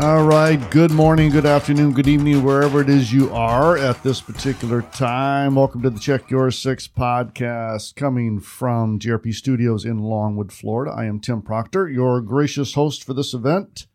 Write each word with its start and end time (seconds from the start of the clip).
All 0.00 0.24
right. 0.24 0.58
Good 0.70 0.92
morning, 0.92 1.32
good 1.32 1.44
afternoon, 1.44 1.92
good 1.92 2.06
evening, 2.06 2.44
wherever 2.44 2.80
it 2.80 2.88
is 2.88 3.12
you 3.12 3.34
are 3.34 3.76
at 3.76 4.00
this 4.04 4.20
particular 4.20 4.82
time. 4.82 5.56
Welcome 5.56 5.82
to 5.82 5.90
the 5.90 5.98
Check 5.98 6.30
Your 6.30 6.52
Six 6.52 6.86
podcast 6.86 7.96
coming 7.96 8.38
from 8.38 9.00
GRP 9.00 9.34
Studios 9.34 9.84
in 9.84 9.98
Longwood, 9.98 10.52
Florida. 10.52 10.94
I 10.96 11.06
am 11.06 11.18
Tim 11.18 11.42
Proctor, 11.42 11.88
your 11.88 12.20
gracious 12.20 12.74
host 12.74 13.02
for 13.02 13.12
this 13.12 13.34
event. 13.34 13.88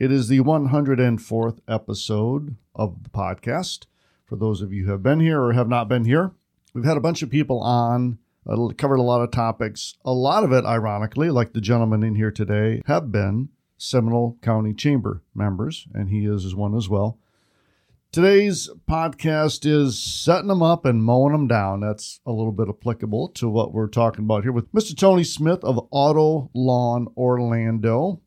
It 0.00 0.10
is 0.10 0.26
the 0.26 0.40
104th 0.40 1.60
episode 1.68 2.56
of 2.74 3.04
the 3.04 3.10
podcast. 3.10 3.86
For 4.24 4.34
those 4.34 4.60
of 4.62 4.72
you 4.72 4.86
who 4.86 4.90
have 4.90 5.04
been 5.04 5.20
here 5.20 5.40
or 5.40 5.52
have 5.52 5.68
not 5.68 5.88
been 5.88 6.06
here, 6.06 6.32
we've 6.74 6.84
had 6.84 6.96
a 6.96 7.00
bunch 7.00 7.22
of 7.22 7.30
people 7.30 7.60
on, 7.60 8.18
uh, 8.48 8.70
covered 8.76 8.98
a 8.98 9.02
lot 9.02 9.22
of 9.22 9.30
topics. 9.30 9.94
A 10.04 10.12
lot 10.12 10.42
of 10.42 10.50
it, 10.50 10.64
ironically, 10.64 11.30
like 11.30 11.52
the 11.52 11.60
gentleman 11.60 12.02
in 12.02 12.16
here 12.16 12.32
today, 12.32 12.82
have 12.86 13.12
been 13.12 13.50
Seminole 13.78 14.38
County 14.42 14.72
Chamber 14.72 15.22
members, 15.34 15.86
and 15.94 16.08
he 16.08 16.26
is 16.26 16.54
one 16.54 16.76
as 16.76 16.88
well. 16.88 17.18
Today's 18.12 18.70
podcast 18.88 19.66
is 19.66 19.98
setting 19.98 20.48
them 20.48 20.62
up 20.62 20.86
and 20.86 21.04
mowing 21.04 21.32
them 21.32 21.46
down. 21.46 21.80
That's 21.80 22.20
a 22.24 22.32
little 22.32 22.52
bit 22.52 22.68
applicable 22.68 23.28
to 23.34 23.48
what 23.48 23.74
we're 23.74 23.88
talking 23.88 24.24
about 24.24 24.42
here 24.42 24.52
with 24.52 24.72
Mr. 24.72 24.96
Tony 24.96 25.22
Smith 25.22 25.62
of 25.62 25.86
Auto 25.90 26.50
Lawn 26.54 27.08
Orlando. 27.14 28.22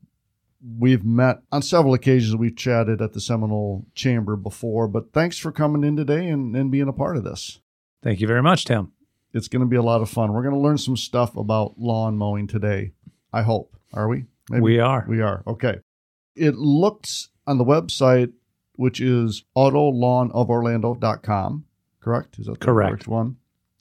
We've 0.78 1.04
met 1.04 1.38
on 1.50 1.62
several 1.62 1.94
occasions. 1.94 2.36
We've 2.36 2.54
chatted 2.54 3.02
at 3.02 3.14
the 3.14 3.20
Seminole 3.20 3.86
Chamber 3.94 4.36
before, 4.36 4.86
but 4.86 5.12
thanks 5.12 5.38
for 5.38 5.50
coming 5.50 5.82
in 5.82 5.96
today 5.96 6.28
and, 6.28 6.54
and 6.54 6.70
being 6.70 6.86
a 6.86 6.92
part 6.92 7.16
of 7.16 7.24
this. 7.24 7.58
Thank 8.02 8.20
you 8.20 8.28
very 8.28 8.42
much, 8.42 8.66
Tim. 8.66 8.92
It's 9.32 9.48
going 9.48 9.60
to 9.60 9.66
be 9.66 9.76
a 9.76 9.82
lot 9.82 10.02
of 10.02 10.10
fun. 10.10 10.32
We're 10.32 10.42
going 10.42 10.54
to 10.54 10.60
learn 10.60 10.78
some 10.78 10.96
stuff 10.96 11.36
about 11.36 11.78
lawn 11.78 12.16
mowing 12.16 12.46
today. 12.46 12.92
I 13.32 13.42
hope. 13.42 13.76
Are 13.92 14.06
we? 14.06 14.26
Maybe 14.50 14.62
we 14.62 14.78
are. 14.80 15.06
We 15.08 15.22
are. 15.22 15.42
Okay. 15.46 15.78
It 16.34 16.56
looks 16.56 17.28
on 17.46 17.58
the 17.58 17.64
website, 17.64 18.32
which 18.74 19.00
is 19.00 19.44
autolawnoforlando.com, 19.56 21.64
correct? 22.00 22.38
Is 22.38 22.46
that 22.46 22.58
the 22.58 22.66
correct. 22.66 22.90
correct 22.90 23.06
one? 23.08 23.36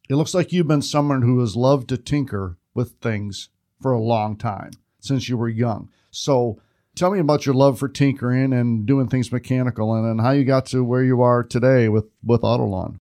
It 0.09 0.15
looks 0.15 0.35
like 0.35 0.53
you've 0.53 0.67
been 0.67 0.83
someone 0.83 1.23
who 1.23 1.39
has 1.39 1.55
loved 1.55 1.89
to 1.89 1.97
tinker 1.97 2.57
with 2.73 2.93
things 3.01 3.49
for 3.81 3.91
a 3.91 3.99
long 3.99 4.37
time 4.37 4.71
since 4.99 5.27
you 5.27 5.37
were 5.37 5.49
young. 5.49 5.89
So 6.11 6.61
tell 6.95 7.11
me 7.11 7.19
about 7.19 7.45
your 7.45 7.55
love 7.55 7.79
for 7.79 7.89
tinkering 7.89 8.53
and 8.53 8.85
doing 8.85 9.07
things 9.07 9.31
mechanical 9.31 9.95
and, 9.95 10.05
and 10.05 10.21
how 10.21 10.31
you 10.31 10.45
got 10.45 10.67
to 10.67 10.83
where 10.83 11.03
you 11.03 11.21
are 11.21 11.43
today 11.43 11.89
with, 11.89 12.05
with 12.23 12.41
Autolawn. 12.41 12.97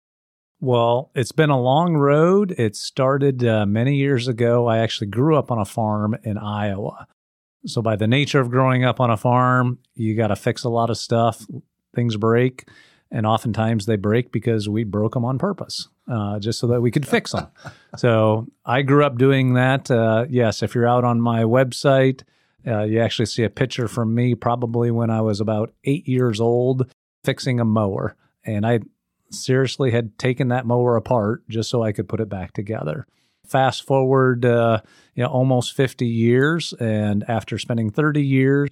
Well, 0.60 1.12
it's 1.14 1.34
been 1.34 1.50
a 1.50 1.60
long 1.60 1.96
road. 1.96 2.56
It 2.58 2.76
started 2.76 3.46
uh, 3.46 3.66
many 3.66 3.96
years 3.96 4.28
ago. 4.28 4.68
I 4.68 4.80
actually 4.80 5.08
grew 5.08 5.38
up 5.38 5.52
on 5.52 5.60
a 5.60 5.66
farm 5.66 6.18
in 6.24 6.38
Iowa. 6.38 7.08
So, 7.66 7.82
by 7.82 7.96
the 7.96 8.08
nature 8.08 8.40
of 8.40 8.50
growing 8.50 8.84
up 8.84 9.00
on 9.00 9.10
a 9.10 9.18
farm, 9.18 9.80
you 9.96 10.16
got 10.16 10.28
to 10.28 10.36
fix 10.36 10.64
a 10.64 10.70
lot 10.70 10.90
of 10.90 10.98
stuff. 10.98 11.46
Things 11.96 12.16
break, 12.16 12.68
and 13.12 13.26
oftentimes 13.26 13.86
they 13.86 13.96
break 13.96 14.32
because 14.32 14.70
we 14.70 14.84
broke 14.84 15.14
them 15.14 15.26
on 15.26 15.38
purpose, 15.38 15.88
uh, 16.08 16.40
just 16.40 16.60
so 16.60 16.68
that 16.68 16.82
we 16.82 16.92
could 16.92 17.08
fix 17.08 17.32
them. 17.32 17.48
so, 17.98 18.48
I 18.66 18.84
grew 18.84 19.04
up 19.04 19.18
doing 19.18 19.54
that. 19.56 19.90
Uh, 19.90 20.26
yes, 20.30 20.62
if 20.64 20.76
you're 20.76 20.88
out 20.88 21.04
on 21.04 21.20
my 21.20 21.44
website, 21.44 22.22
uh, 22.66 22.84
you 22.84 23.00
actually 23.00 23.26
see 23.26 23.44
a 23.44 23.50
picture 23.50 23.88
from 23.88 24.14
me 24.14 24.36
probably 24.36 24.92
when 24.92 25.10
I 25.10 25.22
was 25.22 25.40
about 25.40 25.74
eight 25.84 26.08
years 26.08 26.40
old 26.40 26.92
fixing 27.24 27.60
a 27.60 27.66
mower. 27.66 28.16
And 28.46 28.66
I 28.66 28.80
seriously 29.32 29.92
had 29.92 30.18
taken 30.18 30.50
that 30.50 30.66
mower 30.66 30.96
apart 30.96 31.48
just 31.50 31.70
so 31.70 31.84
I 31.84 31.92
could 31.92 32.10
put 32.10 32.20
it 32.20 32.30
back 32.30 32.54
together. 32.54 33.08
Fast 33.48 33.84
forward, 33.84 34.46
uh, 34.46 34.82
you 35.16 35.24
know, 35.24 35.30
almost 35.30 35.74
50 35.74 36.06
years, 36.06 36.74
and 36.80 37.24
after 37.30 37.58
spending 37.58 37.90
30 37.90 38.22
years 38.22 38.70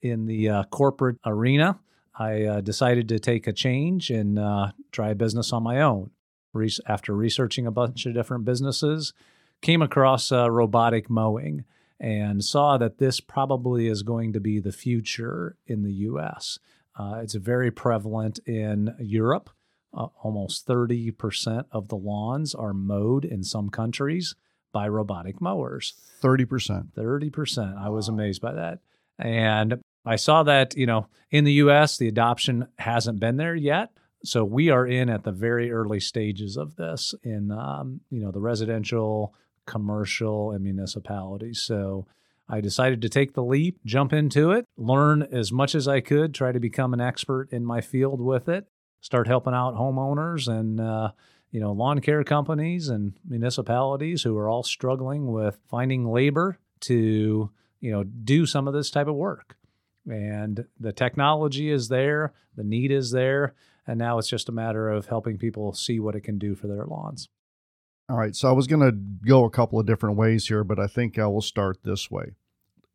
in 0.00 0.26
the 0.26 0.48
uh, 0.48 0.64
corporate 0.64 1.18
arena, 1.26 1.78
I 2.18 2.44
uh, 2.44 2.60
decided 2.60 3.08
to 3.08 3.18
take 3.18 3.46
a 3.46 3.52
change 3.52 4.10
and 4.10 4.38
uh, 4.38 4.72
try 4.92 5.10
a 5.10 5.14
business 5.14 5.52
on 5.52 5.62
my 5.62 5.80
own. 5.80 6.10
Re- 6.52 6.70
after 6.86 7.14
researching 7.14 7.66
a 7.66 7.72
bunch 7.72 8.06
of 8.06 8.14
different 8.14 8.44
businesses, 8.44 9.12
came 9.60 9.82
across 9.82 10.30
uh, 10.30 10.50
robotic 10.50 11.10
mowing 11.10 11.64
and 11.98 12.44
saw 12.44 12.78
that 12.78 12.98
this 12.98 13.20
probably 13.20 13.88
is 13.88 14.02
going 14.02 14.32
to 14.32 14.40
be 14.40 14.60
the 14.60 14.72
future 14.72 15.56
in 15.66 15.82
the 15.82 15.92
U.S. 15.92 16.58
Uh, 16.98 17.20
it's 17.22 17.34
very 17.34 17.70
prevalent 17.70 18.38
in 18.46 18.94
Europe 18.98 19.50
uh, 19.96 20.06
almost 20.22 20.66
30% 20.66 21.64
of 21.70 21.88
the 21.88 21.96
lawns 21.96 22.54
are 22.54 22.74
mowed 22.74 23.24
in 23.24 23.42
some 23.42 23.70
countries 23.70 24.34
by 24.72 24.88
robotic 24.88 25.40
mowers. 25.40 25.94
30%. 26.22 26.92
30%. 26.92 27.78
I 27.78 27.88
was 27.88 28.08
amazed 28.08 28.42
by 28.42 28.52
that. 28.52 28.80
And 29.18 29.80
I 30.04 30.16
saw 30.16 30.42
that, 30.42 30.76
you 30.76 30.86
know, 30.86 31.06
in 31.30 31.44
the 31.44 31.52
US, 31.54 31.96
the 31.96 32.08
adoption 32.08 32.68
hasn't 32.78 33.20
been 33.20 33.36
there 33.36 33.54
yet. 33.54 33.90
So 34.24 34.44
we 34.44 34.70
are 34.70 34.86
in 34.86 35.10
at 35.10 35.24
the 35.24 35.32
very 35.32 35.70
early 35.70 36.00
stages 36.00 36.56
of 36.56 36.76
this 36.76 37.14
in, 37.22 37.50
um, 37.50 38.00
you 38.10 38.20
know, 38.20 38.30
the 38.30 38.40
residential, 38.40 39.34
commercial, 39.66 40.50
and 40.50 40.64
municipalities. 40.64 41.60
So 41.62 42.06
I 42.48 42.60
decided 42.60 43.02
to 43.02 43.08
take 43.08 43.34
the 43.34 43.44
leap, 43.44 43.78
jump 43.84 44.12
into 44.12 44.50
it, 44.50 44.66
learn 44.76 45.22
as 45.22 45.52
much 45.52 45.74
as 45.74 45.86
I 45.86 46.00
could, 46.00 46.34
try 46.34 46.52
to 46.52 46.60
become 46.60 46.92
an 46.92 47.00
expert 47.00 47.48
in 47.52 47.64
my 47.64 47.80
field 47.80 48.20
with 48.20 48.48
it, 48.48 48.66
start 49.04 49.26
helping 49.26 49.52
out 49.52 49.74
homeowners 49.74 50.48
and 50.48 50.80
uh, 50.80 51.10
you 51.50 51.60
know 51.60 51.72
lawn 51.72 52.00
care 52.00 52.24
companies 52.24 52.88
and 52.88 53.12
municipalities 53.28 54.22
who 54.22 54.34
are 54.38 54.48
all 54.48 54.62
struggling 54.62 55.30
with 55.30 55.58
finding 55.68 56.10
labor 56.10 56.58
to 56.80 57.50
you 57.80 57.92
know 57.92 58.02
do 58.02 58.46
some 58.46 58.66
of 58.66 58.72
this 58.72 58.90
type 58.90 59.06
of 59.06 59.14
work. 59.14 59.56
And 60.06 60.66
the 60.80 60.92
technology 60.92 61.70
is 61.70 61.88
there 61.88 62.32
the 62.56 62.64
need 62.64 62.90
is 62.90 63.10
there 63.10 63.54
and 63.86 63.98
now 63.98 64.16
it's 64.16 64.28
just 64.28 64.48
a 64.48 64.52
matter 64.52 64.88
of 64.88 65.06
helping 65.06 65.36
people 65.36 65.74
see 65.74 66.00
what 66.00 66.14
it 66.14 66.22
can 66.22 66.38
do 66.38 66.54
for 66.54 66.66
their 66.66 66.86
lawns. 66.86 67.28
All 68.08 68.16
right 68.16 68.34
so 68.34 68.48
i 68.48 68.52
was 68.52 68.66
going 68.66 68.82
to 68.82 68.92
go 69.26 69.44
a 69.44 69.50
couple 69.50 69.78
of 69.78 69.86
different 69.86 70.16
ways 70.16 70.48
here 70.48 70.64
but 70.64 70.78
i 70.78 70.86
think 70.86 71.18
i 71.18 71.26
will 71.26 71.42
start 71.42 71.82
this 71.84 72.10
way. 72.10 72.32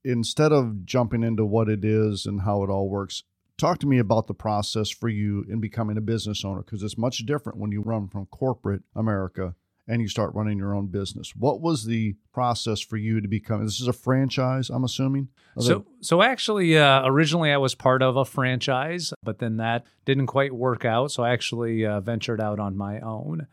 Instead 0.04 0.52
of 0.52 0.86
jumping 0.86 1.22
into 1.22 1.46
what 1.46 1.70
it 1.70 1.86
is 1.86 2.26
and 2.26 2.42
how 2.42 2.64
it 2.64 2.70
all 2.70 2.90
works 2.90 3.24
talk 3.60 3.80
to 3.80 3.88
me 3.88 4.00
about 4.00 4.28
the 4.28 4.34
process 4.34 4.90
for 4.90 5.10
you 5.10 5.46
in 5.50 5.60
becoming 5.60 5.98
a 5.98 6.02
business 6.02 6.44
owner 6.44 6.62
because 6.62 6.82
it's 6.82 6.98
much 6.98 7.20
different 7.26 7.60
when 7.60 7.72
you 7.72 7.82
run 7.82 8.08
from 8.08 8.26
corporate 8.28 8.84
America 8.96 9.56
and 9.88 10.02
you 10.02 10.08
start 10.08 10.34
running 10.36 10.60
your 10.60 10.76
own 10.76 10.88
business. 10.88 11.36
What 11.36 11.62
was 11.62 11.86
the 11.86 12.16
process 12.32 12.80
for 12.80 12.96
you 12.96 13.22
to 13.22 13.28
become? 13.28 13.66
This 13.66 13.82
is 13.82 13.88
a 13.88 13.94
franchise, 13.94 14.70
I'm 14.70 14.84
assuming. 14.84 15.30
So, 15.58 15.86
so 16.00 16.22
actually, 16.22 16.78
uh, 16.78 17.06
originally 17.06 17.52
I 17.52 17.58
was 17.58 17.74
part 17.74 18.04
of 18.04 18.16
a 18.16 18.24
franchise, 18.24 19.14
but 19.24 19.40
then 19.40 19.58
that 19.58 19.86
didn't 20.06 20.28
quite 20.28 20.54
work 20.54 20.86
out. 20.86 21.12
So 21.12 21.24
I 21.24 21.32
actually 21.32 21.86
uh, 21.86 22.02
ventured 22.02 22.40
out 22.40 22.60
on 22.60 22.78
my 22.78 23.00
own. 23.00 23.48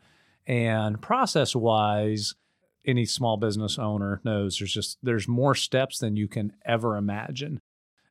And 0.45 1.01
process-wise, 1.01 2.35
any 2.85 3.05
small 3.05 3.35
business 3.37 3.77
owner 3.77 4.21
knows 4.23 4.59
there's 4.59 4.71
just 4.71 4.97
there's 5.03 5.27
more 5.27 5.55
steps 5.55 5.97
than 5.97 6.15
you 6.15 6.27
can 6.27 6.53
ever 6.65 6.95
imagine 6.95 7.59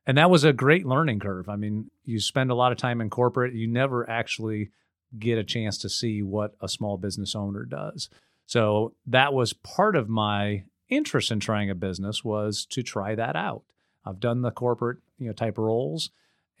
and 0.07 0.17
that 0.17 0.29
was 0.29 0.45
a 0.45 0.53
great 0.53 0.85
learning 0.85 1.19
curve. 1.19 1.49
I 1.49 1.57
mean, 1.57 1.91
you 2.05 2.19
spend 2.21 2.49
a 2.49 2.55
lot 2.55 2.71
of 2.71 2.77
time 2.77 3.01
in 3.01 3.09
corporate, 3.09 3.53
you 3.53 3.67
never 3.67 4.09
actually 4.09 4.71
get 5.19 5.37
a 5.37 5.43
chance 5.43 5.77
to 5.79 5.89
see 5.89 6.23
what 6.23 6.55
a 6.61 6.69
small 6.69 6.97
business 6.97 7.35
owner 7.35 7.65
does. 7.65 8.09
So 8.45 8.93
that 9.05 9.33
was 9.33 9.51
part 9.51 9.97
of 9.97 10.07
my 10.07 10.63
interest 10.87 11.29
in 11.29 11.41
trying 11.41 11.69
a 11.69 11.75
business 11.75 12.23
was 12.23 12.65
to 12.67 12.81
try 12.81 13.13
that 13.15 13.35
out. 13.35 13.63
I've 14.05 14.21
done 14.21 14.41
the 14.41 14.51
corporate, 14.51 14.99
you 15.19 15.27
know, 15.27 15.33
type 15.33 15.57
roles 15.57 16.11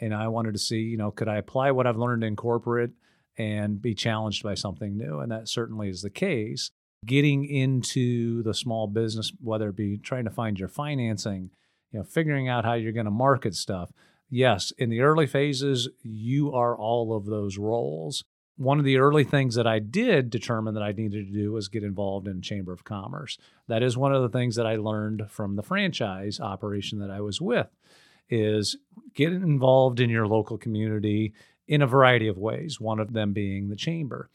and 0.01 0.13
I 0.13 0.27
wanted 0.27 0.53
to 0.53 0.59
see, 0.59 0.81
you 0.81 0.97
know, 0.97 1.11
could 1.11 1.29
I 1.29 1.37
apply 1.37 1.71
what 1.71 1.87
I've 1.87 1.97
learned 1.97 2.25
in 2.25 2.35
corporate 2.35 2.91
and 3.37 3.81
be 3.81 3.95
challenged 3.95 4.43
by 4.43 4.55
something 4.55 4.97
new? 4.97 5.19
And 5.19 5.31
that 5.31 5.47
certainly 5.47 5.89
is 5.89 6.01
the 6.01 6.09
case. 6.09 6.71
Getting 7.05 7.45
into 7.45 8.43
the 8.43 8.53
small 8.53 8.87
business, 8.87 9.31
whether 9.39 9.69
it 9.69 9.77
be 9.77 9.97
trying 9.97 10.25
to 10.25 10.31
find 10.31 10.59
your 10.59 10.67
financing, 10.67 11.51
you 11.97 12.03
know, 12.03 12.07
figuring 12.07 12.47
out 12.47 12.63
how 12.63 12.75
you're 12.75 12.91
going 12.91 13.05
to 13.05 13.11
market 13.11 13.55
stuff. 13.55 13.91
Yes, 14.29 14.71
in 14.77 14.91
the 14.91 15.01
early 15.01 15.25
phases, 15.25 15.89
you 16.03 16.53
are 16.53 16.77
all 16.77 17.15
of 17.15 17.25
those 17.25 17.57
roles. 17.57 18.23
One 18.55 18.77
of 18.77 18.85
the 18.85 18.97
early 18.97 19.23
things 19.23 19.55
that 19.55 19.65
I 19.65 19.79
did 19.79 20.29
determine 20.29 20.75
that 20.75 20.83
I 20.83 20.91
needed 20.91 21.25
to 21.25 21.33
do 21.33 21.53
was 21.53 21.69
get 21.69 21.83
involved 21.83 22.27
in 22.27 22.43
Chamber 22.43 22.71
of 22.71 22.83
Commerce. 22.83 23.39
That 23.67 23.81
is 23.81 23.97
one 23.97 24.13
of 24.13 24.21
the 24.21 24.29
things 24.29 24.55
that 24.57 24.67
I 24.67 24.75
learned 24.75 25.23
from 25.31 25.55
the 25.55 25.63
franchise 25.63 26.39
operation 26.39 26.99
that 26.99 27.09
I 27.09 27.19
was 27.19 27.41
with 27.41 27.69
is 28.29 28.77
get 29.15 29.33
involved 29.33 29.99
in 29.99 30.11
your 30.11 30.27
local 30.27 30.59
community 30.59 31.33
in 31.67 31.81
a 31.81 31.87
variety 31.87 32.27
of 32.27 32.37
ways, 32.37 32.79
one 32.79 32.99
of 32.99 33.13
them 33.13 33.33
being 33.33 33.69
the 33.69 33.75
chamber. 33.75 34.29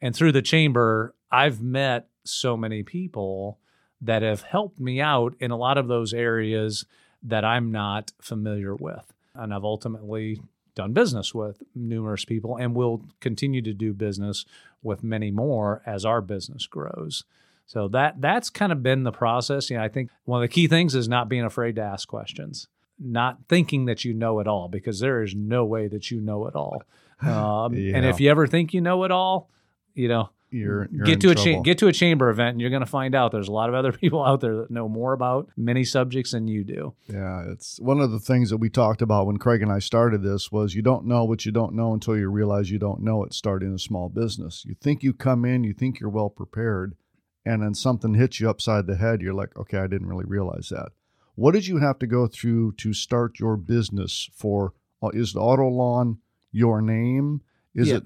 And 0.00 0.16
through 0.16 0.32
the 0.32 0.42
chamber, 0.42 1.14
I've 1.30 1.62
met 1.62 2.08
so 2.24 2.56
many 2.56 2.82
people 2.82 3.60
that 4.00 4.22
have 4.22 4.42
helped 4.42 4.80
me 4.80 5.00
out 5.00 5.34
in 5.38 5.50
a 5.50 5.56
lot 5.56 5.78
of 5.78 5.86
those 5.86 6.12
areas 6.12 6.84
that 7.24 7.44
I'm 7.44 7.72
not 7.72 8.12
familiar 8.20 8.74
with. 8.74 9.12
And 9.34 9.52
I've 9.52 9.64
ultimately 9.64 10.40
done 10.74 10.92
business 10.92 11.34
with 11.34 11.62
numerous 11.74 12.24
people 12.24 12.56
and 12.56 12.74
will 12.74 13.02
continue 13.20 13.62
to 13.62 13.72
do 13.72 13.92
business 13.92 14.44
with 14.82 15.02
many 15.02 15.30
more 15.30 15.82
as 15.86 16.04
our 16.04 16.20
business 16.20 16.66
grows. 16.66 17.24
So 17.66 17.88
that 17.88 18.20
that's 18.20 18.50
kind 18.50 18.72
of 18.72 18.82
been 18.82 19.04
the 19.04 19.12
process. 19.12 19.70
You 19.70 19.78
know, 19.78 19.84
I 19.84 19.88
think 19.88 20.10
one 20.24 20.42
of 20.42 20.48
the 20.48 20.52
key 20.52 20.68
things 20.68 20.94
is 20.94 21.08
not 21.08 21.28
being 21.28 21.44
afraid 21.44 21.76
to 21.76 21.82
ask 21.82 22.06
questions. 22.08 22.68
not 22.98 23.38
thinking 23.48 23.86
that 23.86 24.04
you 24.04 24.12
know 24.14 24.38
it 24.38 24.46
all 24.46 24.68
because 24.68 25.00
there 25.00 25.20
is 25.22 25.34
no 25.34 25.64
way 25.64 25.88
that 25.88 26.10
you 26.10 26.20
know 26.20 26.46
it 26.46 26.54
all. 26.54 26.82
Um, 27.22 27.72
Yeah. 27.74 27.96
And 27.96 28.04
if 28.04 28.20
you 28.20 28.28
ever 28.30 28.46
think 28.46 28.74
you 28.74 28.80
know 28.80 29.04
it 29.04 29.10
all, 29.10 29.48
you 29.94 30.08
know, 30.08 30.28
You're, 30.54 30.88
you're 30.92 31.04
get 31.04 31.20
to 31.22 31.30
a 31.30 31.34
cha- 31.34 31.60
get 31.62 31.78
to 31.78 31.88
a 31.88 31.92
chamber 31.92 32.28
event 32.30 32.50
and 32.52 32.60
you're 32.60 32.70
going 32.70 32.80
to 32.80 32.86
find 32.86 33.14
out 33.14 33.32
there's 33.32 33.48
a 33.48 33.52
lot 33.52 33.68
of 33.68 33.74
other 33.80 33.92
people 33.92 34.24
out 34.24 34.40
there 34.40 34.56
that 34.56 34.70
know 34.70 34.88
more 34.88 35.12
about 35.12 35.48
many 35.56 35.84
subjects 35.84 36.32
than 36.32 36.46
you 36.48 36.64
do. 36.64 36.94
Yeah, 37.08 37.44
it's 37.50 37.80
one 37.80 38.00
of 38.00 38.10
the 38.12 38.20
things 38.20 38.50
that 38.50 38.58
we 38.58 38.70
talked 38.70 39.02
about 39.02 39.26
when 39.26 39.38
Craig 39.38 39.62
and 39.62 39.72
I 39.72 39.78
started 39.80 40.22
this 40.22 40.52
was 40.52 40.74
you 40.74 40.82
don't 40.82 41.06
know 41.06 41.24
what 41.24 41.44
you 41.44 41.52
don't 41.52 41.74
know 41.74 41.92
until 41.92 42.16
you 42.16 42.28
realize 42.30 42.70
you 42.70 42.78
don't 42.78 43.02
know 43.02 43.24
it 43.24 43.34
starting 43.34 43.74
a 43.74 43.78
small 43.78 44.08
business. 44.08 44.64
You 44.66 44.74
think 44.80 45.02
you 45.02 45.12
come 45.12 45.44
in, 45.44 45.64
you 45.64 45.72
think 45.74 45.98
you're 46.00 46.10
well 46.10 46.30
prepared, 46.30 46.94
and 47.44 47.62
then 47.62 47.74
something 47.74 48.14
hits 48.14 48.40
you 48.40 48.48
upside 48.48 48.86
the 48.86 48.96
head. 48.96 49.20
You're 49.20 49.34
like, 49.34 49.56
okay, 49.56 49.78
I 49.78 49.86
didn't 49.86 50.08
really 50.08 50.24
realize 50.26 50.68
that. 50.70 50.90
What 51.34 51.52
did 51.52 51.66
you 51.66 51.78
have 51.78 51.98
to 51.98 52.06
go 52.06 52.26
through 52.28 52.72
to 52.78 52.92
start 52.94 53.40
your 53.40 53.56
business 53.56 54.30
for? 54.34 54.72
uh, 55.02 55.08
Is 55.12 55.32
the 55.32 55.40
auto 55.40 55.68
lawn 55.68 56.18
your 56.52 56.80
name? 56.80 57.40
Is 57.74 57.88
Yeah. 57.88 57.96
it? 57.96 58.02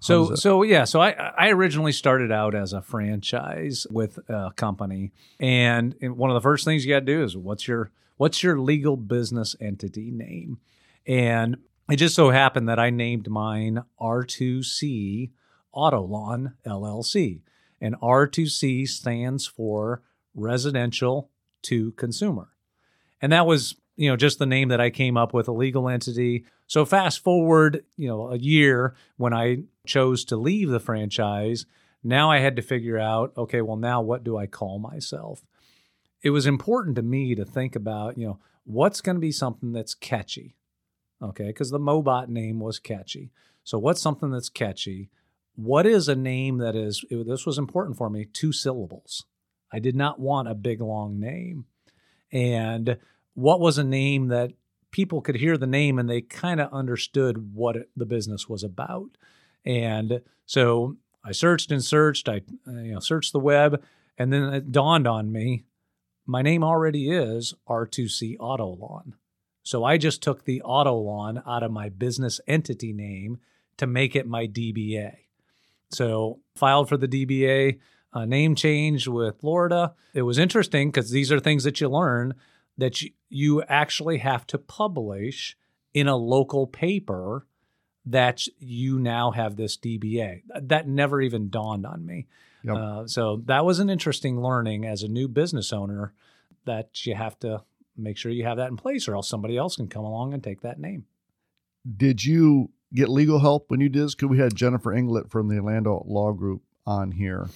So 0.00 0.34
so 0.34 0.62
yeah, 0.62 0.84
so 0.84 1.00
I 1.00 1.10
I 1.10 1.50
originally 1.50 1.92
started 1.92 2.30
out 2.30 2.54
as 2.54 2.72
a 2.72 2.82
franchise 2.82 3.86
with 3.90 4.18
a 4.28 4.52
company, 4.56 5.12
and, 5.40 5.94
and 6.00 6.16
one 6.16 6.30
of 6.30 6.34
the 6.34 6.40
first 6.40 6.64
things 6.64 6.84
you 6.84 6.92
got 6.92 7.00
to 7.00 7.06
do 7.06 7.24
is 7.24 7.36
what's 7.36 7.66
your 7.66 7.90
what's 8.16 8.42
your 8.42 8.60
legal 8.60 8.96
business 8.96 9.56
entity 9.60 10.10
name, 10.10 10.58
and 11.06 11.56
it 11.90 11.96
just 11.96 12.14
so 12.14 12.30
happened 12.30 12.68
that 12.68 12.78
I 12.78 12.90
named 12.90 13.28
mine 13.28 13.82
R2C 14.00 15.30
Auto 15.72 16.02
Lawn 16.02 16.54
LLC, 16.66 17.40
and 17.80 17.96
R2C 18.00 18.88
stands 18.88 19.46
for 19.46 20.02
Residential 20.34 21.30
to 21.62 21.92
Consumer, 21.92 22.50
and 23.20 23.32
that 23.32 23.46
was 23.46 23.74
you 23.98 24.08
know 24.08 24.16
just 24.16 24.38
the 24.38 24.46
name 24.46 24.68
that 24.68 24.80
I 24.80 24.90
came 24.90 25.16
up 25.16 25.34
with 25.34 25.48
a 25.48 25.52
legal 25.52 25.88
entity. 25.88 26.44
So 26.68 26.84
fast 26.84 27.22
forward, 27.22 27.84
you 27.96 28.08
know, 28.08 28.30
a 28.30 28.38
year 28.38 28.94
when 29.16 29.34
I 29.34 29.64
chose 29.86 30.24
to 30.26 30.36
leave 30.36 30.70
the 30.70 30.80
franchise, 30.80 31.66
now 32.04 32.30
I 32.30 32.38
had 32.38 32.56
to 32.56 32.62
figure 32.62 32.98
out, 32.98 33.32
okay, 33.36 33.60
well 33.60 33.76
now 33.76 34.00
what 34.00 34.22
do 34.22 34.36
I 34.36 34.46
call 34.46 34.78
myself? 34.78 35.44
It 36.22 36.30
was 36.30 36.46
important 36.46 36.96
to 36.96 37.02
me 37.02 37.34
to 37.34 37.44
think 37.44 37.74
about, 37.74 38.16
you 38.16 38.26
know, 38.26 38.38
what's 38.64 39.00
going 39.00 39.16
to 39.16 39.20
be 39.20 39.32
something 39.32 39.72
that's 39.72 39.94
catchy. 39.94 40.54
Okay, 41.20 41.48
because 41.48 41.70
the 41.70 41.80
Mobot 41.80 42.28
name 42.28 42.60
was 42.60 42.78
catchy. 42.78 43.32
So 43.64 43.78
what's 43.78 44.00
something 44.00 44.30
that's 44.30 44.48
catchy? 44.48 45.10
What 45.56 45.86
is 45.86 46.06
a 46.08 46.14
name 46.14 46.58
that 46.58 46.76
is 46.76 47.04
it- 47.10 47.26
this 47.26 47.44
was 47.44 47.58
important 47.58 47.96
for 47.96 48.08
me, 48.08 48.24
two 48.24 48.52
syllables. 48.52 49.24
I 49.72 49.80
did 49.80 49.96
not 49.96 50.20
want 50.20 50.46
a 50.46 50.54
big 50.54 50.80
long 50.80 51.18
name. 51.18 51.66
And 52.30 52.98
what 53.38 53.60
was 53.60 53.78
a 53.78 53.84
name 53.84 54.28
that 54.28 54.50
people 54.90 55.20
could 55.20 55.36
hear 55.36 55.56
the 55.56 55.66
name 55.66 55.96
and 55.96 56.10
they 56.10 56.20
kind 56.20 56.60
of 56.60 56.72
understood 56.72 57.54
what 57.54 57.76
it, 57.76 57.88
the 57.96 58.04
business 58.04 58.48
was 58.48 58.64
about. 58.64 59.10
And 59.64 60.22
so 60.44 60.96
I 61.24 61.30
searched 61.30 61.70
and 61.70 61.84
searched. 61.84 62.28
I 62.28 62.42
you 62.66 62.94
know 62.94 62.98
searched 62.98 63.32
the 63.32 63.38
web, 63.38 63.80
and 64.16 64.32
then 64.32 64.52
it 64.52 64.72
dawned 64.72 65.06
on 65.06 65.30
me, 65.30 65.64
my 66.26 66.42
name 66.42 66.64
already 66.64 67.10
is 67.10 67.54
R2C 67.68 68.36
Auto 68.40 68.74
Lawn. 68.74 69.14
So 69.62 69.84
I 69.84 69.98
just 69.98 70.20
took 70.20 70.44
the 70.44 70.60
Auto 70.62 70.94
Lawn 70.94 71.40
out 71.46 71.62
of 71.62 71.70
my 71.70 71.90
business 71.90 72.40
entity 72.48 72.92
name 72.92 73.38
to 73.76 73.86
make 73.86 74.16
it 74.16 74.26
my 74.26 74.48
DBA. 74.48 75.14
So 75.90 76.40
filed 76.56 76.88
for 76.88 76.96
the 76.96 77.06
DBA, 77.06 77.78
name 78.26 78.56
change 78.56 79.06
with 79.06 79.38
Florida. 79.40 79.94
It 80.12 80.22
was 80.22 80.38
interesting 80.38 80.88
because 80.88 81.10
these 81.10 81.30
are 81.30 81.38
things 81.38 81.62
that 81.64 81.80
you 81.80 81.88
learn 81.88 82.34
that 82.78 83.02
you, 83.02 83.10
you 83.28 83.62
actually 83.64 84.18
have 84.18 84.46
to 84.46 84.58
publish 84.58 85.56
in 85.92 86.08
a 86.08 86.16
local 86.16 86.66
paper 86.66 87.46
that 88.06 88.46
you 88.58 88.98
now 88.98 89.32
have 89.32 89.56
this 89.56 89.76
DBA. 89.76 90.42
That 90.62 90.88
never 90.88 91.20
even 91.20 91.50
dawned 91.50 91.84
on 91.84 92.06
me. 92.06 92.26
Yep. 92.64 92.76
Uh, 92.76 93.06
so 93.06 93.42
that 93.44 93.64
was 93.64 93.78
an 93.78 93.90
interesting 93.90 94.40
learning 94.40 94.86
as 94.86 95.02
a 95.02 95.08
new 95.08 95.28
business 95.28 95.72
owner 95.72 96.14
that 96.64 97.06
you 97.06 97.14
have 97.14 97.38
to 97.40 97.62
make 97.96 98.16
sure 98.16 98.30
you 98.30 98.44
have 98.44 98.56
that 98.56 98.70
in 98.70 98.76
place 98.76 99.08
or 99.08 99.14
else 99.14 99.28
somebody 99.28 99.56
else 99.56 99.76
can 99.76 99.88
come 99.88 100.04
along 100.04 100.32
and 100.32 100.42
take 100.42 100.62
that 100.62 100.78
name. 100.78 101.04
Did 101.96 102.24
you 102.24 102.70
get 102.94 103.08
legal 103.08 103.40
help 103.40 103.70
when 103.70 103.80
you 103.80 103.88
did 103.88 104.04
this? 104.04 104.14
Because 104.14 104.28
we 104.28 104.38
had 104.38 104.54
Jennifer 104.54 104.92
Inglet 104.92 105.30
from 105.30 105.48
the 105.48 105.56
Orlando 105.56 106.04
Law 106.06 106.32
Group 106.32 106.62
on 106.86 107.12
here, 107.12 107.48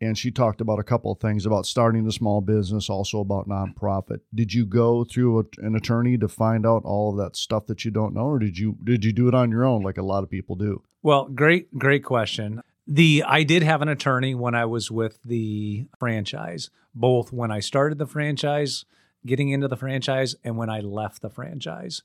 and 0.00 0.16
she 0.18 0.30
talked 0.30 0.60
about 0.60 0.78
a 0.78 0.84
couple 0.84 1.10
of 1.10 1.20
things 1.20 1.46
about 1.46 1.66
starting 1.66 2.06
a 2.06 2.12
small 2.12 2.40
business, 2.40 2.90
also 2.90 3.20
about 3.20 3.48
nonprofit. 3.48 4.20
Did 4.34 4.52
you 4.52 4.66
go 4.66 5.04
through 5.04 5.40
a, 5.40 5.44
an 5.58 5.74
attorney 5.74 6.18
to 6.18 6.28
find 6.28 6.66
out 6.66 6.84
all 6.84 7.10
of 7.10 7.16
that 7.18 7.36
stuff 7.36 7.66
that 7.66 7.84
you 7.84 7.90
don't 7.90 8.14
know, 8.14 8.26
or 8.26 8.38
did 8.38 8.58
you 8.58 8.76
did 8.84 9.04
you 9.04 9.12
do 9.12 9.28
it 9.28 9.34
on 9.34 9.50
your 9.50 9.64
own 9.64 9.82
like 9.82 9.98
a 9.98 10.02
lot 10.02 10.22
of 10.22 10.30
people 10.30 10.56
do? 10.56 10.82
Well, 11.02 11.26
great, 11.26 11.76
great 11.78 12.04
question. 12.04 12.62
The 12.86 13.24
I 13.26 13.42
did 13.42 13.62
have 13.62 13.82
an 13.82 13.88
attorney 13.88 14.34
when 14.34 14.54
I 14.54 14.64
was 14.66 14.90
with 14.90 15.22
the 15.22 15.88
franchise, 15.98 16.70
both 16.94 17.32
when 17.32 17.50
I 17.50 17.60
started 17.60 17.98
the 17.98 18.06
franchise, 18.06 18.84
getting 19.24 19.48
into 19.48 19.68
the 19.68 19.76
franchise, 19.76 20.36
and 20.44 20.56
when 20.56 20.70
I 20.70 20.80
left 20.80 21.22
the 21.22 21.30
franchise. 21.30 22.02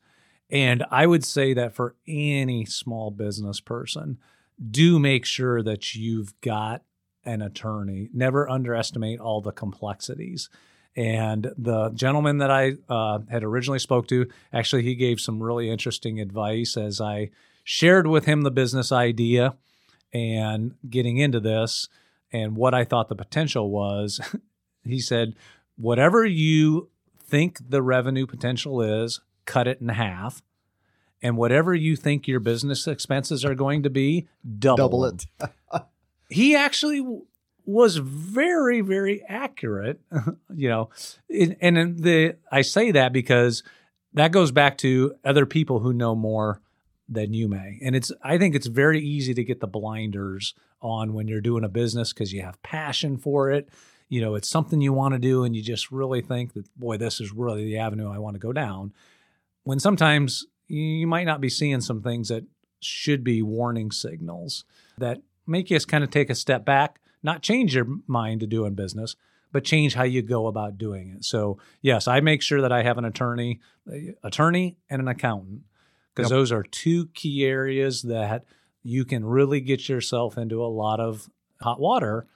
And 0.50 0.84
I 0.92 1.08
would 1.08 1.24
say 1.24 1.54
that 1.54 1.74
for 1.74 1.96
any 2.08 2.66
small 2.66 3.10
business 3.10 3.62
person, 3.62 4.18
do 4.70 5.00
make 5.00 5.26
sure 5.26 5.64
that 5.64 5.96
you've 5.96 6.40
got 6.42 6.84
an 7.26 7.42
attorney. 7.42 8.10
Never 8.14 8.50
underestimate 8.50 9.20
all 9.20 9.42
the 9.42 9.52
complexities. 9.52 10.50
And 10.96 11.54
the 11.58 11.90
gentleman 11.92 12.40
that 12.40 12.52
I 12.52 12.74
uh, 12.90 13.20
had 13.30 13.44
originally 13.44 13.80
spoke 13.80 14.08
to, 14.08 14.28
actually, 14.52 14.84
he 14.84 14.96
gave 14.96 15.20
some 15.20 15.42
really 15.42 15.70
interesting 15.70 16.20
advice 16.20 16.76
as 16.76 17.00
I 17.00 17.30
shared 17.64 18.08
with 18.08 18.26
him 18.26 18.42
the 18.42 18.52
business 18.52 18.92
idea 18.92 19.56
and 20.14 20.76
getting 20.90 21.18
into 21.18 21.40
this 21.40 21.88
and 22.34 22.56
what 22.56 22.74
I 22.74 22.84
thought 22.84 23.08
the 23.08 23.16
potential 23.16 23.70
was. 23.70 24.20
he 24.84 25.00
said, 25.00 25.36
whatever 25.78 26.26
you 26.26 26.90
think 27.20 27.70
the 27.70 27.82
revenue 27.82 28.26
potential 28.26 28.82
is, 28.82 29.22
cut 29.46 29.68
it 29.68 29.80
in 29.80 29.90
half. 29.90 30.42
And 31.22 31.38
whatever 31.38 31.74
you 31.74 31.96
think 31.96 32.28
your 32.28 32.40
business 32.40 32.88
expenses 32.88 33.46
are 33.46 33.56
going 33.56 33.84
to 33.84 33.90
be, 33.90 34.28
double, 34.58 34.78
Double 34.78 35.06
it. 35.06 35.26
he 36.32 36.56
actually 36.56 37.06
was 37.66 37.98
very 37.98 38.82
very 38.82 39.22
accurate 39.28 40.02
you 40.56 40.68
know 40.68 40.90
and 41.30 42.00
the 42.00 42.36
i 42.52 42.62
say 42.62 42.92
that 42.92 43.14
because 43.14 43.64
that 44.14 44.32
goes 44.32 44.52
back 44.52 44.78
to 44.78 45.14
other 45.24 45.46
people 45.46 45.80
who 45.80 45.94
know 45.94 46.16
more 46.16 46.62
than 47.08 47.34
you 47.34 47.48
may. 47.48 47.78
And 47.84 47.96
it's 47.96 48.12
i 48.24 48.38
think 48.38 48.56
it's 48.56 48.68
very 48.68 49.02
easy 49.02 49.34
to 49.34 49.44
get 49.44 49.60
the 49.60 49.68
blinders 49.68 50.56
on 50.82 51.14
when 51.14 51.28
you're 51.28 51.42
doing 51.42 51.64
a 51.64 51.70
business 51.70 52.14
because 52.14 52.34
you 52.34 52.42
have 52.42 52.62
passion 52.64 53.18
for 53.18 53.52
it. 53.52 53.70
You 54.10 54.22
know 54.22 54.36
it's 54.36 54.50
something 54.50 54.82
you 54.82 54.94
want 54.94 55.14
to 55.14 55.20
do 55.20 55.44
and 55.44 55.56
you 55.56 55.62
just 55.62 55.92
really 55.92 56.22
think 56.22 56.54
that 56.54 56.68
boy 56.80 56.98
this 56.98 57.20
is 57.20 57.32
really 57.32 57.66
the 57.66 57.78
avenue 57.78 58.10
i 58.10 58.18
want 58.18 58.36
to 58.36 58.40
go 58.40 58.54
down. 58.54 58.94
When 59.64 59.80
sometimes 59.80 60.46
you 60.68 61.06
might 61.06 61.26
not 61.26 61.42
be 61.42 61.50
seeing 61.50 61.82
some 61.82 62.02
things 62.02 62.30
that 62.30 62.46
should 62.80 63.24
be 63.24 63.42
warning 63.42 63.92
signals 63.92 64.66
that 64.98 65.22
make 65.46 65.70
you 65.70 65.80
kind 65.80 66.04
of 66.04 66.12
take 66.12 66.30
a 66.30 66.36
step 66.36 66.66
back, 66.66 67.00
not 67.24 67.42
change 67.42 67.76
your 67.76 67.88
mind 68.08 68.40
to 68.42 68.48
doing 68.48 68.74
business, 68.74 69.16
but 69.52 69.64
change 69.64 69.96
how 69.96 70.04
you 70.04 70.22
go 70.22 70.48
about 70.48 70.78
doing 70.78 71.10
it. 71.10 71.26
So, 71.26 71.58
yes, 71.82 72.08
I 72.08 72.22
make 72.22 72.42
sure 72.42 72.62
that 72.62 72.72
I 72.72 72.84
have 72.84 72.98
an 72.98 73.06
attorney, 73.06 73.60
attorney 74.24 74.78
and 74.90 75.02
an 75.02 75.08
accountant 75.08 75.64
because 76.14 76.30
Yep. 76.32 76.38
those 76.38 76.52
are 76.52 76.64
two 76.64 77.08
key 77.08 77.46
areas 77.46 78.04
that 78.04 78.46
you 78.84 79.06
can 79.06 79.26
really 79.26 79.62
get 79.62 79.90
yourself 79.90 80.38
into 80.38 80.64
a 80.64 80.68
lot 80.68 81.00
of 81.00 81.30
hot 81.62 81.80
water 81.80 82.28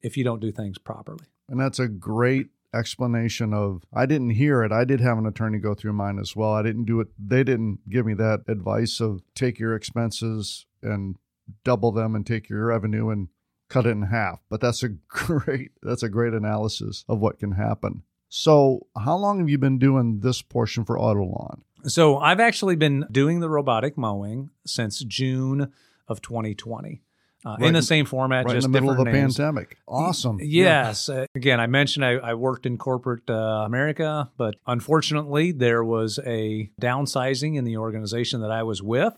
if 0.00 0.16
you 0.16 0.24
don't 0.24 0.40
do 0.40 0.50
things 0.50 0.78
properly. 0.78 1.26
And 1.48 1.60
that's 1.60 1.78
a 1.78 1.88
great 1.88 2.48
explanation 2.72 3.52
of 3.52 3.82
I 3.92 4.06
didn't 4.06 4.30
hear 4.30 4.62
it. 4.62 4.70
I 4.72 4.84
did 4.84 5.00
have 5.00 5.18
an 5.18 5.26
attorney 5.26 5.58
go 5.58 5.74
through 5.74 5.92
mine 5.92 6.18
as 6.20 6.36
well. 6.36 6.52
I 6.52 6.62
didn't 6.62 6.84
do 6.84 7.00
it. 7.00 7.08
They 7.18 7.42
didn't 7.42 7.80
give 7.90 8.06
me 8.06 8.14
that 8.14 8.44
advice 8.46 9.00
of 9.00 9.22
take 9.34 9.58
your 9.58 9.74
expenses 9.74 10.66
and 10.82 11.16
double 11.64 11.92
them 11.92 12.14
and 12.14 12.26
take 12.26 12.48
your 12.48 12.66
revenue 12.66 13.10
and 13.10 13.28
cut 13.68 13.86
it 13.86 13.90
in 13.90 14.02
half. 14.02 14.40
But 14.48 14.60
that's 14.60 14.82
a 14.82 14.88
great 15.08 15.72
that's 15.82 16.02
a 16.02 16.08
great 16.08 16.34
analysis 16.34 17.04
of 17.08 17.20
what 17.20 17.38
can 17.38 17.52
happen. 17.52 18.02
So, 18.28 18.86
how 18.96 19.16
long 19.16 19.40
have 19.40 19.48
you 19.48 19.58
been 19.58 19.78
doing 19.78 20.20
this 20.20 20.40
portion 20.40 20.84
for 20.84 20.98
Auto 20.98 21.24
Lawn? 21.24 21.62
So 21.84 22.18
I've 22.18 22.40
actually 22.40 22.76
been 22.76 23.06
doing 23.10 23.40
the 23.40 23.48
robotic 23.48 23.96
mowing 23.96 24.50
since 24.66 25.00
June 25.00 25.72
of 26.06 26.20
2020 26.20 27.02
uh, 27.44 27.56
Right 27.58 27.68
in 27.68 27.74
the 27.74 27.82
same 27.82 28.04
format, 28.04 28.44
Right 28.44 28.54
in 28.54 28.56
just 28.58 28.64
the 28.64 28.68
middle 28.68 28.90
of 28.90 28.98
the 28.98 29.04
names. 29.04 29.36
pandemic. 29.36 29.78
Awesome. 29.88 30.38
Yes. 30.42 31.08
Uh, 31.08 31.26
again, 31.34 31.58
I 31.58 31.66
mentioned 31.66 32.04
I, 32.04 32.12
I 32.16 32.34
worked 32.34 32.66
in 32.66 32.76
corporate 32.76 33.28
uh, 33.30 33.62
America, 33.64 34.30
but 34.36 34.56
unfortunately, 34.66 35.52
there 35.52 35.82
was 35.82 36.18
a 36.26 36.70
downsizing 36.80 37.56
in 37.56 37.64
the 37.64 37.78
organization 37.78 38.42
that 38.42 38.50
I 38.50 38.62
was 38.62 38.82
with. 38.82 39.14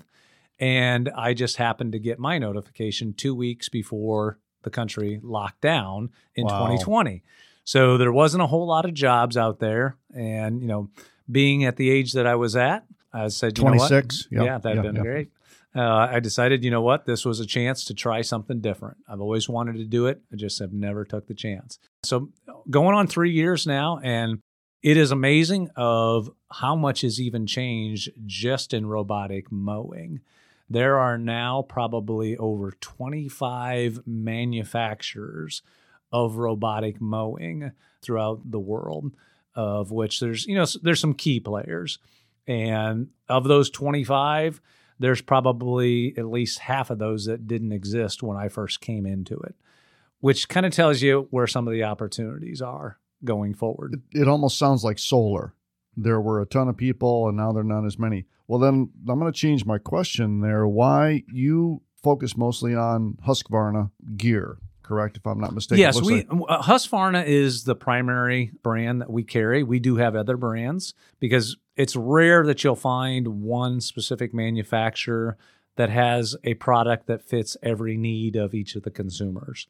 And 0.63 1.09
I 1.17 1.35
just 1.35 1.57
happened 1.57 1.91
to 1.91 1.99
get 1.99 2.21
my 2.21 2.39
notification 2.39 3.15
two 3.15 3.35
weeks 3.35 3.69
before 3.69 4.39
the 4.63 4.71
country 4.71 5.19
locked 5.21 5.61
down 5.61 6.11
in 6.37 6.45
Wow. 6.47 6.69
2020. 6.69 7.25
So 7.65 7.99
there 7.99 8.13
wasn't 8.13 8.45
a 8.45 8.47
whole 8.47 8.67
lot 8.69 8.85
of 8.85 8.95
jobs 8.95 9.37
out 9.37 9.59
there. 9.59 9.97
And, 10.15 10.61
you 10.63 10.69
know, 10.69 10.89
being 11.29 11.65
at 11.65 11.77
the 11.77 11.91
age 11.91 12.13
that 12.13 12.29
I 12.29 12.37
was 12.37 12.55
at, 12.55 12.85
I 13.13 13.27
said, 13.27 13.59
you 13.59 13.63
26. 13.65 14.29
know 14.31 14.39
what? 14.39 14.47
Yeah, 14.47 14.59
that'd 14.59 14.83
been 14.83 15.03
great. 15.03 15.31
Uh, 15.75 15.81
I 16.13 16.21
decided, 16.21 16.63
you 16.63 16.71
know 16.71 16.83
what, 16.83 17.07
this 17.07 17.25
was 17.25 17.41
a 17.41 17.47
chance 17.47 17.85
to 17.87 17.95
try 17.95 18.21
something 18.21 18.61
different. 18.61 18.99
I've 19.09 19.21
always 19.21 19.49
wanted 19.49 19.79
to 19.79 19.85
do 19.85 20.07
it. 20.07 20.21
I 20.33 20.37
just 20.37 20.61
have 20.61 20.73
never 20.73 21.05
took 21.05 21.27
the 21.27 21.35
chance. 21.35 21.81
So 22.05 22.29
going 22.71 22.95
on 22.95 23.09
three 23.09 23.33
years 23.33 23.67
now, 23.67 23.99
and 24.05 24.39
it 24.81 24.97
is 24.97 25.11
amazing 25.11 25.71
of 25.75 26.31
how 26.53 26.77
much 26.77 27.01
has 27.01 27.21
even 27.21 27.47
changed 27.49 28.11
just 28.27 28.73
in 28.73 28.87
robotic 28.87 29.51
mowing. 29.51 30.21
There 30.73 30.99
are 30.99 31.19
now 31.19 31.61
probably 31.69 32.35
over 32.39 32.73
25 32.81 34.07
manufacturers 34.07 35.61
of 36.11 36.37
robotic 36.37 36.99
mowing 36.99 37.73
throughout 38.01 38.51
the 38.51 38.59
world, 38.59 39.15
of 39.55 39.91
which 39.91 40.19
there's, 40.21 40.47
you 40.47 40.55
know, 40.55 40.65
there's 40.83 40.99
some 40.99 41.13
key 41.13 41.41
players. 41.41 41.99
And 42.47 43.09
of 43.29 43.45
those 43.45 43.69
25, 43.69 44.63
there's 44.99 45.21
probably 45.21 46.15
at 46.17 46.25
least 46.25 46.61
half 46.61 46.89
of 46.89 46.99
those 46.99 47.27
that 47.27 47.47
didn't 47.47 47.73
exist 47.73 48.23
when 48.23 48.39
I 48.39 48.49
first 48.49 48.81
came 48.81 49.05
into 49.05 49.37
it, 49.41 49.55
which 50.21 50.49
kind 50.49 50.65
of 50.65 50.73
tells 50.73 51.03
you 51.03 51.29
where 51.31 51.47
some 51.47 51.69
of 51.69 51.75
the 51.75 51.85
opportunities 51.85 52.63
are 52.63 52.97
going 53.23 53.53
forward. 53.53 54.01
It, 54.15 54.23
it 54.23 54.29
almost 54.29 54.57
sounds 54.57 54.85
like 54.85 54.99
solar. 54.99 55.53
There 55.97 56.21
were 56.21 56.41
a 56.41 56.47
ton 56.47 56.69
of 56.69 56.77
people 56.77 57.29
and 57.29 57.37
now 57.37 57.53
there 57.53 57.63
are 57.63 57.65
not 57.65 57.85
as 57.85 57.99
many. 57.99 58.27
Well, 58.49 58.59
then 58.59 58.91
I'm 59.09 59.19
going 59.19 59.33
to 59.33 59.39
change 59.39 59.65
my 59.65 59.79
question 59.79 60.41
there. 60.41 60.67
Why 60.67 61.25
you 61.33 61.83
focus 62.03 62.37
mostly 62.37 62.75
on 62.75 63.19
Husqvarna 63.27 63.91
gear? 64.17 64.59
correct? 64.83 65.17
If 65.17 65.27
I'm 65.27 65.41
not 65.41 65.55
mistaken. 65.55 65.81
Yes, 65.81 66.03
we 66.03 66.25
like- 66.25 66.29
uh, 66.49 66.63
Husqvarna 66.63 67.25
is 67.25 67.65
the 67.65 67.75
primary 67.75 68.53
brand 68.63 69.01
that 69.01 69.11
we 69.11 69.23
carry. 69.23 69.63
We 69.63 69.79
do 69.79 69.97
have 69.97 70.15
other 70.15 70.37
brands 70.37 70.93
because 71.19 71.57
it's 71.77 71.97
rare 71.97 72.45
that 72.45 72.63
you'll 72.63 72.77
find 72.77 73.43
one 73.43 73.81
specific 73.81 74.35
manufacturer 74.35 75.39
that 75.77 75.89
has 75.89 76.37
a 76.45 76.55
product 76.55 77.07
that 77.07 77.23
fits 77.23 77.57
every 77.63 77.97
need 77.97 78.37
of 78.37 78.55
each 78.55 78.77
of 78.77 78.83
the 78.83 78.91
consumers. 78.91 79.67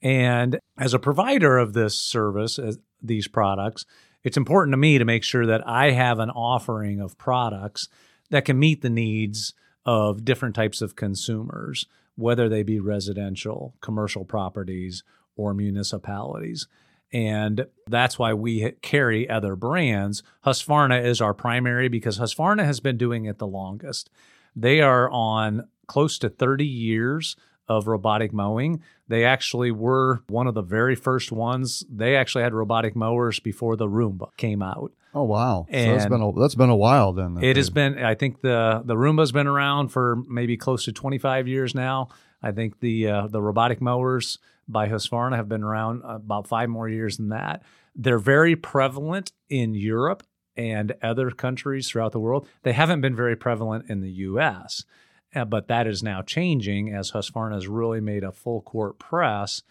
And 0.00 0.58
as 0.78 0.94
a 0.94 0.98
provider 0.98 1.58
of 1.58 1.74
this 1.74 1.96
service, 1.98 2.58
as 2.58 2.78
these 3.02 3.28
products, 3.28 3.84
it's 4.22 4.36
important 4.36 4.72
to 4.72 4.78
me 4.78 4.98
to 4.98 5.04
make 5.04 5.24
sure 5.24 5.46
that 5.46 5.66
I 5.66 5.90
have 5.90 6.18
an 6.18 6.30
offering 6.30 7.00
of 7.00 7.18
products 7.18 7.88
that 8.30 8.44
can 8.44 8.58
meet 8.58 8.82
the 8.82 8.90
needs 8.90 9.54
of 9.84 10.24
different 10.24 10.54
types 10.54 10.80
of 10.80 10.96
consumers 10.96 11.86
whether 12.16 12.48
they 12.48 12.62
be 12.62 12.80
residential, 12.80 13.74
commercial 13.80 14.24
properties, 14.24 15.02
or 15.36 15.54
municipalities. 15.54 16.66
And 17.12 17.66
that's 17.86 18.18
why 18.18 18.34
we 18.34 18.72
carry 18.82 19.28
other 19.28 19.54
brands. 19.56 20.22
Husqvarna 20.46 21.04
is 21.04 21.20
our 21.20 21.34
primary 21.34 21.88
because 21.88 22.18
Husqvarna 22.18 22.64
has 22.64 22.80
been 22.80 22.96
doing 22.96 23.26
it 23.26 23.38
the 23.38 23.46
longest. 23.46 24.08
They 24.56 24.80
are 24.80 25.10
on 25.10 25.68
close 25.86 26.18
to 26.18 26.28
30 26.28 26.66
years 26.66 27.36
of 27.68 27.86
robotic 27.86 28.32
mowing. 28.32 28.82
They 29.12 29.26
actually 29.26 29.70
were 29.70 30.22
one 30.28 30.46
of 30.46 30.54
the 30.54 30.62
very 30.62 30.94
first 30.94 31.32
ones. 31.32 31.84
They 31.90 32.16
actually 32.16 32.44
had 32.44 32.54
robotic 32.54 32.96
mowers 32.96 33.40
before 33.40 33.76
the 33.76 33.86
Roomba 33.86 34.34
came 34.38 34.62
out. 34.62 34.90
Oh 35.12 35.24
wow! 35.24 35.66
And 35.68 35.88
so 35.88 35.92
that's 35.92 36.08
been 36.08 36.22
a, 36.22 36.32
that's 36.40 36.54
been 36.54 36.70
a 36.70 36.76
while 36.76 37.12
then. 37.12 37.36
It 37.42 37.58
has 37.58 37.68
been. 37.68 38.02
I 38.02 38.14
think 38.14 38.40
the 38.40 38.80
the 38.82 38.94
Roomba's 38.94 39.30
been 39.30 39.46
around 39.46 39.88
for 39.88 40.16
maybe 40.26 40.56
close 40.56 40.86
to 40.86 40.92
25 40.92 41.46
years 41.46 41.74
now. 41.74 42.08
I 42.42 42.52
think 42.52 42.80
the 42.80 43.06
uh, 43.06 43.26
the 43.26 43.42
robotic 43.42 43.82
mowers 43.82 44.38
by 44.66 44.88
Husqvarna 44.88 45.36
have 45.36 45.46
been 45.46 45.62
around 45.62 46.00
about 46.06 46.46
five 46.46 46.70
more 46.70 46.88
years 46.88 47.18
than 47.18 47.28
that. 47.28 47.62
They're 47.94 48.18
very 48.18 48.56
prevalent 48.56 49.32
in 49.50 49.74
Europe 49.74 50.22
and 50.56 50.94
other 51.02 51.30
countries 51.30 51.90
throughout 51.90 52.12
the 52.12 52.20
world. 52.20 52.48
They 52.62 52.72
haven't 52.72 53.02
been 53.02 53.14
very 53.14 53.36
prevalent 53.36 53.90
in 53.90 54.00
the 54.00 54.10
U.S. 54.10 54.86
Uh, 55.34 55.44
but 55.44 55.68
that 55.68 55.86
is 55.86 56.02
now 56.02 56.22
changing 56.22 56.92
as 56.92 57.12
Husqvarna 57.12 57.54
has 57.54 57.68
really 57.68 58.00
made 58.00 58.24
a 58.24 58.32
full 58.32 58.60
court 58.60 58.98
press 58.98 59.62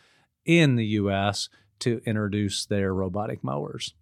in 0.45 0.75
the 0.75 0.85
U.S. 0.85 1.49
to 1.79 2.01
introduce 2.05 2.65
their 2.65 2.93
robotic 2.93 3.43
mowers. 3.43 3.93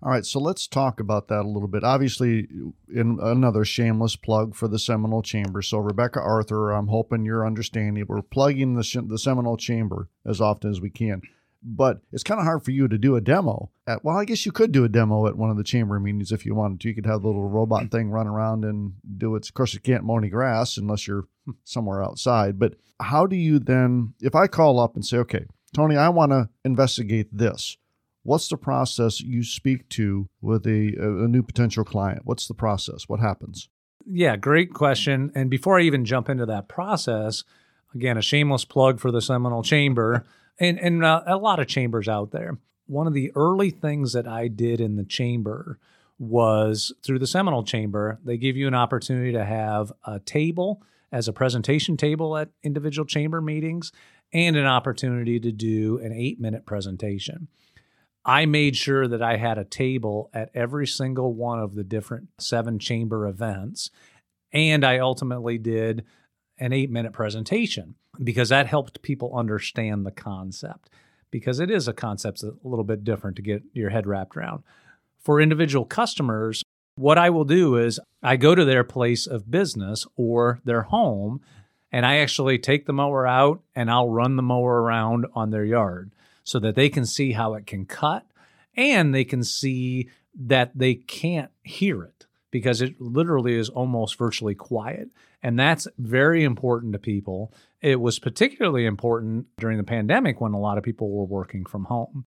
All 0.00 0.12
right, 0.12 0.24
so 0.24 0.38
let's 0.38 0.68
talk 0.68 1.00
about 1.00 1.26
that 1.26 1.44
a 1.44 1.48
little 1.48 1.66
bit. 1.66 1.82
Obviously, 1.82 2.46
in 2.94 3.18
another 3.20 3.64
shameless 3.64 4.14
plug 4.14 4.54
for 4.54 4.68
the 4.68 4.78
Seminole 4.78 5.22
Chamber. 5.22 5.60
So, 5.60 5.78
Rebecca 5.78 6.20
Arthur, 6.20 6.70
I'm 6.70 6.86
hoping 6.86 7.24
you're 7.24 7.44
understanding. 7.44 8.04
We're 8.06 8.22
plugging 8.22 8.74
the 8.74 9.04
the 9.08 9.18
Seminole 9.18 9.56
Chamber 9.56 10.08
as 10.24 10.40
often 10.40 10.70
as 10.70 10.80
we 10.80 10.90
can 10.90 11.22
but 11.62 12.00
it's 12.12 12.22
kind 12.22 12.40
of 12.40 12.46
hard 12.46 12.64
for 12.64 12.70
you 12.70 12.86
to 12.88 12.98
do 12.98 13.16
a 13.16 13.20
demo 13.20 13.70
at 13.86 14.04
well 14.04 14.16
i 14.16 14.24
guess 14.24 14.46
you 14.46 14.52
could 14.52 14.72
do 14.72 14.84
a 14.84 14.88
demo 14.88 15.26
at 15.26 15.36
one 15.36 15.50
of 15.50 15.56
the 15.56 15.64
chamber 15.64 15.98
meetings 15.98 16.32
if 16.32 16.46
you 16.46 16.54
wanted 16.54 16.80
to. 16.80 16.88
You 16.88 16.94
could 16.94 17.06
have 17.06 17.22
the 17.22 17.28
little 17.28 17.48
robot 17.48 17.90
thing 17.90 18.10
run 18.10 18.26
around 18.26 18.64
and 18.64 18.94
do 19.16 19.34
it. 19.36 19.46
Of 19.48 19.54
course 19.54 19.74
you 19.74 19.80
can't 19.80 20.04
mow 20.04 20.18
any 20.18 20.28
grass 20.28 20.76
unless 20.76 21.06
you're 21.06 21.24
somewhere 21.64 22.02
outside 22.02 22.58
but 22.58 22.74
how 23.00 23.26
do 23.26 23.36
you 23.36 23.58
then 23.58 24.12
if 24.20 24.34
i 24.34 24.46
call 24.46 24.78
up 24.78 24.94
and 24.94 25.04
say 25.04 25.16
okay 25.16 25.46
tony 25.74 25.96
i 25.96 26.08
want 26.08 26.32
to 26.32 26.48
investigate 26.64 27.28
this. 27.32 27.76
What's 28.22 28.48
the 28.48 28.58
process 28.58 29.20
you 29.20 29.42
speak 29.42 29.88
to 29.90 30.28
with 30.42 30.66
a, 30.66 30.94
a 30.98 31.28
new 31.28 31.42
potential 31.42 31.82
client? 31.84 32.22
What's 32.24 32.46
the 32.46 32.52
process? 32.52 33.08
What 33.08 33.20
happens? 33.20 33.70
Yeah 34.04 34.36
great 34.36 34.74
question. 34.74 35.32
And 35.34 35.48
before 35.48 35.78
i 35.78 35.82
even 35.82 36.04
jump 36.04 36.28
into 36.28 36.46
that 36.46 36.68
process 36.68 37.44
again 37.94 38.18
a 38.18 38.22
shameless 38.22 38.66
plug 38.66 39.00
for 39.00 39.10
the 39.10 39.22
seminole 39.22 39.62
chamber 39.62 40.24
and 40.58 40.78
and 40.78 41.04
uh, 41.04 41.22
a 41.26 41.36
lot 41.36 41.60
of 41.60 41.66
chambers 41.66 42.08
out 42.08 42.30
there. 42.30 42.58
One 42.86 43.06
of 43.06 43.12
the 43.12 43.32
early 43.34 43.70
things 43.70 44.12
that 44.14 44.26
I 44.26 44.48
did 44.48 44.80
in 44.80 44.96
the 44.96 45.04
chamber 45.04 45.78
was 46.18 46.92
through 47.04 47.18
the 47.18 47.26
Seminole 47.26 47.62
Chamber. 47.62 48.18
They 48.24 48.38
give 48.38 48.56
you 48.56 48.66
an 48.66 48.74
opportunity 48.74 49.32
to 49.32 49.44
have 49.44 49.92
a 50.04 50.18
table 50.18 50.82
as 51.12 51.28
a 51.28 51.32
presentation 51.32 51.96
table 51.96 52.36
at 52.36 52.50
individual 52.62 53.06
chamber 53.06 53.40
meetings, 53.40 53.92
and 54.32 54.56
an 54.56 54.66
opportunity 54.66 55.40
to 55.40 55.52
do 55.52 55.98
an 55.98 56.12
eight 56.12 56.40
minute 56.40 56.66
presentation. 56.66 57.48
I 58.24 58.44
made 58.44 58.76
sure 58.76 59.08
that 59.08 59.22
I 59.22 59.36
had 59.36 59.56
a 59.56 59.64
table 59.64 60.28
at 60.34 60.50
every 60.54 60.86
single 60.86 61.32
one 61.32 61.60
of 61.60 61.74
the 61.74 61.84
different 61.84 62.28
seven 62.38 62.78
chamber 62.78 63.26
events. 63.26 63.90
And 64.52 64.84
I 64.84 64.98
ultimately 64.98 65.56
did 65.56 66.04
an 66.58 66.72
eight 66.72 66.90
minute 66.90 67.12
presentation 67.12 67.94
because 68.22 68.48
that 68.48 68.66
helped 68.66 69.02
people 69.02 69.36
understand 69.36 70.04
the 70.04 70.10
concept 70.10 70.90
because 71.30 71.60
it 71.60 71.70
is 71.70 71.88
a 71.88 71.92
concept 71.92 72.42
that's 72.42 72.54
a 72.64 72.68
little 72.68 72.84
bit 72.84 73.04
different 73.04 73.36
to 73.36 73.42
get 73.42 73.62
your 73.72 73.90
head 73.90 74.06
wrapped 74.06 74.36
around. 74.36 74.62
For 75.18 75.40
individual 75.40 75.84
customers, 75.84 76.62
what 76.96 77.18
I 77.18 77.30
will 77.30 77.44
do 77.44 77.76
is 77.76 78.00
I 78.22 78.36
go 78.36 78.54
to 78.54 78.64
their 78.64 78.84
place 78.84 79.26
of 79.26 79.50
business 79.50 80.06
or 80.16 80.60
their 80.64 80.82
home 80.82 81.40
and 81.92 82.04
I 82.04 82.18
actually 82.18 82.58
take 82.58 82.86
the 82.86 82.92
mower 82.92 83.26
out 83.26 83.62
and 83.74 83.90
I'll 83.90 84.10
run 84.10 84.36
the 84.36 84.42
mower 84.42 84.82
around 84.82 85.26
on 85.34 85.50
their 85.50 85.64
yard 85.64 86.12
so 86.44 86.58
that 86.60 86.74
they 86.74 86.88
can 86.88 87.06
see 87.06 87.32
how 87.32 87.54
it 87.54 87.66
can 87.66 87.86
cut 87.86 88.26
and 88.76 89.14
they 89.14 89.24
can 89.24 89.42
see 89.42 90.08
that 90.34 90.76
they 90.76 90.94
can't 90.94 91.50
hear 91.62 92.02
it 92.02 92.26
because 92.50 92.80
it 92.80 93.00
literally 93.00 93.54
is 93.54 93.68
almost 93.68 94.16
virtually 94.16 94.54
quiet. 94.54 95.08
And 95.42 95.58
that's 95.58 95.86
very 95.98 96.44
important 96.44 96.92
to 96.94 96.98
people. 96.98 97.52
It 97.80 98.00
was 98.00 98.18
particularly 98.18 98.86
important 98.86 99.46
during 99.58 99.78
the 99.78 99.84
pandemic 99.84 100.40
when 100.40 100.52
a 100.52 100.58
lot 100.58 100.78
of 100.78 100.84
people 100.84 101.10
were 101.10 101.24
working 101.24 101.64
from 101.64 101.84
home. 101.84 102.26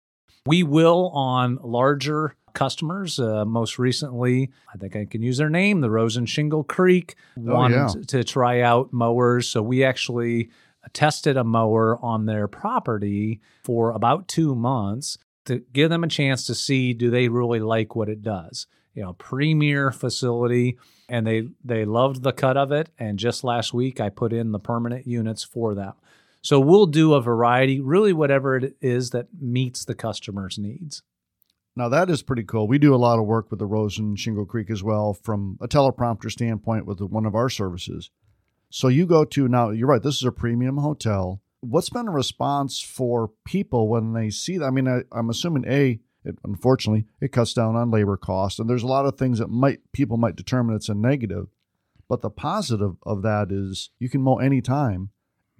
We 0.46 0.62
will 0.62 1.10
on 1.14 1.58
larger 1.62 2.36
customers. 2.52 3.18
Uh, 3.18 3.44
most 3.44 3.78
recently, 3.78 4.50
I 4.72 4.78
think 4.78 4.96
I 4.96 5.04
can 5.04 5.22
use 5.22 5.38
their 5.38 5.50
name, 5.50 5.80
the 5.80 5.90
Rosen 5.90 6.26
Shingle 6.26 6.64
Creek, 6.64 7.16
oh, 7.38 7.54
wanted 7.54 7.76
yeah. 7.76 8.02
to 8.08 8.24
try 8.24 8.60
out 8.60 8.92
mowers. 8.92 9.48
So 9.48 9.62
we 9.62 9.84
actually 9.84 10.50
tested 10.92 11.36
a 11.36 11.44
mower 11.44 11.98
on 12.02 12.26
their 12.26 12.48
property 12.48 13.40
for 13.64 13.90
about 13.92 14.28
two 14.28 14.54
months 14.54 15.18
to 15.46 15.58
give 15.72 15.90
them 15.90 16.04
a 16.04 16.08
chance 16.08 16.46
to 16.46 16.54
see 16.54 16.92
do 16.92 17.10
they 17.10 17.28
really 17.28 17.60
like 17.60 17.94
what 17.94 18.08
it 18.08 18.22
does 18.22 18.66
you 18.98 19.04
know 19.04 19.12
premier 19.12 19.92
facility 19.92 20.76
and 21.08 21.24
they 21.24 21.48
they 21.64 21.84
loved 21.84 22.24
the 22.24 22.32
cut 22.32 22.56
of 22.56 22.72
it 22.72 22.90
and 22.98 23.16
just 23.16 23.44
last 23.44 23.72
week 23.72 24.00
I 24.00 24.08
put 24.08 24.32
in 24.32 24.50
the 24.50 24.58
permanent 24.58 25.06
units 25.06 25.44
for 25.44 25.72
them. 25.76 25.92
So 26.42 26.58
we'll 26.58 26.86
do 26.86 27.14
a 27.14 27.20
variety, 27.20 27.80
really 27.80 28.12
whatever 28.12 28.56
it 28.56 28.76
is 28.80 29.10
that 29.10 29.28
meets 29.40 29.84
the 29.84 29.94
customer's 29.94 30.58
needs. 30.58 31.02
Now 31.76 31.88
that 31.88 32.10
is 32.10 32.24
pretty 32.24 32.42
cool. 32.42 32.66
We 32.66 32.78
do 32.78 32.92
a 32.92 32.96
lot 32.96 33.20
of 33.20 33.26
work 33.26 33.50
with 33.50 33.60
the 33.60 33.66
Rosen 33.66 34.16
Shingle 34.16 34.46
Creek 34.46 34.68
as 34.68 34.82
well 34.82 35.14
from 35.14 35.58
a 35.60 35.68
teleprompter 35.68 36.28
standpoint 36.28 36.84
with 36.84 37.00
one 37.00 37.24
of 37.24 37.36
our 37.36 37.48
services. 37.48 38.10
So 38.68 38.88
you 38.88 39.06
go 39.06 39.24
to 39.26 39.46
now 39.46 39.70
you're 39.70 39.86
right, 39.86 40.02
this 40.02 40.16
is 40.16 40.24
a 40.24 40.32
premium 40.32 40.78
hotel. 40.78 41.40
What's 41.60 41.90
been 41.90 42.08
a 42.08 42.12
response 42.12 42.80
for 42.80 43.30
people 43.44 43.86
when 43.88 44.12
they 44.12 44.30
see 44.30 44.58
that? 44.58 44.64
I 44.66 44.70
mean, 44.70 44.88
I, 44.88 45.02
I'm 45.12 45.30
assuming 45.30 45.66
A, 45.68 46.00
it, 46.28 46.38
unfortunately, 46.44 47.06
it 47.20 47.32
cuts 47.32 47.52
down 47.52 47.76
on 47.76 47.90
labor 47.90 48.16
costs, 48.16 48.58
and 48.58 48.68
there's 48.68 48.82
a 48.82 48.88
lot 48.88 49.06
of 49.06 49.16
things 49.16 49.38
that 49.38 49.48
might 49.48 49.80
people 49.92 50.16
might 50.16 50.36
determine 50.36 50.76
it's 50.76 50.88
a 50.88 50.94
negative. 50.94 51.48
But 52.08 52.22
the 52.22 52.30
positive 52.30 52.96
of 53.04 53.22
that 53.22 53.50
is 53.50 53.90
you 53.98 54.08
can 54.08 54.22
mow 54.22 54.38
anytime, 54.38 55.10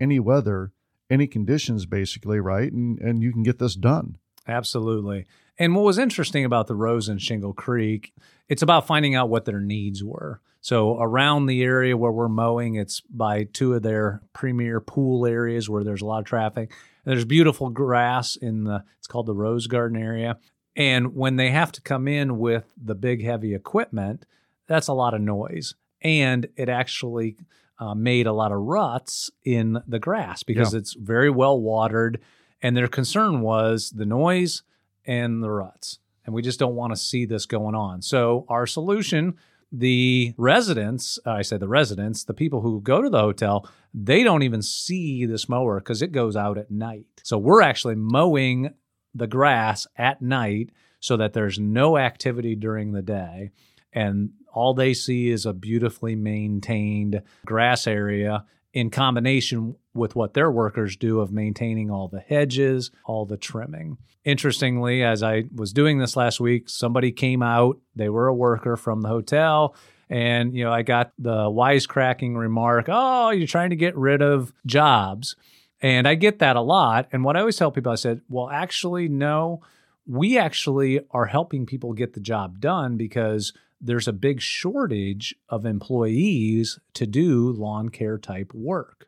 any 0.01 0.19
weather, 0.19 0.73
any 1.11 1.27
conditions, 1.27 1.87
basically, 1.87 2.41
right? 2.41 2.73
And 2.73 2.99
and 3.01 3.23
you 3.23 3.33
can 3.33 3.43
get 3.43 3.59
this 3.59 3.75
done. 3.75 4.19
Absolutely. 4.47 5.27
And 5.59 5.75
what 5.75 5.85
was 5.85 5.99
interesting 5.99 6.45
about 6.45 6.69
the 6.69 6.75
Rosen 6.75 7.19
Shingle 7.19 7.53
Creek, 7.53 8.15
it's 8.49 8.63
about 8.63 8.87
finding 8.87 9.15
out 9.15 9.29
what 9.29 9.45
their 9.45 9.61
needs 9.61 10.03
were. 10.03 10.41
So 10.61 10.99
around 11.01 11.47
the 11.47 11.63
area 11.63 11.97
where 11.97 12.11
we're 12.11 12.29
mowing, 12.29 12.77
it's 12.77 13.01
by 13.01 13.45
two 13.45 13.75
of 13.75 13.83
their 13.83 14.23
premier 14.33 14.81
pool 14.81 15.27
areas 15.27 15.69
where 15.69 15.85
there's 15.85 16.03
a 16.03 16.07
lot 16.07 16.21
of 16.21 16.25
traffic. 16.25 16.73
There's 17.05 17.25
beautiful 17.25 17.71
grass 17.71 18.37
in 18.37 18.65
the 18.65 18.85
it's 18.99 19.07
called 19.07 19.27
the 19.27 19.35
Rose 19.35 19.67
Garden 19.67 20.01
area. 20.01 20.39
And 20.79 21.15
when 21.17 21.37
they 21.37 21.51
have 21.51 21.73
to 21.73 21.83
come 21.83 22.07
in 22.07 22.39
with 22.39 22.73
the 22.83 22.95
big 22.95 23.23
heavy 23.25 23.53
equipment, 23.53 24.25
that's 24.69 24.87
a 24.87 24.93
lot 24.93 25.13
of 25.13 25.21
noise. 25.21 25.75
And 26.01 26.47
it 26.57 26.69
actually 26.69 27.37
uh, 27.81 27.95
made 27.95 28.29
a 28.29 28.33
lot 28.33 28.53
of 28.53 28.61
ruts 28.61 29.31
in 29.45 29.83
the 29.89 29.99
grass 29.99 30.45
because 30.45 30.73
yeah. 30.73 30.79
it's 30.79 30.95
very 30.95 31.31
well 31.31 31.61
watered. 31.61 32.21
And 32.63 32.77
their 32.77 32.89
concern 32.89 33.41
was 33.41 33.91
the 33.91 34.07
noise 34.07 34.63
and 35.05 35.43
the 35.43 35.51
ruts. 35.51 35.99
And 36.25 36.35
we 36.35 36.43
just 36.43 36.61
don't 36.61 36.77
want 36.77 36.93
to 36.93 36.97
see 36.97 37.27
this 37.27 37.45
going 37.45 37.75
on. 37.75 38.01
So 38.01 38.47
our 38.49 38.67
solution 38.67 39.37
the 39.71 40.35
residents, 40.37 41.19
I 41.27 41.43
say 41.43 41.59
the 41.59 41.69
residents, 41.69 42.25
the 42.25 42.35
people 42.35 42.63
who 42.63 42.81
go 42.81 43.03
to 43.03 43.11
the 43.11 43.21
hotel, 43.21 43.69
they 43.93 44.23
don't 44.23 44.43
even 44.43 44.63
see 44.63 45.27
this 45.27 45.49
mower 45.49 45.79
because 45.79 46.01
it 46.01 46.13
goes 46.13 46.37
out 46.37 46.57
at 46.57 46.71
night. 46.71 47.07
So 47.23 47.37
we're 47.37 47.61
actually 47.61 47.97
mowing 47.97 48.73
the 49.19 49.27
grass 49.27 49.87
at 49.97 50.23
night 50.23 50.71
so 51.01 51.17
that 51.17 51.33
there's 51.33 51.59
no 51.59 51.99
activity 51.99 52.55
during 52.55 52.93
the 52.93 53.03
day. 53.03 53.51
And 53.93 54.31
all 54.53 54.75
they 54.75 54.95
see 54.95 55.29
is 55.29 55.47
a 55.47 55.53
beautifully 55.53 56.17
maintained 56.17 57.23
grass 57.47 57.87
area 57.87 58.45
in 58.73 58.91
combination 58.91 59.77
with 59.95 60.15
what 60.15 60.35
their 60.35 60.51
workers 60.51 60.97
do 60.97 61.21
of 61.21 61.33
maintaining 61.33 61.91
all 61.91 62.09
the 62.09 62.21
hedges, 62.21 62.91
all 63.05 63.25
the 63.25 63.37
trimming. 63.37 63.99
Interestingly, 64.25 65.03
as 65.03 65.23
I 65.23 65.45
was 65.55 65.73
doing 65.73 65.99
this 65.99 66.17
last 66.17 66.39
week, 66.39 66.69
somebody 66.69 67.13
came 67.13 67.43
out, 67.43 67.79
they 67.97 68.09
were 68.09 68.29
a 68.29 68.35
worker 68.35 68.77
from 68.77 69.01
the 69.01 69.09
hotel. 69.09 69.75
And, 70.11 70.55
you 70.55 70.65
know, 70.65 70.73
I 70.73 70.83
got 70.83 71.13
the 71.19 71.51
wisecracking 71.51 72.37
remark, 72.37 72.87
oh, 72.89 73.31
you're 73.31 73.47
trying 73.47 73.71
to 73.71 73.77
get 73.77 73.97
rid 73.97 74.23
of 74.23 74.53
jobs. 74.67 75.37
And 75.81 76.09
I 76.09 76.15
get 76.15 76.41
that 76.41 76.57
a 76.57 76.61
lot. 76.61 77.09
And 77.13 77.25
what 77.25 77.37
I 77.37 77.41
always 77.41 77.57
tell 77.57 77.71
people, 77.71 77.93
I 77.93 77.97
said, 77.97 78.23
well, 78.29 78.51
actually, 78.51 79.09
no, 79.09 79.63
we 80.07 80.39
actually 80.39 81.01
are 81.11 81.27
helping 81.27 81.67
people 81.67 81.93
get 81.93 82.15
the 82.15 82.21
job 82.21 82.61
done 82.61 82.97
because 82.97 83.53
there's 83.81 84.09
a 84.09 84.13
big 84.13 84.41
shortage 84.41 85.37
of 85.49 85.65
employees 85.65 86.81
to 86.95 87.07
do 87.07 87.53
lawn 87.53 87.91
care 87.91 88.19
type 88.19 88.53
work. 88.53 89.07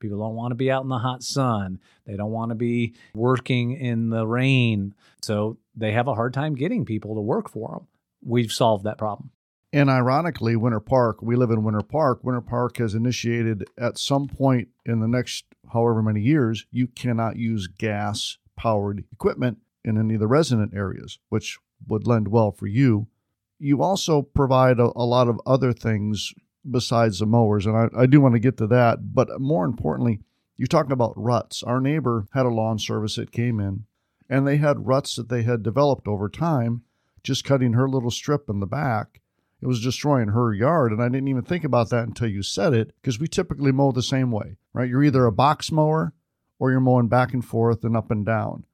People 0.00 0.18
don't 0.18 0.34
want 0.34 0.50
to 0.50 0.56
be 0.56 0.70
out 0.70 0.82
in 0.82 0.88
the 0.88 0.98
hot 0.98 1.22
sun. 1.22 1.78
They 2.06 2.16
don't 2.16 2.32
want 2.32 2.50
to 2.50 2.56
be 2.56 2.94
working 3.14 3.72
in 3.72 4.10
the 4.10 4.26
rain. 4.26 4.94
So 5.20 5.58
they 5.76 5.92
have 5.92 6.08
a 6.08 6.14
hard 6.14 6.34
time 6.34 6.54
getting 6.54 6.84
people 6.84 7.14
to 7.14 7.20
work 7.20 7.48
for 7.48 7.68
them. 7.68 7.86
We've 8.24 8.52
solved 8.52 8.84
that 8.84 8.98
problem. 8.98 9.30
And 9.72 9.88
ironically, 9.88 10.54
Winter 10.54 10.80
Park, 10.80 11.22
we 11.22 11.34
live 11.34 11.50
in 11.50 11.64
Winter 11.64 11.82
Park. 11.82 12.22
Winter 12.22 12.42
Park 12.42 12.76
has 12.76 12.94
initiated 12.94 13.64
at 13.78 13.98
some 13.98 14.28
point 14.28 14.68
in 14.84 15.00
the 15.00 15.08
next 15.08 15.46
however 15.72 16.02
many 16.02 16.20
years, 16.20 16.66
you 16.70 16.86
cannot 16.86 17.36
use 17.36 17.66
gas 17.66 18.36
powered 18.56 19.04
equipment 19.12 19.58
in 19.84 19.96
any 19.96 20.14
of 20.14 20.20
the 20.20 20.26
resident 20.26 20.74
areas, 20.74 21.18
which 21.30 21.58
would 21.86 22.06
lend 22.06 22.28
well 22.28 22.52
for 22.52 22.66
you 22.66 23.08
you 23.62 23.80
also 23.80 24.22
provide 24.22 24.80
a, 24.80 24.90
a, 24.96 25.06
lot 25.06 25.28
of 25.28 25.40
other 25.46 25.72
things 25.72 26.34
besides 26.68 27.20
the 27.20 27.26
mowers, 27.26 27.64
and 27.64 27.76
I, 27.76 28.02
I 28.02 28.06
do 28.06 28.20
want 28.20 28.34
to 28.34 28.40
get 28.40 28.56
to 28.56 28.66
that. 28.66 29.14
But 29.14 29.40
more 29.40 29.64
importantly, 29.64 30.20
you're 30.56 30.66
talking 30.66 30.92
about 30.92 31.14
ruts. 31.16 31.62
Our 31.62 31.80
neighbor 31.80 32.26
had 32.34 32.44
a 32.44 32.50
lawn 32.50 32.80
service 32.80 33.16
that 33.16 33.30
came 33.30 33.60
in, 33.60 33.84
and 34.28 34.46
they 34.46 34.56
had 34.56 34.86
ruts 34.88 35.14
that 35.14 35.28
they 35.28 35.44
had 35.44 35.62
developed 35.62 36.08
over 36.08 36.28
time, 36.28 36.82
just 37.22 37.44
cutting 37.44 37.74
her 37.74 37.88
little 37.88 38.10
strip 38.10 38.50
in 38.50 38.58
the 38.58 38.66
back. 38.66 39.20
It 39.62 39.66
was 39.66 39.80
destroying 39.80 40.28
her 40.28 40.52
yard, 40.52 40.90
and 40.92 41.00
I 41.00 41.08
didn't 41.08 41.28
even 41.28 41.44
think 41.44 41.62
about 41.62 41.90
that 41.90 42.04
until 42.04 42.28
you 42.28 42.42
said 42.42 42.74
it, 42.74 42.92
because 43.00 43.20
we 43.20 43.28
typically 43.28 43.70
mow 43.70 43.92
the 43.92 44.02
same 44.02 44.32
way, 44.32 44.56
right? 44.72 44.88
You're 44.88 45.04
either 45.04 45.24
a 45.24 45.32
box 45.32 45.70
mower 45.70 46.12
or 46.58 46.72
you're 46.72 46.80
mowing 46.80 47.06
back 47.08 47.32
and 47.32 47.44
forth 47.44 47.84
and 47.84 47.96
up 47.96 48.10
and 48.10 48.26
down. 48.26 48.64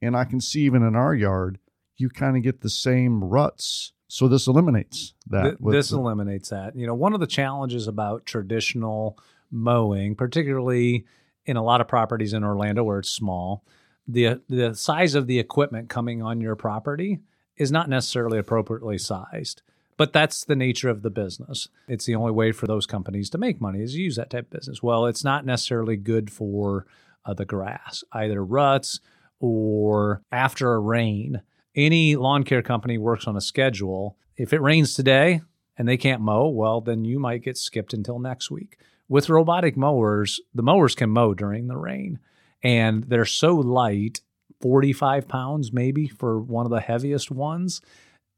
And 0.00 0.16
I 0.16 0.24
can 0.24 0.40
see 0.40 0.62
even 0.62 0.82
in 0.82 0.96
our 0.96 1.14
yard, 1.14 1.58
you 1.96 2.08
kind 2.08 2.36
of 2.36 2.42
get 2.42 2.62
the 2.62 2.70
same 2.70 3.22
ruts 3.22 3.92
so 4.08 4.28
this 4.28 4.46
eliminates 4.46 5.14
that. 5.26 5.56
this 5.60 5.90
the- 5.90 5.98
eliminates 5.98 6.50
that. 6.50 6.76
You 6.76 6.86
know, 6.86 6.94
one 6.94 7.14
of 7.14 7.20
the 7.20 7.26
challenges 7.26 7.86
about 7.86 8.24
traditional 8.26 9.18
mowing, 9.50 10.14
particularly 10.14 11.04
in 11.46 11.56
a 11.56 11.62
lot 11.62 11.80
of 11.80 11.88
properties 11.88 12.32
in 12.32 12.44
Orlando 12.44 12.84
where 12.84 13.00
it's 13.00 13.10
small, 13.10 13.64
the 14.06 14.40
the 14.48 14.74
size 14.74 15.14
of 15.14 15.26
the 15.26 15.38
equipment 15.38 15.88
coming 15.88 16.22
on 16.22 16.40
your 16.40 16.56
property 16.56 17.20
is 17.56 17.72
not 17.72 17.88
necessarily 17.88 18.38
appropriately 18.38 18.98
sized. 18.98 19.62
But 19.96 20.12
that's 20.12 20.44
the 20.44 20.56
nature 20.56 20.88
of 20.88 21.02
the 21.02 21.10
business. 21.10 21.68
It's 21.86 22.06
the 22.06 22.16
only 22.16 22.32
way 22.32 22.52
for 22.52 22.66
those 22.66 22.86
companies 22.86 23.30
to 23.30 23.38
make 23.38 23.60
money 23.60 23.80
is 23.80 23.92
to 23.92 24.00
use 24.00 24.16
that 24.16 24.30
type 24.30 24.46
of 24.46 24.50
business. 24.50 24.82
Well, 24.82 25.06
it's 25.06 25.22
not 25.22 25.46
necessarily 25.46 25.96
good 25.96 26.32
for 26.32 26.86
uh, 27.24 27.34
the 27.34 27.44
grass, 27.44 28.02
either 28.12 28.44
ruts 28.44 29.00
or 29.40 30.22
after 30.32 30.72
a 30.72 30.80
rain 30.80 31.42
any 31.76 32.16
lawn 32.16 32.44
care 32.44 32.62
company 32.62 32.98
works 32.98 33.26
on 33.26 33.36
a 33.36 33.40
schedule. 33.40 34.16
If 34.36 34.52
it 34.52 34.60
rains 34.60 34.94
today 34.94 35.42
and 35.76 35.88
they 35.88 35.96
can't 35.96 36.22
mow, 36.22 36.48
well, 36.48 36.80
then 36.80 37.04
you 37.04 37.18
might 37.18 37.42
get 37.42 37.58
skipped 37.58 37.92
until 37.92 38.18
next 38.18 38.50
week. 38.50 38.78
With 39.08 39.28
robotic 39.28 39.76
mowers, 39.76 40.40
the 40.54 40.62
mowers 40.62 40.94
can 40.94 41.10
mow 41.10 41.34
during 41.34 41.66
the 41.66 41.76
rain 41.76 42.20
and 42.62 43.04
they're 43.04 43.24
so 43.24 43.56
light 43.56 44.20
45 44.60 45.28
pounds 45.28 45.72
maybe 45.72 46.08
for 46.08 46.38
one 46.40 46.64
of 46.64 46.70
the 46.70 46.80
heaviest 46.80 47.30
ones. 47.30 47.80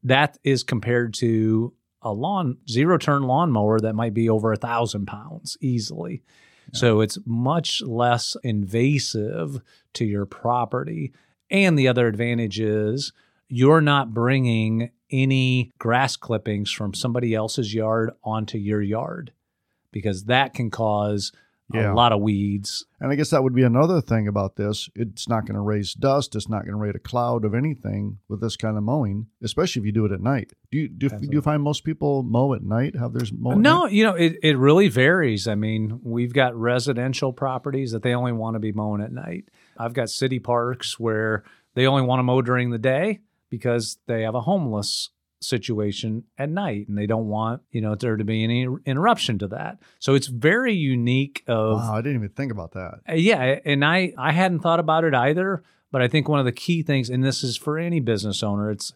That 0.07 0.37
is 0.43 0.63
compared 0.63 1.13
to 1.15 1.73
a 2.01 2.13
lawn 2.13 2.57
zero 2.69 2.97
turn 2.97 3.23
lawnmower 3.23 3.79
that 3.79 3.93
might 3.93 4.13
be 4.13 4.29
over 4.29 4.51
a 4.53 4.57
thousand 4.57 5.05
pounds 5.05 5.57
easily. 5.59 6.23
Yeah. 6.73 6.79
So 6.79 7.01
it's 7.01 7.17
much 7.25 7.81
less 7.81 8.37
invasive 8.43 9.59
to 9.93 10.05
your 10.05 10.25
property. 10.25 11.13
And 11.49 11.77
the 11.77 11.87
other 11.87 12.07
advantage 12.07 12.59
is 12.59 13.11
you're 13.49 13.81
not 13.81 14.13
bringing 14.13 14.91
any 15.11 15.71
grass 15.77 16.15
clippings 16.15 16.71
from 16.71 16.93
somebody 16.93 17.33
else's 17.33 17.73
yard 17.73 18.11
onto 18.23 18.57
your 18.57 18.81
yard 18.81 19.31
because 19.91 20.25
that 20.25 20.53
can 20.53 20.69
cause 20.69 21.31
yeah. 21.73 21.91
a 21.91 21.93
lot 21.93 22.13
of 22.13 22.21
weeds. 22.21 22.85
And 22.99 23.11
I 23.11 23.15
guess 23.15 23.29
that 23.31 23.43
would 23.43 23.53
be 23.53 23.63
another 23.63 24.01
thing 24.01 24.27
about 24.27 24.55
this. 24.55 24.89
It's 24.95 25.27
not 25.27 25.45
going 25.45 25.55
to 25.55 25.61
raise 25.61 25.93
dust. 25.93 26.35
It's 26.35 26.49
not 26.49 26.63
going 26.63 26.73
to 26.73 26.77
raise 26.77 26.95
a 26.95 26.99
cloud 26.99 27.45
of 27.45 27.53
anything 27.53 28.19
with 28.27 28.41
this 28.41 28.55
kind 28.55 28.77
of 28.77 28.83
mowing, 28.83 29.27
especially 29.43 29.81
if 29.81 29.85
you 29.85 29.91
do 29.91 30.05
it 30.05 30.11
at 30.11 30.21
night. 30.21 30.53
Do 30.71 30.77
you 30.77 30.87
do, 30.87 31.09
do 31.09 31.29
you 31.31 31.41
find 31.41 31.61
most 31.61 31.83
people 31.83 32.23
mow 32.23 32.53
at 32.53 32.63
night? 32.63 32.95
Have 32.95 33.13
there's 33.13 33.33
mow? 33.33 33.51
No, 33.51 33.85
you 33.85 34.03
know 34.03 34.15
it. 34.15 34.37
It 34.41 34.57
really 34.57 34.87
varies. 34.87 35.47
I 35.47 35.55
mean, 35.55 35.99
we've 36.03 36.33
got 36.33 36.55
residential 36.55 37.33
properties 37.33 37.91
that 37.91 38.03
they 38.03 38.13
only 38.13 38.31
want 38.31 38.55
to 38.55 38.59
be 38.59 38.71
mowing 38.71 39.01
at 39.01 39.11
night. 39.11 39.45
I've 39.77 39.93
got 39.93 40.09
city 40.09 40.39
parks 40.39 40.99
where 40.99 41.43
they 41.75 41.85
only 41.85 42.01
want 42.01 42.19
to 42.19 42.23
mow 42.23 42.41
during 42.41 42.71
the 42.71 42.77
day 42.77 43.19
because 43.49 43.97
they 44.07 44.23
have 44.23 44.35
a 44.35 44.41
homeless 44.41 45.09
situation 45.39 46.23
at 46.37 46.49
night 46.49 46.87
and 46.87 46.97
they 46.97 47.05
don't 47.05 47.27
want 47.27 47.61
you 47.71 47.79
know 47.81 47.93
there 47.95 48.17
to 48.17 48.23
be 48.23 48.43
any 48.43 48.67
interruption 48.85 49.37
to 49.39 49.47
that. 49.47 49.77
So 49.99 50.15
it's 50.15 50.27
very 50.27 50.73
unique 50.73 51.43
of 51.47 51.77
wow 51.77 51.93
i 51.93 52.01
didn't 52.01 52.17
even 52.17 52.29
think 52.29 52.51
about 52.51 52.71
that. 52.71 53.01
Uh, 53.07 53.13
yeah 53.13 53.59
and 53.65 53.85
i 53.85 54.13
i 54.17 54.31
hadn't 54.31 54.59
thought 54.59 54.79
about 54.79 55.03
it 55.03 55.13
either 55.13 55.63
but 55.91 56.01
i 56.01 56.07
think 56.07 56.27
one 56.27 56.39
of 56.39 56.45
the 56.45 56.51
key 56.51 56.81
things 56.81 57.09
and 57.09 57.23
this 57.23 57.43
is 57.43 57.55
for 57.55 57.77
any 57.77 57.99
business 57.99 58.41
owner 58.41 58.71
it's 58.71 58.93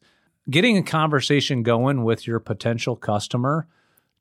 getting 0.50 0.78
a 0.78 0.84
conversation 0.84 1.64
going 1.64 2.04
with 2.04 2.26
your 2.26 2.40
potential 2.40 2.96
customer 2.96 3.68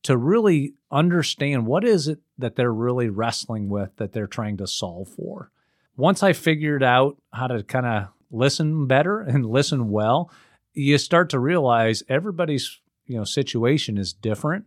to 0.02 0.16
really 0.16 0.74
understand 0.90 1.66
what 1.66 1.84
is 1.84 2.08
it 2.08 2.20
that 2.38 2.56
they're 2.56 2.72
really 2.72 3.08
wrestling 3.08 3.68
with 3.68 3.94
that 3.96 4.12
they're 4.12 4.26
trying 4.26 4.56
to 4.56 4.66
solve 4.66 5.08
for. 5.08 5.50
Once 5.96 6.22
i 6.22 6.32
figured 6.32 6.82
out 6.82 7.16
how 7.32 7.46
to 7.46 7.62
kind 7.62 7.86
of 7.86 8.08
listen 8.30 8.86
better 8.86 9.20
and 9.20 9.44
listen 9.44 9.90
well, 9.90 10.30
you 10.72 10.98
start 10.98 11.30
to 11.30 11.38
realize 11.38 12.02
everybody's 12.08 12.80
you 13.06 13.16
know 13.16 13.24
situation 13.24 13.98
is 13.98 14.12
different. 14.12 14.66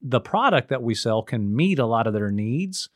The 0.00 0.20
product 0.20 0.68
that 0.68 0.82
we 0.82 0.94
sell 0.94 1.22
can 1.22 1.54
meet 1.54 1.78
a 1.78 1.86
lot 1.86 2.06
of 2.06 2.14
their 2.14 2.30
needs, 2.30 2.88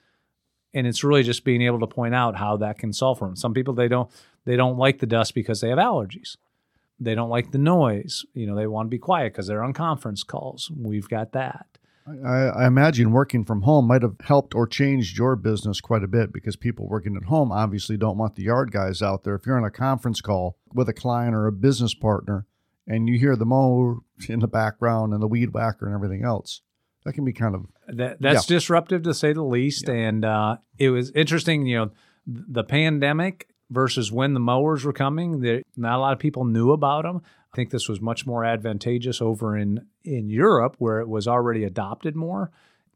and 0.75 0.87
it's 0.87 1.05
really 1.05 1.23
just 1.23 1.45
being 1.45 1.63
able 1.63 1.81
to 1.81 1.87
point 1.87 2.15
out 2.15 2.37
how 2.37 2.57
that 2.59 2.79
can 2.79 2.93
solve 2.93 3.19
for 3.19 3.27
them. 3.27 3.37
Some 3.37 3.55
people 3.55 3.75
they 3.75 3.89
don't 3.89 4.11
they 4.45 4.57
don't 4.57 4.79
like 4.79 4.99
the 4.99 5.07
dust 5.07 5.35
because 5.35 5.61
they 5.61 5.69
have 5.69 5.79
allergies. 5.79 6.37
They 6.99 7.15
don't 7.15 7.29
like 7.29 7.51
the 7.51 7.59
noise. 7.59 8.25
You 8.33 8.47
know, 8.47 8.57
they 8.57 8.67
want 8.67 8.87
to 8.87 8.91
be 8.91 8.99
quiet 8.99 9.33
because 9.33 9.47
they're 9.47 9.63
on 9.63 9.75
conference 9.75 10.23
calls. 10.23 10.71
We've 10.75 11.09
got 11.09 11.33
that. 11.33 11.67
I, 12.07 12.47
I, 12.47 12.67
imagine 12.67 13.11
working 13.11 13.45
from 13.45 13.63
home 13.63 13.87
might 13.87 14.03
have 14.03 14.15
helped 14.23 14.55
or 14.55 14.67
changed 14.67 15.19
your 15.19 15.35
business 15.35 15.81
quite 15.81 16.05
a 16.05 16.09
bit 16.09 16.33
because 16.33 16.55
people 16.55 16.87
working 16.87 17.17
at 17.17 17.25
home 17.25 17.51
obviously 17.51 17.97
don't 17.97 18.17
want 18.17 18.37
the 18.37 18.45
yard 18.45 18.71
guys 18.71 19.03
out 19.03 19.25
there. 19.25 19.35
If 19.35 19.45
you're 19.45 19.59
on 19.59 19.65
a 19.65 19.71
conference 19.71 20.21
call 20.21 20.57
with 20.73 20.89
a 20.89 20.93
client 20.93 21.35
or 21.35 21.47
a 21.47 21.53
business 21.53 21.95
partner 21.95 22.47
and 22.87 23.09
you 23.09 23.19
hear 23.19 23.35
the 23.35 23.45
mower 23.45 23.99
in 24.29 24.39
the 24.39 24.47
background 24.47 25.13
and 25.13 25.23
the 25.23 25.27
weed 25.27 25.53
whacker 25.53 25.87
and 25.87 25.95
everything 25.95 26.25
else, 26.25 26.63
that 27.05 27.15
can 27.15 27.25
be 27.25 27.33
kind 27.33 27.55
of 27.55 27.67
that, 27.89 28.21
that's 28.21 28.49
yeah. 28.49 28.57
disruptive 28.57 29.03
to 29.03 29.15
say 29.15 29.33
the 29.33 29.43
least. 29.43 29.87
Yeah. 29.89 29.95
And 29.95 30.25
uh, 30.25 30.57
it 30.79 30.91
was 30.91 31.11
interesting, 31.11 31.67
you 31.67 31.77
know, 31.77 31.91
the 32.27 32.65
pandemic 32.65 33.49
versus 33.71 34.13
when 34.13 34.35
the 34.35 34.41
mowers 34.41 34.85
were 34.85 34.93
coming, 34.93 35.41
there, 35.41 35.63
not 35.77 35.97
a 35.97 36.01
lot 36.01 36.13
of 36.13 36.19
people 36.19 36.45
knew 36.45 36.71
about 36.71 37.03
them. 37.03 37.23
I 37.53 37.57
think 37.57 37.71
this 37.71 37.89
was 37.89 38.01
much 38.01 38.27
more 38.27 38.45
advantageous 38.45 39.21
over 39.21 39.57
in 39.57 39.87
in 40.07 40.29
Europe 40.29 40.77
where 40.79 41.01
it 41.01 41.09
was 41.09 41.27
already 41.27 41.65
adopted 41.65 42.17
more. 42.17 42.51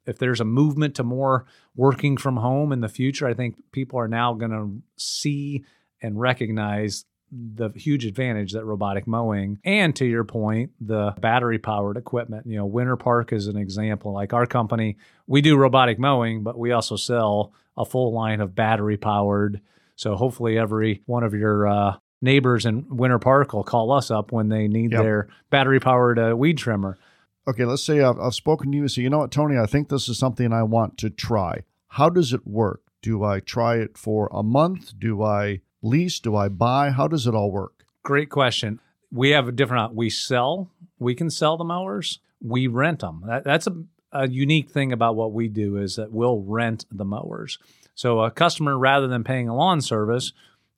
If 0.07 0.19
there's 0.19 0.41
a 0.41 0.45
movement 0.45 0.95
to 0.97 1.05
more 1.05 1.45
working 1.77 2.17
from 2.17 2.37
home 2.37 2.73
in 2.73 2.81
the 2.81 2.89
future, 2.89 3.27
I 3.27 3.35
think 3.35 3.57
people 3.73 3.99
are 3.99 4.09
now 4.09 4.35
going 4.35 4.51
to 4.51 4.83
see 4.97 5.65
and 6.03 6.19
recognize 6.19 7.05
the 7.33 7.69
huge 7.71 8.05
advantage 8.07 8.53
that 8.53 8.65
robotic 8.65 9.07
mowing 9.07 9.61
and 9.65 9.95
to 9.95 10.05
your 10.05 10.25
point 10.25 10.73
the 10.81 11.15
battery 11.21 11.59
powered 11.59 11.97
equipment. 11.97 12.45
You 12.47 12.57
know 12.57 12.67
winter 12.67 12.97
park 12.97 13.33
is 13.33 13.47
an 13.47 13.57
example. 13.57 14.13
Like 14.13 14.33
our 14.33 14.47
company 14.47 14.97
we 15.29 15.41
do 15.41 15.57
robotic 15.57 15.99
mowing 15.99 16.43
but 16.43 16.59
we 16.59 16.73
also 16.73 16.97
sell 16.97 17.53
a 17.77 17.85
full 17.85 18.13
line 18.13 18.41
of 18.41 18.57
battery 18.57 18.97
powered. 18.97 19.61
So 19.95 20.17
hopefully 20.17 20.59
every 20.59 21.03
one 21.07 21.23
of 21.23 21.33
your 21.33 21.69
uh, 21.69 21.97
neighbors 22.21 22.67
in 22.67 22.87
winter 22.89 23.19
park 23.19 23.53
will 23.53 23.65
call 23.65 23.93
us 23.93 24.11
up 24.11 24.33
when 24.33 24.49
they 24.49 24.69
need 24.69 24.93
Yep. 24.93 25.03
their 25.03 25.29
battery 25.51 25.81
powered 25.81 26.19
uh, 26.19 26.37
weed 26.37 26.59
trimmer 26.59 26.99
Okay, 27.49 27.65
let's 27.65 27.83
say 27.85 28.01
I've, 28.01 28.19
I've 28.21 28.35
spoken 28.35 28.71
to 28.71 28.77
you 28.77 28.83
and 28.85 28.91
say, 28.91 29.03
you 29.03 29.11
know 29.11 29.19
what, 29.19 29.33
Tony, 29.33 29.59
I 29.59 29.67
think 29.67 29.89
this 29.89 30.09
is 30.09 30.19
something 30.19 30.53
I 30.53 30.63
want 30.63 30.99
to 30.99 31.11
try. 31.11 31.63
How 31.89 32.09
does 32.09 32.33
it 32.33 32.47
work? 32.47 32.83
Do 33.03 33.25
I 33.25 33.41
try 33.41 33.79
it 33.79 33.97
for 33.97 34.29
a 34.33 34.43
month? 34.43 34.93
Do 34.99 35.23
I 35.23 35.61
lease? 35.83 36.21
Do 36.21 36.37
I 36.37 36.49
buy? 36.49 36.91
How 36.91 37.09
does 37.09 37.27
it 37.27 37.35
all 37.35 37.51
work? 37.51 37.85
Great 38.05 38.29
question. 38.29 38.79
We 39.11 39.31
have 39.31 39.49
a 39.49 39.53
different. 39.53 39.95
We 39.95 40.11
sell. 40.11 40.71
We 40.99 41.15
can 41.15 41.31
sell 41.31 41.57
the 41.57 41.65
mowers. 41.65 42.21
We 42.41 42.67
rent 42.67 43.01
them. 43.01 43.25
That, 43.27 43.43
that's 43.43 43.67
a, 43.67 43.75
a 44.13 44.29
unique 44.29 44.71
thing 44.71 44.93
about 44.93 45.17
what 45.17 45.33
we 45.33 45.49
do 45.49 45.77
is 45.79 45.97
that 45.97 46.13
we'll 46.13 46.43
rent 46.43 46.85
the 46.93 47.07
mowers. 47.07 47.59
So 47.95 48.21
a 48.21 48.31
customer, 48.31 48.79
rather 48.79 49.09
than 49.09 49.25
paying 49.25 49.49
a 49.49 49.57
lawn 49.57 49.81
service, 49.81 50.33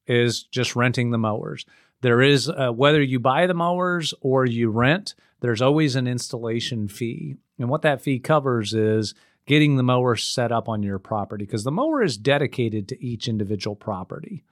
is 0.06 0.42
just 0.42 0.76
renting 0.76 1.10
the 1.10 1.18
mowers. 1.18 1.64
There 2.00 2.20
is 2.20 2.48
uh, 2.48 2.70
whether 2.70 3.02
you 3.02 3.20
buy 3.20 3.46
the 3.46 3.54
mowers 3.54 4.12
or 4.20 4.44
you 4.44 4.70
rent. 4.70 5.14
There's 5.40 5.62
always 5.62 5.96
an 5.96 6.06
installation 6.06 6.88
fee, 6.88 7.36
and 7.58 7.68
what 7.68 7.82
that 7.82 8.00
fee 8.00 8.18
covers 8.18 8.74
is 8.74 9.14
getting 9.46 9.76
the 9.76 9.82
mower 9.82 10.16
set 10.16 10.52
up 10.52 10.68
on 10.68 10.82
your 10.82 10.98
property 10.98 11.44
because 11.44 11.64
the 11.64 11.72
mower 11.72 12.02
is 12.02 12.16
dedicated 12.16 12.88
to 12.88 13.04
each 13.04 13.28
individual 13.28 13.76
property 13.76 14.44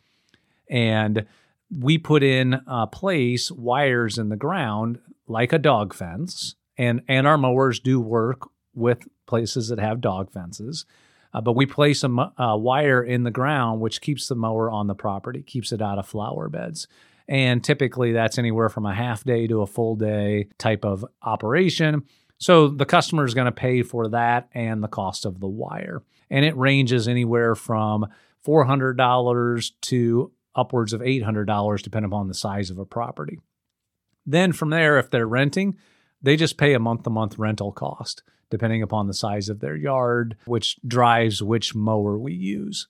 and 0.68 1.26
we 1.70 1.98
put 1.98 2.22
in 2.22 2.54
uh, 2.66 2.86
place 2.86 3.50
wires 3.50 4.18
in 4.18 4.28
the 4.28 4.36
ground 4.36 4.98
like 5.26 5.52
a 5.52 5.58
dog 5.58 5.94
fence 5.94 6.54
and 6.76 7.02
and 7.08 7.26
our 7.26 7.38
mowers 7.38 7.78
do 7.80 8.00
work 8.00 8.48
with 8.74 9.06
places 9.26 9.68
that 9.68 9.78
have 9.78 10.00
dog 10.00 10.30
fences 10.30 10.86
uh, 11.32 11.40
but 11.40 11.52
we 11.52 11.66
place 11.66 12.02
a 12.02 12.08
uh, 12.08 12.56
wire 12.56 13.02
in 13.02 13.24
the 13.24 13.30
ground 13.30 13.80
which 13.80 14.00
keeps 14.00 14.28
the 14.28 14.34
mower 14.34 14.70
on 14.70 14.86
the 14.86 14.94
property 14.94 15.42
keeps 15.42 15.72
it 15.72 15.82
out 15.82 15.98
of 15.98 16.06
flower 16.06 16.48
beds. 16.48 16.88
And 17.28 17.62
typically 17.62 18.12
that's 18.12 18.38
anywhere 18.38 18.68
from 18.68 18.86
a 18.86 18.94
half 18.94 19.22
day 19.22 19.46
to 19.46 19.62
a 19.62 19.66
full 19.66 19.94
day 19.94 20.48
type 20.58 20.84
of 20.84 21.04
operation. 21.22 22.04
So 22.38 22.68
the 22.68 22.86
customer 22.86 23.24
is 23.24 23.34
going 23.34 23.46
to 23.46 23.52
pay 23.52 23.82
for 23.82 24.08
that 24.08 24.48
and 24.52 24.82
the 24.82 24.88
cost 24.88 25.24
of 25.24 25.40
the 25.40 25.48
wire. 25.48 26.02
And 26.30 26.44
it 26.44 26.56
ranges 26.56 27.06
anywhere 27.06 27.54
from 27.54 28.06
$400 28.46 29.70
to 29.82 30.32
upwards 30.54 30.92
of 30.92 31.00
$800 31.00 31.82
depending 31.82 32.10
upon 32.10 32.28
the 32.28 32.34
size 32.34 32.70
of 32.70 32.78
a 32.78 32.84
property. 32.84 33.38
Then 34.26 34.52
from 34.52 34.70
there 34.70 34.98
if 34.98 35.10
they're 35.10 35.26
renting, 35.26 35.76
they 36.22 36.36
just 36.36 36.56
pay 36.56 36.74
a 36.74 36.78
month 36.78 37.04
to 37.04 37.10
month 37.10 37.38
rental 37.38 37.72
cost 37.72 38.22
depending 38.50 38.82
upon 38.82 39.06
the 39.06 39.14
size 39.14 39.48
of 39.48 39.60
their 39.60 39.76
yard, 39.76 40.36
which 40.44 40.76
drives 40.86 41.42
which 41.42 41.74
mower 41.74 42.18
we 42.18 42.34
use. 42.34 42.88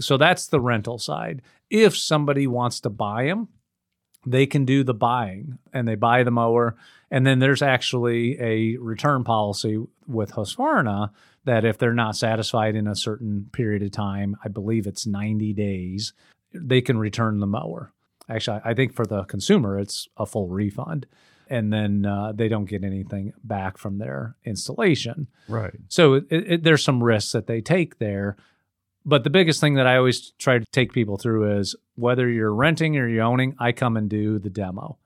So 0.00 0.16
that's 0.16 0.48
the 0.48 0.60
rental 0.60 0.98
side. 0.98 1.42
If 1.70 1.96
somebody 1.96 2.46
wants 2.46 2.80
to 2.80 2.90
buy 2.90 3.26
them, 3.26 3.48
they 4.26 4.46
can 4.46 4.64
do 4.64 4.82
the 4.82 4.94
buying 4.94 5.58
and 5.72 5.86
they 5.86 5.94
buy 5.94 6.24
the 6.24 6.32
mower. 6.32 6.76
And 7.08 7.24
then 7.24 7.38
there's 7.38 7.62
actually 7.62 8.36
a 8.40 8.76
return 8.78 9.22
policy 9.22 9.78
with 10.08 10.32
Husqvarna 10.32 11.10
that 11.44 11.64
if 11.64 11.78
they're 11.78 11.94
not 11.94 12.16
satisfied 12.16 12.74
in 12.74 12.88
a 12.88 12.96
certain 12.96 13.48
period 13.52 13.84
of 13.84 13.92
time, 13.92 14.36
I 14.44 14.48
believe 14.48 14.88
it's 14.88 15.06
90 15.06 15.52
days, 15.52 16.12
they 16.52 16.80
can 16.80 16.98
return 16.98 17.38
the 17.38 17.46
mower. 17.46 17.92
Actually, 18.28 18.60
I 18.64 18.74
think 18.74 18.92
for 18.92 19.06
the 19.06 19.22
consumer, 19.24 19.78
it's 19.78 20.08
a 20.16 20.26
full 20.26 20.48
refund. 20.48 21.06
And 21.48 21.72
then 21.72 22.04
uh, 22.04 22.32
they 22.32 22.48
don't 22.48 22.64
get 22.64 22.82
anything 22.82 23.32
back 23.44 23.78
from 23.78 23.98
their 23.98 24.36
installation. 24.44 25.28
Right. 25.48 25.74
So 25.88 26.14
it, 26.14 26.26
it, 26.30 26.62
there's 26.64 26.82
some 26.82 27.02
risks 27.02 27.32
that 27.32 27.46
they 27.46 27.60
take 27.60 27.98
there. 27.98 28.36
But 29.04 29.22
the 29.22 29.30
biggest 29.30 29.60
thing 29.60 29.74
that 29.74 29.86
I 29.86 29.96
always 29.96 30.32
try 30.32 30.58
to 30.58 30.66
take 30.72 30.92
people 30.92 31.16
through 31.16 31.58
is 31.58 31.76
whether 31.94 32.28
you're 32.28 32.52
renting 32.52 32.96
or 32.96 33.06
you're 33.06 33.22
owning, 33.22 33.54
I 33.60 33.70
come 33.70 33.96
and 33.96 34.10
do 34.10 34.40
the 34.40 34.50
demo 34.50 34.98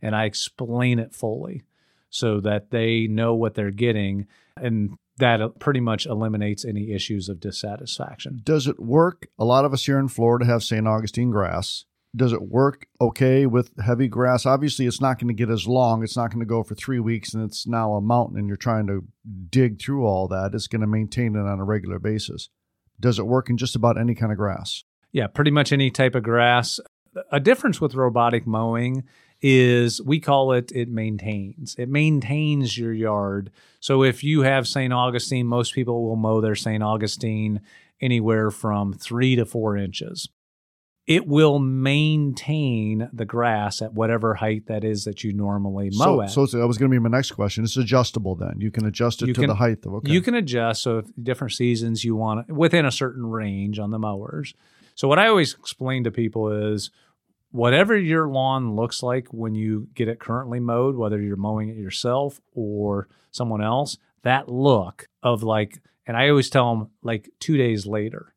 and 0.00 0.14
I 0.14 0.24
explain 0.24 1.00
it 1.00 1.14
fully 1.14 1.64
so 2.10 2.40
that 2.40 2.70
they 2.70 3.08
know 3.08 3.34
what 3.34 3.54
they're 3.54 3.72
getting. 3.72 4.28
And 4.56 4.96
that 5.18 5.58
pretty 5.58 5.80
much 5.80 6.06
eliminates 6.06 6.64
any 6.64 6.92
issues 6.92 7.28
of 7.28 7.40
dissatisfaction. 7.40 8.40
Does 8.44 8.66
it 8.66 8.78
work? 8.78 9.26
A 9.38 9.44
lot 9.44 9.64
of 9.64 9.72
us 9.72 9.86
here 9.86 9.98
in 9.98 10.08
Florida 10.08 10.46
have 10.46 10.62
St. 10.62 10.86
Augustine 10.86 11.30
grass. 11.30 11.84
Does 12.18 12.32
it 12.32 12.42
work 12.42 12.86
okay 13.00 13.46
with 13.46 13.70
heavy 13.78 14.08
grass? 14.08 14.44
Obviously, 14.44 14.86
it's 14.86 15.00
not 15.00 15.18
going 15.18 15.28
to 15.28 15.34
get 15.34 15.50
as 15.50 15.66
long. 15.66 16.02
It's 16.02 16.16
not 16.16 16.30
going 16.30 16.40
to 16.40 16.46
go 16.46 16.62
for 16.62 16.74
three 16.74 16.98
weeks 16.98 17.32
and 17.32 17.44
it's 17.44 17.66
now 17.66 17.94
a 17.94 18.00
mountain 18.00 18.38
and 18.38 18.48
you're 18.48 18.56
trying 18.56 18.86
to 18.88 19.04
dig 19.48 19.80
through 19.80 20.04
all 20.04 20.26
that. 20.28 20.50
It's 20.52 20.66
going 20.66 20.80
to 20.80 20.86
maintain 20.86 21.36
it 21.36 21.40
on 21.40 21.60
a 21.60 21.64
regular 21.64 21.98
basis. 21.98 22.48
Does 23.00 23.18
it 23.18 23.26
work 23.26 23.48
in 23.48 23.56
just 23.56 23.76
about 23.76 23.98
any 23.98 24.14
kind 24.14 24.32
of 24.32 24.38
grass? 24.38 24.82
Yeah, 25.12 25.28
pretty 25.28 25.52
much 25.52 25.72
any 25.72 25.90
type 25.90 26.14
of 26.14 26.24
grass. 26.24 26.80
A 27.30 27.40
difference 27.40 27.80
with 27.80 27.94
robotic 27.94 28.46
mowing 28.46 29.04
is 29.40 30.02
we 30.02 30.18
call 30.18 30.52
it 30.52 30.72
it 30.72 30.88
maintains. 30.88 31.76
It 31.78 31.88
maintains 31.88 32.76
your 32.76 32.92
yard. 32.92 33.52
So 33.80 34.02
if 34.02 34.24
you 34.24 34.42
have 34.42 34.66
St. 34.66 34.92
Augustine, 34.92 35.46
most 35.46 35.72
people 35.72 36.04
will 36.04 36.16
mow 36.16 36.40
their 36.40 36.56
St. 36.56 36.82
Augustine 36.82 37.60
anywhere 38.00 38.50
from 38.50 38.92
three 38.92 39.36
to 39.36 39.44
four 39.44 39.76
inches. 39.76 40.28
It 41.08 41.26
will 41.26 41.58
maintain 41.58 43.08
the 43.14 43.24
grass 43.24 43.80
at 43.80 43.94
whatever 43.94 44.34
height 44.34 44.66
that 44.66 44.84
is 44.84 45.04
that 45.04 45.24
you 45.24 45.32
normally 45.32 45.88
mow 45.90 46.04
so, 46.04 46.22
at. 46.22 46.30
so 46.30 46.58
that 46.58 46.66
was 46.66 46.76
going 46.76 46.90
to 46.90 46.94
be 46.94 46.98
my 46.98 47.08
next 47.08 47.30
question. 47.30 47.64
It's 47.64 47.78
adjustable 47.78 48.34
then. 48.34 48.56
You 48.58 48.70
can 48.70 48.84
adjust 48.84 49.22
it 49.22 49.28
You 49.28 49.32
to 49.32 49.40
can- 49.40 49.48
the 49.48 49.54
height 49.54 49.78
of 49.86 49.94
okay. 49.94 50.12
You 50.12 50.20
can 50.20 50.34
adjust. 50.34 50.82
So, 50.82 50.98
if 50.98 51.06
different 51.20 51.54
seasons 51.54 52.04
you 52.04 52.14
want 52.14 52.50
within 52.50 52.84
a 52.84 52.90
certain 52.92 53.24
range 53.24 53.78
on 53.78 53.90
the 53.90 53.98
mowers. 53.98 54.52
So, 54.94 55.08
what 55.08 55.18
I 55.18 55.28
always 55.28 55.54
explain 55.54 56.04
to 56.04 56.10
people 56.10 56.52
is 56.74 56.90
whatever 57.52 57.96
your 57.96 58.28
lawn 58.28 58.76
looks 58.76 59.02
like 59.02 59.28
when 59.32 59.54
you 59.54 59.88
get 59.94 60.08
it 60.08 60.20
currently 60.20 60.60
mowed, 60.60 60.96
whether 60.96 61.18
you're 61.18 61.36
mowing 61.36 61.70
it 61.70 61.76
yourself 61.76 62.38
or 62.52 63.08
someone 63.30 63.62
else, 63.62 63.96
that 64.24 64.50
look 64.50 65.08
of 65.22 65.42
like, 65.42 65.80
and 66.06 66.18
I 66.18 66.28
always 66.28 66.50
tell 66.50 66.74
them 66.74 66.90
like 67.02 67.30
two 67.40 67.56
days 67.56 67.86
later. 67.86 68.34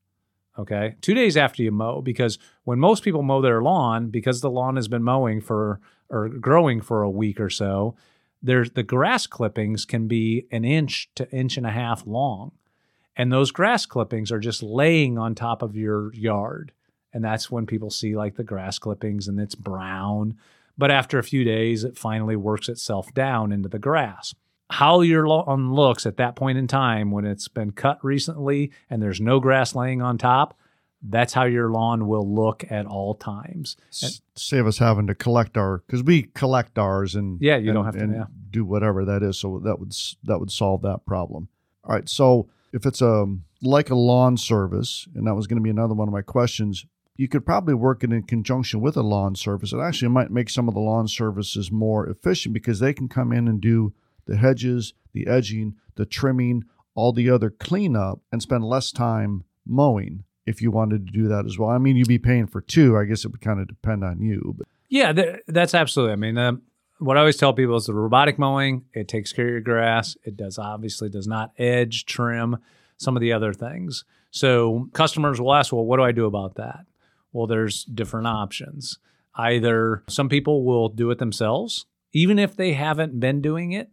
Okay. 0.62 0.95
Two 1.02 1.15
days 1.15 1.38
after 1.38 1.63
you 1.63 1.71
mow, 1.71 2.02
because 2.02 2.38
when 2.65 2.80
most 2.80 3.04
people 3.04 3.24
mow 3.24 3.41
their 3.41 3.63
lawn, 3.63 4.10
because 4.10 4.41
the 4.41 4.52
lawn 4.52 4.76
has 4.76 4.88
been 4.88 5.02
mowing 5.02 5.41
for 5.41 5.80
or 6.10 6.30
growing 6.30 6.82
for 6.82 7.02
a 7.02 7.10
week 7.10 7.39
or 7.39 7.50
so, 7.50 7.95
there's 8.43 8.69
the 8.71 8.84
grass 8.84 9.26
clippings 9.26 9.86
can 9.86 10.08
be 10.08 10.45
an 10.52 10.63
inch 10.63 11.10
to 11.15 11.30
inch 11.32 11.58
and 11.58 11.65
a 11.65 11.71
half 11.71 12.06
long. 12.06 12.52
And 13.15 13.32
those 13.32 13.52
grass 13.52 13.88
clippings 13.88 14.32
are 14.32 14.39
just 14.39 14.62
laying 14.62 15.17
on 15.17 15.34
top 15.34 15.63
of 15.63 15.76
your 15.76 16.13
yard. 16.13 16.74
And 17.12 17.24
that's 17.24 17.50
when 17.50 17.65
people 17.65 17.89
see 17.89 18.15
like 18.15 18.36
the 18.36 18.43
grass 18.43 18.78
clippings 18.78 19.28
and 19.28 19.39
it's 19.39 19.56
brown. 19.56 20.38
But 20.78 20.91
after 20.91 21.17
a 21.17 21.24
few 21.24 21.43
days, 21.43 21.84
it 21.84 21.97
finally 21.97 22.36
works 22.36 22.69
itself 22.69 23.13
down 23.13 23.52
into 23.52 23.67
the 23.67 23.80
grass. 23.80 24.36
How 24.71 25.01
your 25.01 25.27
lawn 25.27 25.73
looks 25.73 26.05
at 26.05 26.17
that 26.17 26.36
point 26.36 26.57
in 26.57 26.67
time 26.67 27.12
when 27.12 27.25
it's 27.25 27.47
been 27.47 27.71
cut 27.71 28.03
recently 28.03 28.71
and 28.89 29.01
there's 29.01 29.19
no 29.21 29.39
grass 29.39 29.75
laying 29.75 30.01
on 30.01 30.17
top, 30.17 30.57
that's 31.01 31.34
how 31.34 31.43
your 31.45 31.69
lawn 31.69 32.07
will 32.07 32.27
look 32.34 32.63
at 32.71 32.86
all 32.86 33.15
times. 33.15 33.75
S- 33.91 34.21
save 34.36 34.67
us 34.67 34.77
having 34.77 35.07
to 35.07 35.15
collect 35.15 35.57
our 35.57 35.79
because 35.79 36.03
we 36.03 36.23
collect 36.23 36.77
ours 36.77 37.15
and 37.15 37.39
Yeah, 37.41 37.57
you 37.57 37.73
don't 37.73 37.86
have 37.86 37.95
to, 37.95 38.01
and 38.01 38.13
yeah. 38.13 38.25
do 38.49 38.63
whatever 38.63 39.03
that 39.05 39.23
is. 39.23 39.39
So 39.39 39.60
that 39.63 39.79
would 39.79 39.93
that 40.23 40.39
would 40.39 40.51
solve 40.51 40.84
that 40.84 41.05
problem. 41.05 41.47
All 41.84 41.95
right. 41.95 42.07
So 42.07 42.47
if 42.71 42.86
it's 42.86 43.01
a 43.01 43.25
like 43.62 43.89
a 43.89 43.95
lawn 43.95 44.38
service, 44.38 45.07
and 45.15 45.27
that 45.27 45.36
was 45.36 45.47
going 45.47 45.57
to 45.57 45.63
be 45.63 45.69
another 45.69 45.93
one 45.93 46.07
of 46.07 46.13
my 46.13 46.21
questions, 46.21 46.86
you 47.17 47.27
could 47.27 47.45
probably 47.45 47.73
work 47.73 48.03
it 48.03 48.12
in 48.13 48.23
conjunction 48.23 48.79
with 48.79 48.95
a 48.95 49.03
lawn 49.03 49.36
service. 49.36 49.73
It 49.73 49.79
actually 49.79 50.10
might 50.10 50.31
make 50.31 50.49
some 50.49 50.67
of 50.67 50.73
the 50.73 50.79
lawn 50.79 51.07
services 51.07 51.71
more 51.71 52.07
efficient 52.07 52.53
because 52.53 52.79
they 52.79 52.93
can 52.93 53.07
come 53.10 53.31
in 53.34 53.47
and 53.47 53.60
do 53.60 53.93
the 54.25 54.38
hedges, 54.38 54.93
the 55.13 55.27
edging, 55.27 55.75
the 55.95 56.05
trimming, 56.05 56.63
all 56.95 57.13
the 57.13 57.29
other 57.29 57.49
cleanup, 57.49 58.19
and 58.31 58.41
spend 58.41 58.63
less 58.63 58.91
time 58.91 59.43
mowing. 59.65 60.23
If 60.45 60.62
you 60.62 60.71
wanted 60.71 61.05
to 61.07 61.13
do 61.13 61.27
that 61.27 61.45
as 61.45 61.57
well, 61.57 61.69
I 61.69 61.77
mean, 61.77 61.95
you'd 61.95 62.07
be 62.07 62.17
paying 62.17 62.47
for 62.47 62.62
two. 62.62 62.97
I 62.97 63.05
guess 63.05 63.23
it 63.23 63.31
would 63.31 63.41
kind 63.41 63.60
of 63.60 63.67
depend 63.67 64.03
on 64.03 64.19
you, 64.21 64.55
but 64.57 64.67
Yeah, 64.89 65.13
th- 65.13 65.39
that's 65.47 65.75
absolutely. 65.75 66.13
I 66.13 66.15
mean, 66.17 66.38
um, 66.38 66.63
what 66.97 67.15
I 67.15 67.21
always 67.21 67.38
tell 67.38 67.53
people 67.53 67.75
is 67.75 67.86
the 67.86 67.93
robotic 67.93 68.38
mowing. 68.39 68.86
It 68.93 69.07
takes 69.07 69.31
care 69.34 69.45
of 69.45 69.51
your 69.51 69.62
grass. 69.62 70.17
It 70.23 70.36
does 70.38 70.57
obviously 70.57 71.10
does 71.10 71.27
not 71.27 71.51
edge, 71.57 72.05
trim, 72.05 72.57
some 72.97 73.15
of 73.15 73.21
the 73.21 73.34
other 73.34 73.53
things. 73.53 74.03
So 74.31 74.89
customers 74.93 75.39
will 75.39 75.53
ask, 75.53 75.71
well, 75.73 75.86
what 75.86 75.97
do 75.97 76.03
I 76.03 76.12
do 76.12 76.25
about 76.25 76.55
that? 76.55 76.86
Well, 77.34 77.47
there's 77.47 77.84
different 77.86 78.27
options. 78.27 78.99
Either 79.36 80.03
some 80.10 80.27
people 80.29 80.63
will 80.63 80.89
do 80.89 81.10
it 81.12 81.17
themselves, 81.19 81.86
even 82.13 82.38
if 82.38 82.55
they 82.55 82.73
haven't 82.73 83.19
been 83.19 83.41
doing 83.41 83.71
it, 83.71 83.89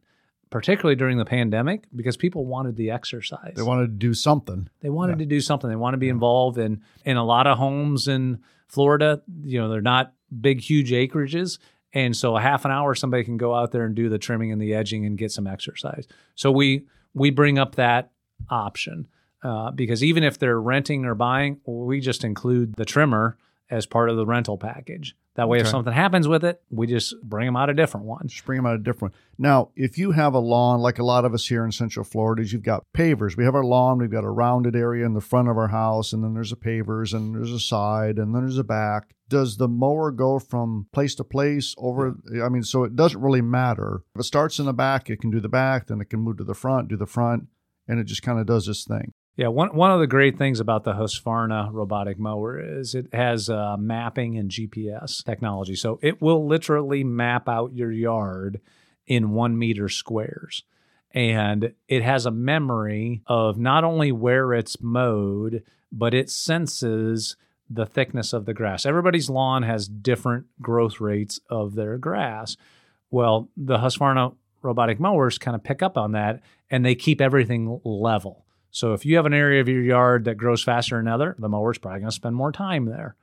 particularly 0.50 0.96
during 0.96 1.18
the 1.18 1.24
pandemic, 1.24 1.84
because 1.94 2.16
people 2.16 2.44
wanted 2.44 2.76
the 2.76 2.90
exercise. 2.90 3.54
They 3.54 3.62
wanted 3.62 3.86
to 3.86 4.06
do 4.06 4.14
something. 4.14 4.68
They 4.80 4.90
wanted 4.90 5.18
yeah. 5.18 5.24
to 5.24 5.26
do 5.26 5.40
something. 5.40 5.68
They 5.68 5.76
want 5.76 5.94
to 5.94 5.98
be 5.98 6.08
involved 6.08 6.58
in 6.58 6.82
in 7.04 7.16
a 7.16 7.24
lot 7.24 7.46
of 7.46 7.58
homes 7.58 8.08
in 8.08 8.40
Florida. 8.68 9.22
You 9.42 9.60
know, 9.60 9.68
they're 9.68 9.80
not 9.80 10.12
big, 10.40 10.60
huge 10.60 10.90
acreages. 10.90 11.58
And 11.94 12.16
so 12.16 12.36
a 12.36 12.40
half 12.40 12.64
an 12.64 12.70
hour, 12.70 12.94
somebody 12.94 13.24
can 13.24 13.38
go 13.38 13.54
out 13.54 13.72
there 13.72 13.84
and 13.84 13.94
do 13.94 14.08
the 14.08 14.18
trimming 14.18 14.52
and 14.52 14.60
the 14.60 14.74
edging 14.74 15.06
and 15.06 15.16
get 15.16 15.32
some 15.32 15.46
exercise. 15.46 16.06
So 16.34 16.50
we 16.50 16.86
we 17.14 17.30
bring 17.30 17.58
up 17.58 17.76
that 17.76 18.10
option 18.50 19.08
uh, 19.42 19.70
because 19.70 20.04
even 20.04 20.22
if 20.22 20.38
they're 20.38 20.60
renting 20.60 21.04
or 21.04 21.14
buying, 21.14 21.60
we 21.64 22.00
just 22.00 22.24
include 22.24 22.74
the 22.74 22.84
trimmer 22.84 23.38
as 23.70 23.86
part 23.86 24.10
of 24.10 24.16
the 24.16 24.26
rental 24.26 24.56
package. 24.56 25.14
That 25.34 25.48
way, 25.48 25.58
okay. 25.58 25.66
if 25.66 25.70
something 25.70 25.92
happens 25.92 26.26
with 26.26 26.44
it, 26.44 26.60
we 26.68 26.88
just 26.88 27.14
bring 27.22 27.46
them 27.46 27.54
out 27.54 27.70
a 27.70 27.74
different 27.74 28.06
one. 28.06 28.26
Just 28.26 28.44
bring 28.44 28.56
them 28.56 28.66
out 28.66 28.74
a 28.74 28.78
different 28.78 29.14
one. 29.14 29.20
Now, 29.38 29.70
if 29.76 29.96
you 29.96 30.10
have 30.10 30.34
a 30.34 30.40
lawn, 30.40 30.80
like 30.80 30.98
a 30.98 31.04
lot 31.04 31.24
of 31.24 31.32
us 31.32 31.46
here 31.46 31.64
in 31.64 31.70
Central 31.70 32.04
Florida, 32.04 32.44
you've 32.44 32.64
got 32.64 32.82
pavers. 32.92 33.36
We 33.36 33.44
have 33.44 33.54
our 33.54 33.64
lawn, 33.64 33.98
we've 33.98 34.10
got 34.10 34.24
a 34.24 34.30
rounded 34.30 34.74
area 34.74 35.06
in 35.06 35.14
the 35.14 35.20
front 35.20 35.48
of 35.48 35.56
our 35.56 35.68
house, 35.68 36.12
and 36.12 36.24
then 36.24 36.34
there's 36.34 36.50
a 36.50 36.56
pavers, 36.56 37.14
and 37.14 37.36
there's 37.36 37.52
a 37.52 37.60
side, 37.60 38.18
and 38.18 38.34
then 38.34 38.42
there's 38.42 38.58
a 38.58 38.64
back. 38.64 39.14
Does 39.28 39.58
the 39.58 39.68
mower 39.68 40.10
go 40.10 40.40
from 40.40 40.88
place 40.92 41.14
to 41.14 41.24
place 41.24 41.72
over? 41.78 42.16
I 42.42 42.48
mean, 42.48 42.64
so 42.64 42.82
it 42.82 42.96
doesn't 42.96 43.20
really 43.20 43.42
matter. 43.42 44.02
If 44.16 44.22
it 44.22 44.24
starts 44.24 44.58
in 44.58 44.66
the 44.66 44.72
back, 44.72 45.08
it 45.08 45.20
can 45.20 45.30
do 45.30 45.38
the 45.38 45.48
back, 45.48 45.86
then 45.86 46.00
it 46.00 46.10
can 46.10 46.18
move 46.18 46.38
to 46.38 46.44
the 46.44 46.54
front, 46.54 46.88
do 46.88 46.96
the 46.96 47.06
front, 47.06 47.46
and 47.86 48.00
it 48.00 48.04
just 48.04 48.22
kind 48.22 48.40
of 48.40 48.46
does 48.46 48.66
this 48.66 48.84
thing. 48.84 49.12
Yeah, 49.38 49.48
one 49.48 49.68
one 49.68 49.92
of 49.92 50.00
the 50.00 50.08
great 50.08 50.36
things 50.36 50.58
about 50.58 50.82
the 50.82 50.94
Husqvarna 50.94 51.72
robotic 51.72 52.18
mower 52.18 52.58
is 52.58 52.96
it 52.96 53.14
has 53.14 53.48
uh, 53.48 53.76
mapping 53.78 54.36
and 54.36 54.50
GPS 54.50 55.24
technology. 55.24 55.76
So 55.76 56.00
it 56.02 56.20
will 56.20 56.44
literally 56.44 57.04
map 57.04 57.48
out 57.48 57.72
your 57.72 57.92
yard 57.92 58.60
in 59.06 59.30
one 59.30 59.56
meter 59.56 59.88
squares. 59.88 60.64
And 61.12 61.72
it 61.86 62.02
has 62.02 62.26
a 62.26 62.32
memory 62.32 63.22
of 63.28 63.58
not 63.58 63.84
only 63.84 64.10
where 64.10 64.52
it's 64.54 64.80
mowed, 64.80 65.62
but 65.92 66.14
it 66.14 66.30
senses 66.30 67.36
the 67.70 67.86
thickness 67.86 68.32
of 68.32 68.44
the 68.44 68.54
grass. 68.54 68.84
Everybody's 68.84 69.30
lawn 69.30 69.62
has 69.62 69.86
different 69.86 70.46
growth 70.60 71.00
rates 71.00 71.38
of 71.48 71.76
their 71.76 71.96
grass. 71.96 72.56
Well, 73.12 73.50
the 73.56 73.78
Husqvarna 73.78 74.34
robotic 74.62 74.98
mowers 74.98 75.38
kind 75.38 75.54
of 75.54 75.62
pick 75.62 75.80
up 75.80 75.96
on 75.96 76.10
that 76.10 76.42
and 76.72 76.84
they 76.84 76.96
keep 76.96 77.20
everything 77.20 77.80
level. 77.84 78.44
So 78.70 78.92
if 78.92 79.04
you 79.04 79.16
have 79.16 79.26
an 79.26 79.34
area 79.34 79.60
of 79.60 79.68
your 79.68 79.82
yard 79.82 80.24
that 80.24 80.36
grows 80.36 80.62
faster 80.62 80.96
than 80.96 81.06
another, 81.06 81.36
the 81.38 81.48
mower's 81.48 81.78
probably 81.78 82.00
going 82.00 82.10
to 82.10 82.14
spend 82.14 82.36
more 82.36 82.52
time 82.52 82.84
there, 82.86 83.16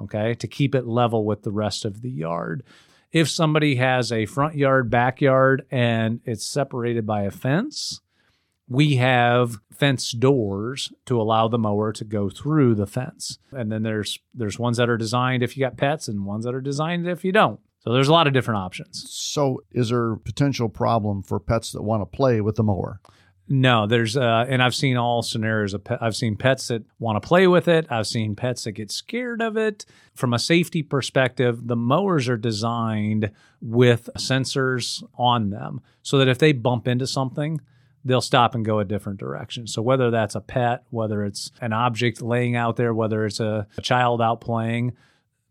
okay, 0.00 0.34
to 0.34 0.46
keep 0.46 0.74
it 0.74 0.86
level 0.86 1.24
with 1.24 1.42
the 1.42 1.50
rest 1.50 1.84
of 1.84 2.02
the 2.02 2.10
yard. 2.10 2.62
If 3.10 3.28
somebody 3.28 3.76
has 3.76 4.10
a 4.10 4.26
front 4.26 4.56
yard, 4.56 4.90
backyard, 4.90 5.66
and 5.70 6.20
it's 6.24 6.46
separated 6.46 7.06
by 7.06 7.22
a 7.22 7.30
fence, 7.30 8.00
we 8.68 8.96
have 8.96 9.58
fence 9.70 10.12
doors 10.12 10.92
to 11.06 11.20
allow 11.20 11.48
the 11.48 11.58
mower 11.58 11.92
to 11.92 12.04
go 12.04 12.30
through 12.30 12.74
the 12.74 12.86
fence. 12.86 13.38
And 13.50 13.70
then 13.70 13.82
there's 13.82 14.18
there's 14.32 14.58
ones 14.58 14.78
that 14.78 14.88
are 14.88 14.96
designed 14.96 15.42
if 15.42 15.56
you 15.56 15.64
got 15.64 15.76
pets 15.76 16.08
and 16.08 16.24
ones 16.24 16.44
that 16.44 16.54
are 16.54 16.60
designed 16.60 17.06
if 17.06 17.24
you 17.24 17.32
don't. 17.32 17.60
So 17.80 17.92
there's 17.92 18.08
a 18.08 18.12
lot 18.12 18.28
of 18.28 18.32
different 18.32 18.58
options. 18.58 19.04
So 19.10 19.62
is 19.72 19.88
there 19.88 20.14
potential 20.14 20.68
problem 20.68 21.22
for 21.22 21.40
pets 21.40 21.72
that 21.72 21.82
want 21.82 22.00
to 22.00 22.16
play 22.16 22.40
with 22.40 22.54
the 22.54 22.62
mower? 22.62 23.00
No, 23.48 23.86
there's 23.86 24.16
uh, 24.16 24.46
and 24.48 24.62
I've 24.62 24.74
seen 24.74 24.96
all 24.96 25.20
scenarios 25.22 25.74
of 25.74 25.82
I've 26.00 26.16
seen 26.16 26.36
pets 26.36 26.68
that 26.68 26.84
want 26.98 27.20
to 27.20 27.26
play 27.26 27.46
with 27.46 27.68
it. 27.68 27.86
I've 27.90 28.06
seen 28.06 28.36
pets 28.36 28.64
that 28.64 28.72
get 28.72 28.90
scared 28.90 29.42
of 29.42 29.56
it. 29.56 29.84
From 30.14 30.32
a 30.32 30.38
safety 30.38 30.82
perspective, 30.82 31.66
the 31.66 31.76
mowers 31.76 32.28
are 32.28 32.36
designed 32.36 33.30
with 33.60 34.08
sensors 34.16 35.02
on 35.18 35.50
them 35.50 35.80
so 36.02 36.18
that 36.18 36.28
if 36.28 36.38
they 36.38 36.52
bump 36.52 36.86
into 36.86 37.06
something, 37.06 37.60
they'll 38.04 38.20
stop 38.20 38.54
and 38.54 38.64
go 38.64 38.78
a 38.78 38.84
different 38.84 39.18
direction. 39.18 39.66
So 39.66 39.82
whether 39.82 40.10
that's 40.10 40.34
a 40.34 40.40
pet, 40.40 40.84
whether 40.90 41.24
it's 41.24 41.50
an 41.60 41.72
object 41.72 42.22
laying 42.22 42.56
out 42.56 42.76
there, 42.76 42.94
whether 42.94 43.26
it's 43.26 43.40
a, 43.40 43.66
a 43.76 43.82
child 43.82 44.22
out 44.22 44.40
playing, 44.40 44.92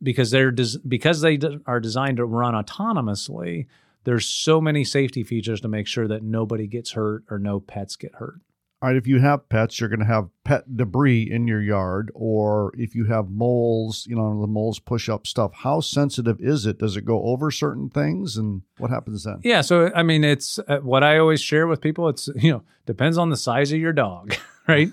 because 0.02 0.32
they're 0.32 0.52
des- 0.52 0.80
because 0.88 1.22
they 1.22 1.38
are 1.66 1.80
designed 1.80 2.18
to 2.18 2.26
run 2.26 2.54
autonomously, 2.54 3.68
there's 4.04 4.26
so 4.26 4.60
many 4.60 4.84
safety 4.84 5.24
features 5.24 5.62
to 5.62 5.68
make 5.68 5.88
sure 5.88 6.08
that 6.08 6.24
nobody 6.24 6.68
gets 6.68 6.92
hurt 6.92 7.24
or 7.30 7.40
no 7.40 7.60
pets 7.60 7.96
get 7.96 8.16
hurt. 8.16 8.42
All 8.82 8.90
right, 8.90 8.98
if 8.98 9.06
you 9.06 9.20
have 9.20 9.48
pets, 9.48 9.80
you're 9.80 9.90
going 9.90 10.00
to 10.00 10.08
have 10.08 10.30
pet 10.44 10.76
debris 10.76 11.30
in 11.30 11.48
your 11.48 11.62
yard, 11.62 12.12
or 12.16 12.72
if 12.76 12.96
you 12.96 13.06
have 13.06 13.30
moles, 13.30 14.08
you 14.10 14.16
know, 14.16 14.42
the 14.42 14.48
moles 14.48 14.80
push 14.80 15.08
up 15.08 15.28
stuff. 15.28 15.52
How 15.54 15.82
sensitive 15.82 16.38
is 16.40 16.66
it? 16.66 16.80
Does 16.80 16.98
it 16.98 17.06
go 17.06 17.22
over 17.26 17.52
certain 17.52 17.92
things, 17.92 18.38
and 18.38 18.64
what 18.80 18.90
happens 18.90 19.24
then? 19.24 19.40
Yeah, 19.44 19.62
so 19.62 19.92
I 19.94 20.02
mean, 20.02 20.24
it's 20.24 20.58
uh, 20.68 20.80
what 20.80 21.04
I 21.04 21.20
always 21.20 21.40
share 21.40 21.68
with 21.68 21.80
people. 21.80 22.10
It's 22.10 22.28
you 22.36 22.52
know 22.52 22.64
depends 22.88 23.20
on 23.20 23.30
the 23.30 23.38
size 23.38 23.72
of 23.72 23.78
your 23.78 23.94
dog, 23.94 24.34
right? 24.68 24.90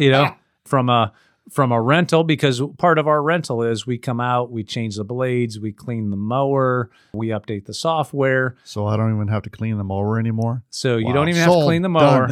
you 0.00 0.10
know, 0.10 0.34
from 0.64 0.88
a 0.88 1.12
from 1.50 1.72
a 1.72 1.80
rental 1.80 2.24
because 2.24 2.60
part 2.78 2.98
of 2.98 3.06
our 3.06 3.22
rental 3.22 3.62
is 3.62 3.86
we 3.86 3.98
come 3.98 4.20
out, 4.20 4.50
we 4.50 4.64
change 4.64 4.96
the 4.96 5.04
blades, 5.04 5.58
we 5.58 5.72
clean 5.72 6.10
the 6.10 6.16
mower, 6.16 6.90
we 7.12 7.28
update 7.28 7.66
the 7.66 7.74
software. 7.74 8.56
So 8.64 8.86
I 8.86 8.96
don't 8.96 9.14
even 9.14 9.28
have 9.28 9.42
to 9.42 9.50
clean 9.50 9.78
the 9.78 9.84
mower 9.84 10.18
anymore. 10.18 10.62
So 10.70 10.92
wow. 10.92 10.98
you 10.98 11.12
don't 11.12 11.28
even 11.28 11.44
Sold. 11.44 11.56
have 11.56 11.62
to 11.62 11.66
clean 11.66 11.82
the 11.82 11.88
mower. 11.88 12.28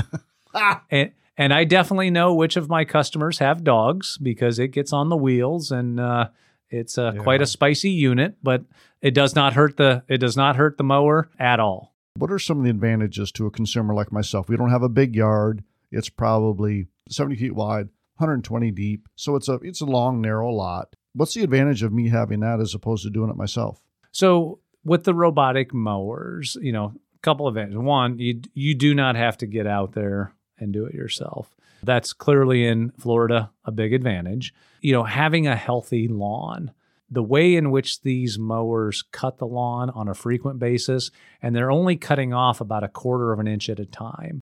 and 0.91 1.13
and 1.39 1.53
I 1.53 1.65
definitely 1.65 2.11
know 2.11 2.35
which 2.35 2.57
of 2.57 2.69
my 2.69 2.85
customers 2.85 3.39
have 3.39 3.63
dogs 3.63 4.19
because 4.19 4.59
it 4.59 4.69
gets 4.69 4.93
on 4.93 5.09
the 5.09 5.17
wheels 5.17 5.71
and 5.71 6.01
uh, 6.01 6.29
it's 6.71 6.97
uh, 6.99 7.13
yeah. 7.15 7.23
quite 7.23 7.43
a 7.43 7.47
spicy 7.47 7.91
unit, 7.91 8.37
but 8.43 8.65
it 9.03 9.13
does 9.13 9.35
not 9.35 9.53
hurt 9.53 9.77
the 9.77 10.03
it 10.09 10.19
does 10.19 10.37
not 10.37 10.57
hurt 10.57 10.79
the 10.79 10.85
mower 10.85 11.31
at 11.39 11.61
all. 11.61 11.95
What 12.17 12.31
are 12.31 12.39
some 12.39 12.59
of 12.59 12.65
the 12.65 12.71
advantages 12.71 13.31
to 13.33 13.47
a 13.47 13.51
consumer 13.51 13.95
like 13.95 14.11
myself? 14.11 14.49
We 14.49 14.57
don't 14.57 14.71
have 14.71 14.83
a 14.83 14.89
big 14.89 15.15
yard. 15.15 15.63
It's 15.93 16.09
probably 16.09 16.87
70 17.11 17.37
feet 17.37 17.55
wide 17.55 17.89
120 18.19 18.71
deep. 18.71 19.09
So 19.15 19.37
it's 19.37 19.49
a 19.49 19.55
it's 19.63 19.81
a 19.81 19.87
long, 19.87 20.21
narrow 20.21 20.51
lot. 20.51 20.97
What's 21.15 21.35
the 21.35 21.43
advantage 21.43 21.83
of 21.83 21.93
me 21.93 22.09
having 22.09 22.41
that 22.41 22.61
as 22.61 22.75
opposed 22.75 23.05
to 23.05 23.11
doing 23.11 23.31
it 23.31 23.37
myself? 23.37 23.83
So 24.13 24.61
with 24.85 25.05
the 25.05 25.15
robotic 25.15 25.75
mowers, 25.75 26.57
you 26.61 26.73
know, 26.73 26.95
a 27.15 27.19
couple 27.23 27.47
of 27.47 27.57
advantages. 27.57 27.79
One, 27.79 28.19
you 28.19 28.41
you 28.55 28.75
do 28.75 28.95
not 28.95 29.17
have 29.17 29.37
to 29.39 29.47
get 29.47 29.67
out 29.67 29.93
there 29.93 30.33
and 30.59 30.73
do 30.73 30.87
it 30.87 30.95
yourself. 30.95 31.55
That's 31.83 32.13
clearly 32.13 32.67
in 32.67 32.93
Florida 32.99 33.51
a 33.65 33.73
big 33.73 33.93
advantage. 33.93 34.55
You 34.81 34.93
know, 34.93 35.05
having 35.05 35.47
a 35.47 35.57
healthy 35.57 36.09
lawn 36.09 36.73
the 37.11 37.23
way 37.23 37.55
in 37.55 37.71
which 37.71 38.03
these 38.03 38.39
mowers 38.39 39.05
cut 39.13 39.39
the 39.39 39.47
lawn 39.47 39.91
on 39.91 40.09
a 40.09 40.15
frequent 40.15 40.59
basis, 40.59 41.11
and 41.41 41.55
they're 41.55 41.71
only 41.71 41.97
cutting 41.97 42.33
off 42.33 42.61
about 42.61 42.83
a 42.83 42.89
quarter 42.89 43.33
of 43.33 43.39
an 43.39 43.47
inch 43.47 43.69
at 43.69 43.79
a 43.79 43.87
time, 43.87 44.41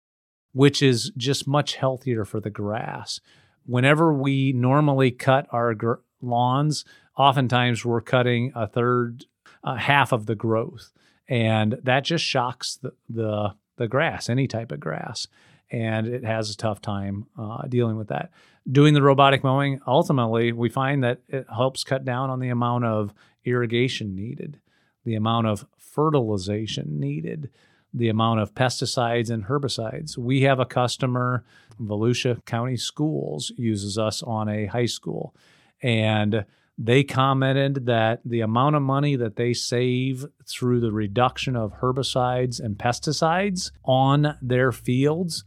which 0.53 0.81
is 0.81 1.11
just 1.17 1.47
much 1.47 1.75
healthier 1.75 2.23
for 2.23 2.39
the 2.39 2.49
grass 2.49 3.19
whenever 3.65 4.13
we 4.13 4.53
normally 4.53 5.11
cut 5.11 5.47
our 5.51 5.73
gr- 5.73 5.93
lawns, 6.21 6.85
oftentimes 7.17 7.85
we're 7.85 8.01
cutting 8.01 8.51
a 8.55 8.67
third, 8.67 9.25
uh, 9.63 9.75
half 9.75 10.11
of 10.11 10.25
the 10.25 10.35
growth, 10.35 10.91
and 11.27 11.79
that 11.83 12.03
just 12.03 12.23
shocks 12.23 12.77
the, 12.81 12.93
the 13.09 13.55
the 13.75 13.87
grass, 13.87 14.29
any 14.29 14.47
type 14.47 14.71
of 14.71 14.79
grass, 14.79 15.27
and 15.71 16.05
it 16.05 16.23
has 16.23 16.51
a 16.51 16.57
tough 16.57 16.79
time 16.79 17.25
uh, 17.39 17.63
dealing 17.67 17.97
with 17.97 18.09
that. 18.09 18.31
Doing 18.71 18.93
the 18.93 19.01
robotic 19.01 19.43
mowing, 19.43 19.79
ultimately, 19.87 20.51
we 20.51 20.69
find 20.69 21.03
that 21.03 21.21
it 21.27 21.47
helps 21.53 21.83
cut 21.83 22.05
down 22.05 22.29
on 22.29 22.39
the 22.39 22.49
amount 22.49 22.85
of 22.85 23.13
irrigation 23.45 24.15
needed, 24.15 24.59
the 25.05 25.15
amount 25.15 25.47
of 25.47 25.65
fertilization 25.77 26.99
needed 26.99 27.49
the 27.93 28.09
amount 28.09 28.39
of 28.39 28.55
pesticides 28.55 29.29
and 29.29 29.45
herbicides. 29.45 30.17
We 30.17 30.41
have 30.41 30.59
a 30.59 30.65
customer, 30.65 31.43
Volusia 31.79 32.43
County 32.45 32.77
Schools 32.77 33.51
uses 33.57 33.97
us 33.97 34.23
on 34.23 34.49
a 34.49 34.65
high 34.65 34.85
school, 34.85 35.35
and 35.81 36.45
they 36.77 37.03
commented 37.03 37.85
that 37.85 38.21
the 38.25 38.41
amount 38.41 38.75
of 38.75 38.81
money 38.81 39.15
that 39.15 39.35
they 39.35 39.53
save 39.53 40.25
through 40.47 40.79
the 40.79 40.91
reduction 40.91 41.55
of 41.55 41.79
herbicides 41.81 42.59
and 42.59 42.77
pesticides 42.77 43.71
on 43.83 44.37
their 44.41 44.71
fields 44.71 45.43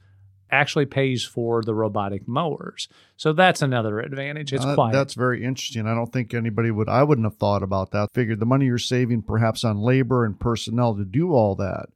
actually 0.51 0.87
pays 0.87 1.25
for 1.25 1.63
the 1.63 1.75
robotic 1.75 2.29
mowers. 2.29 2.89
So 3.17 3.33
that's 3.33 3.63
another 3.63 3.99
advantage. 3.99 4.53
It's 4.53 4.65
uh, 4.65 4.77
That's 4.93 5.15
very 5.15 5.45
interesting. 5.45 5.89
I 5.89 5.95
don't 5.95 6.13
think 6.13 6.33
anybody 6.35 6.71
would 6.71 6.89
I 6.89 7.03
wouldn't 7.03 7.27
have 7.27 7.37
thought 7.37 7.63
about 7.63 7.91
that. 7.91 8.11
Figured 8.15 8.39
the 8.39 8.47
money 8.47 8.67
you're 8.67 8.79
saving 8.79 9.23
perhaps 9.23 9.65
on 9.65 9.79
labor 9.79 10.25
and 10.25 10.39
personnel 10.39 10.95
to 10.97 11.05
do 11.05 11.33
all 11.33 11.57
that 11.57 11.87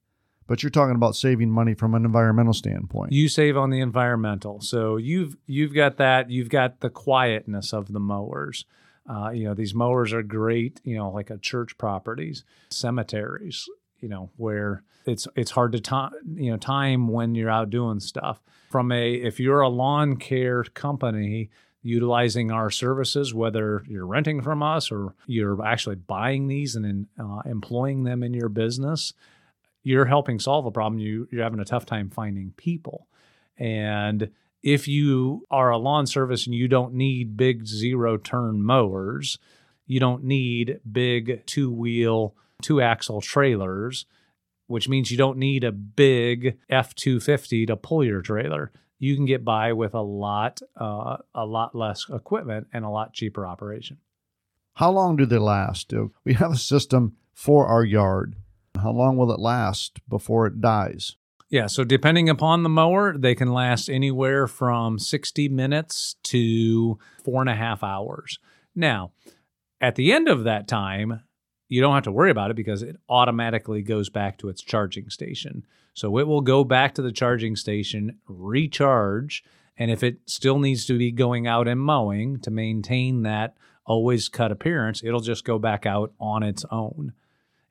but 0.50 0.64
you're 0.64 0.70
talking 0.70 0.96
about 0.96 1.14
saving 1.14 1.48
money 1.48 1.74
from 1.74 1.94
an 1.94 2.04
environmental 2.04 2.52
standpoint. 2.52 3.12
You 3.12 3.28
save 3.28 3.56
on 3.56 3.70
the 3.70 3.78
environmental. 3.78 4.60
So 4.60 4.96
you've 4.96 5.36
you've 5.46 5.72
got 5.72 5.96
that. 5.98 6.28
You've 6.28 6.48
got 6.48 6.80
the 6.80 6.90
quietness 6.90 7.72
of 7.72 7.92
the 7.92 8.00
mowers. 8.00 8.64
Uh, 9.08 9.30
you 9.30 9.44
know, 9.44 9.54
these 9.54 9.76
mowers 9.76 10.12
are 10.12 10.24
great. 10.24 10.80
You 10.82 10.96
know, 10.96 11.10
like 11.10 11.30
a 11.30 11.38
church 11.38 11.78
properties, 11.78 12.42
cemeteries. 12.68 13.68
You 14.00 14.08
know, 14.08 14.30
where 14.38 14.82
it's 15.06 15.28
it's 15.36 15.52
hard 15.52 15.70
to 15.70 15.80
time 15.80 16.10
you 16.34 16.50
know 16.50 16.56
time 16.56 17.06
when 17.06 17.36
you're 17.36 17.48
out 17.48 17.70
doing 17.70 18.00
stuff. 18.00 18.42
From 18.72 18.90
a 18.90 19.14
if 19.14 19.38
you're 19.38 19.60
a 19.60 19.68
lawn 19.68 20.16
care 20.16 20.64
company 20.64 21.50
utilizing 21.82 22.50
our 22.50 22.70
services, 22.70 23.32
whether 23.32 23.84
you're 23.86 24.04
renting 24.04 24.42
from 24.42 24.64
us 24.64 24.90
or 24.90 25.14
you're 25.28 25.64
actually 25.64 25.94
buying 25.94 26.48
these 26.48 26.74
and 26.74 27.06
uh, 27.20 27.42
employing 27.46 28.02
them 28.02 28.24
in 28.24 28.34
your 28.34 28.48
business, 28.48 29.12
you're 29.82 30.06
helping 30.06 30.38
solve 30.38 30.66
a 30.66 30.70
problem. 30.70 31.00
You, 31.00 31.28
you're 31.30 31.42
having 31.42 31.60
a 31.60 31.64
tough 31.64 31.86
time 31.86 32.10
finding 32.10 32.52
people. 32.56 33.06
And 33.56 34.30
if 34.62 34.88
you 34.88 35.46
are 35.50 35.70
a 35.70 35.78
lawn 35.78 36.06
service 36.06 36.46
and 36.46 36.54
you 36.54 36.68
don't 36.68 36.94
need 36.94 37.36
big 37.36 37.66
zero 37.66 38.16
turn 38.16 38.62
mowers, 38.62 39.38
you 39.86 40.00
don't 40.00 40.24
need 40.24 40.80
big 40.90 41.44
two 41.46 41.70
wheel, 41.70 42.34
two 42.62 42.80
axle 42.80 43.20
trailers, 43.20 44.06
which 44.66 44.88
means 44.88 45.10
you 45.10 45.16
don't 45.16 45.38
need 45.38 45.64
a 45.64 45.72
big 45.72 46.58
F 46.68 46.94
250 46.94 47.66
to 47.66 47.76
pull 47.76 48.04
your 48.04 48.22
trailer. 48.22 48.70
You 48.98 49.16
can 49.16 49.24
get 49.24 49.44
by 49.44 49.72
with 49.72 49.94
a 49.94 50.02
lot, 50.02 50.60
uh, 50.78 51.16
a 51.34 51.46
lot 51.46 51.74
less 51.74 52.06
equipment 52.10 52.68
and 52.72 52.84
a 52.84 52.90
lot 52.90 53.14
cheaper 53.14 53.46
operation. 53.46 53.98
How 54.74 54.90
long 54.90 55.16
do 55.16 55.26
they 55.26 55.38
last? 55.38 55.92
We 56.24 56.34
have 56.34 56.52
a 56.52 56.56
system 56.56 57.16
for 57.32 57.66
our 57.66 57.84
yard. 57.84 58.36
How 58.76 58.92
long 58.92 59.16
will 59.16 59.32
it 59.32 59.40
last 59.40 60.00
before 60.08 60.46
it 60.46 60.60
dies? 60.60 61.16
Yeah, 61.48 61.66
so 61.66 61.82
depending 61.82 62.28
upon 62.28 62.62
the 62.62 62.68
mower, 62.68 63.16
they 63.18 63.34
can 63.34 63.52
last 63.52 63.88
anywhere 63.88 64.46
from 64.46 64.98
60 64.98 65.48
minutes 65.48 66.14
to 66.24 66.98
four 67.24 67.40
and 67.40 67.50
a 67.50 67.56
half 67.56 67.82
hours. 67.82 68.38
Now, 68.74 69.12
at 69.80 69.96
the 69.96 70.12
end 70.12 70.28
of 70.28 70.44
that 70.44 70.68
time, 70.68 71.22
you 71.68 71.80
don't 71.80 71.94
have 71.94 72.04
to 72.04 72.12
worry 72.12 72.30
about 72.30 72.50
it 72.50 72.56
because 72.56 72.82
it 72.82 72.96
automatically 73.08 73.82
goes 73.82 74.10
back 74.10 74.38
to 74.38 74.48
its 74.48 74.62
charging 74.62 75.10
station. 75.10 75.64
So 75.92 76.18
it 76.18 76.26
will 76.26 76.40
go 76.40 76.62
back 76.62 76.94
to 76.94 77.02
the 77.02 77.12
charging 77.12 77.56
station, 77.56 78.18
recharge, 78.28 79.42
and 79.76 79.90
if 79.90 80.02
it 80.02 80.18
still 80.26 80.58
needs 80.58 80.84
to 80.86 80.98
be 80.98 81.10
going 81.10 81.46
out 81.46 81.66
and 81.66 81.80
mowing 81.80 82.38
to 82.40 82.50
maintain 82.50 83.22
that 83.22 83.56
always 83.84 84.28
cut 84.28 84.52
appearance, 84.52 85.02
it'll 85.02 85.20
just 85.20 85.44
go 85.44 85.58
back 85.58 85.86
out 85.86 86.12
on 86.20 86.42
its 86.42 86.64
own. 86.70 87.12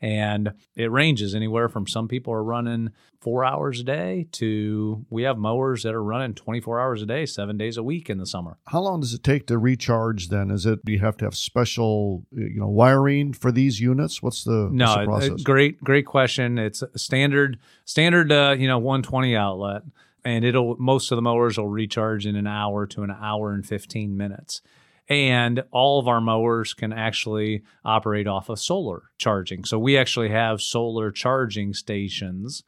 And 0.01 0.53
it 0.75 0.91
ranges 0.91 1.35
anywhere 1.35 1.67
from 1.67 1.85
some 1.85 2.07
people 2.07 2.33
are 2.33 2.43
running 2.43 2.91
four 3.19 3.43
hours 3.43 3.81
a 3.81 3.83
day 3.83 4.27
to 4.31 5.05
we 5.09 5.23
have 5.23 5.37
mowers 5.37 5.83
that 5.83 5.93
are 5.93 6.03
running 6.03 6.33
24 6.33 6.79
hours 6.79 7.01
a 7.01 7.05
day, 7.05 7.25
seven 7.25 7.57
days 7.57 7.75
a 7.75 7.83
week 7.83 8.09
in 8.09 8.17
the 8.17 8.25
summer. 8.25 8.57
How 8.67 8.79
long 8.79 9.01
does 9.01 9.13
it 9.13 9.23
take 9.23 9.47
to 9.47 9.57
recharge 9.57 10.29
then? 10.29 10.51
Is 10.51 10.65
it, 10.65 10.85
do 10.85 10.93
you 10.93 10.99
have 10.99 11.17
to 11.17 11.25
have 11.25 11.35
special, 11.35 12.23
you 12.31 12.59
know, 12.59 12.69
wiring 12.69 13.33
for 13.33 13.51
these 13.51 13.81
units? 13.81 14.23
What's 14.23 14.45
the, 14.45 14.69
no, 14.71 14.85
what's 14.85 14.95
the 14.95 15.05
process? 15.05 15.43
great, 15.43 15.83
great 15.83 16.05
question. 16.05 16.57
It's 16.57 16.81
a 16.81 16.97
standard, 16.97 17.59
standard, 17.83 18.31
uh, 18.31 18.55
you 18.57 18.67
know, 18.67 18.77
120 18.77 19.35
outlet 19.35 19.83
and 20.25 20.43
it'll, 20.43 20.75
most 20.77 21.11
of 21.11 21.15
the 21.15 21.21
mowers 21.21 21.57
will 21.57 21.67
recharge 21.67 22.25
in 22.25 22.35
an 22.35 22.47
hour 22.47 22.85
to 22.87 23.03
an 23.03 23.11
hour 23.11 23.53
and 23.53 23.65
15 23.65 24.15
minutes 24.15 24.61
and 25.09 25.63
all 25.71 25.99
of 25.99 26.07
our 26.07 26.21
mowers 26.21 26.73
can 26.73 26.93
actually 26.93 27.63
operate 27.83 28.27
off 28.27 28.49
of 28.49 28.59
solar 28.59 29.09
charging. 29.17 29.65
So 29.65 29.79
we 29.79 29.97
actually 29.97 30.29
have 30.29 30.61
solar 30.61 31.11
charging 31.11 31.73
stations 31.73 32.63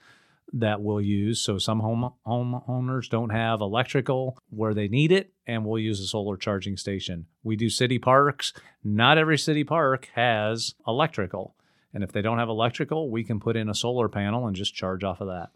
that 0.53 0.81
we'll 0.81 1.01
use. 1.01 1.39
So 1.39 1.57
some 1.57 1.79
home 1.79 2.11
homeowners 2.27 3.09
don't 3.09 3.29
have 3.29 3.61
electrical 3.61 4.37
where 4.49 4.73
they 4.73 4.87
need 4.87 5.11
it, 5.11 5.31
and 5.47 5.63
we'll 5.63 5.79
use 5.79 6.01
a 6.01 6.07
solar 6.07 6.35
charging 6.35 6.75
station. 6.77 7.27
We 7.43 7.55
do 7.55 7.69
city 7.69 7.99
parks. 7.99 8.51
Not 8.83 9.17
every 9.17 9.37
city 9.37 9.63
park 9.63 10.09
has 10.15 10.75
electrical. 10.85 11.55
And 11.93 12.03
if 12.03 12.11
they 12.11 12.21
don't 12.21 12.39
have 12.39 12.49
electrical, 12.49 13.09
we 13.09 13.23
can 13.23 13.39
put 13.39 13.55
in 13.55 13.69
a 13.69 13.75
solar 13.75 14.09
panel 14.09 14.47
and 14.47 14.55
just 14.55 14.73
charge 14.73 15.03
off 15.03 15.21
of 15.21 15.27
that. 15.27 15.49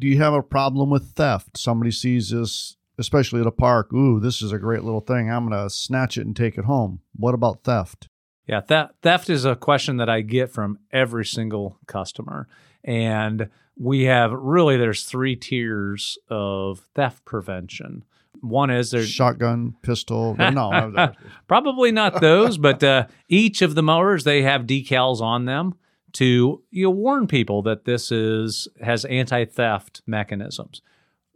Do 0.00 0.06
you 0.06 0.18
have 0.18 0.34
a 0.34 0.42
problem 0.42 0.90
with 0.90 1.12
theft? 1.12 1.56
Somebody 1.56 1.90
sees 1.90 2.30
this 2.30 2.76
especially 2.98 3.40
at 3.40 3.46
a 3.46 3.52
park, 3.52 3.92
ooh, 3.92 4.20
this 4.20 4.42
is 4.42 4.52
a 4.52 4.58
great 4.58 4.82
little 4.82 5.00
thing. 5.00 5.30
I'm 5.30 5.48
going 5.48 5.62
to 5.62 5.70
snatch 5.70 6.18
it 6.18 6.26
and 6.26 6.36
take 6.36 6.58
it 6.58 6.64
home. 6.64 7.00
What 7.14 7.34
about 7.34 7.64
theft? 7.64 8.08
Yeah, 8.46 8.62
that 8.68 8.92
theft 9.02 9.28
is 9.28 9.44
a 9.44 9.56
question 9.56 9.98
that 9.98 10.08
I 10.08 10.22
get 10.22 10.50
from 10.50 10.78
every 10.90 11.24
single 11.24 11.78
customer. 11.86 12.48
And 12.82 13.50
we 13.76 14.04
have 14.04 14.32
really 14.32 14.76
there's 14.76 15.04
three 15.04 15.36
tiers 15.36 16.18
of 16.28 16.80
theft 16.94 17.24
prevention. 17.24 18.04
One 18.40 18.70
is 18.70 18.90
there's 18.90 19.10
shotgun, 19.10 19.74
pistol. 19.82 20.34
No, 20.36 21.12
probably 21.48 21.92
not 21.92 22.20
those, 22.20 22.56
but 22.56 22.82
uh, 22.84 23.06
each 23.28 23.62
of 23.62 23.74
the 23.74 23.82
mowers 23.82 24.24
they 24.24 24.42
have 24.42 24.62
decals 24.62 25.20
on 25.20 25.44
them 25.44 25.74
to 26.14 26.62
you 26.70 26.84
know, 26.84 26.90
warn 26.90 27.26
people 27.26 27.62
that 27.62 27.84
this 27.84 28.10
is 28.12 28.68
has 28.80 29.04
anti-theft 29.04 30.02
mechanisms. 30.06 30.82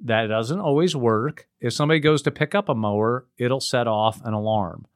That 0.05 0.27
doesn't 0.27 0.59
always 0.59 0.97
work. 0.97 1.47
If 1.61 1.73
somebody 1.73 2.01
goes 2.01 2.23
to 2.23 2.31
pick 2.33 2.55
up 2.55 2.69
a 2.69 2.75
mower, 2.75 3.27
it'll 3.39 3.61
set 3.61 3.87
off 3.87 4.21
an 4.25 4.35
alarm. 4.35 4.87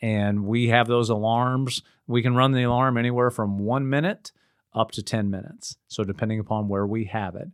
And 0.00 0.44
we 0.46 0.68
have 0.68 0.86
those 0.86 1.10
alarms. 1.10 1.82
We 2.06 2.22
can 2.22 2.36
run 2.36 2.52
the 2.52 2.62
alarm 2.62 2.96
anywhere 2.96 3.30
from 3.30 3.58
one 3.58 3.88
minute 3.88 4.30
up 4.72 4.92
to 4.92 5.02
10 5.02 5.30
minutes. 5.30 5.76
So, 5.88 6.04
depending 6.04 6.38
upon 6.38 6.68
where 6.68 6.86
we 6.86 7.06
have 7.06 7.34
it. 7.34 7.48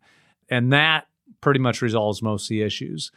And 0.51 0.73
that 0.73 1.07
pretty 1.41 1.61
much 1.61 1.81
resolves 1.81 2.23
most 2.23 2.45
of 2.45 2.49
the 2.51 2.63
issues. 2.63 3.11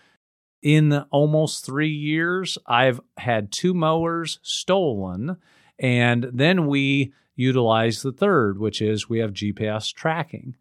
In 0.62 0.94
almost 1.12 1.66
three 1.66 1.90
years, 1.90 2.58
I've 2.66 3.02
had 3.18 3.52
two 3.52 3.74
mowers 3.74 4.40
stolen. 4.44 5.38
And 5.78 6.30
then 6.32 6.68
we 6.68 7.12
utilize 7.36 8.02
the 8.02 8.14
third, 8.14 8.60
which 8.60 8.82
is 8.82 9.10
we 9.10 9.20
have 9.20 9.34
GPS 9.34 9.92
tracking. 9.94 10.56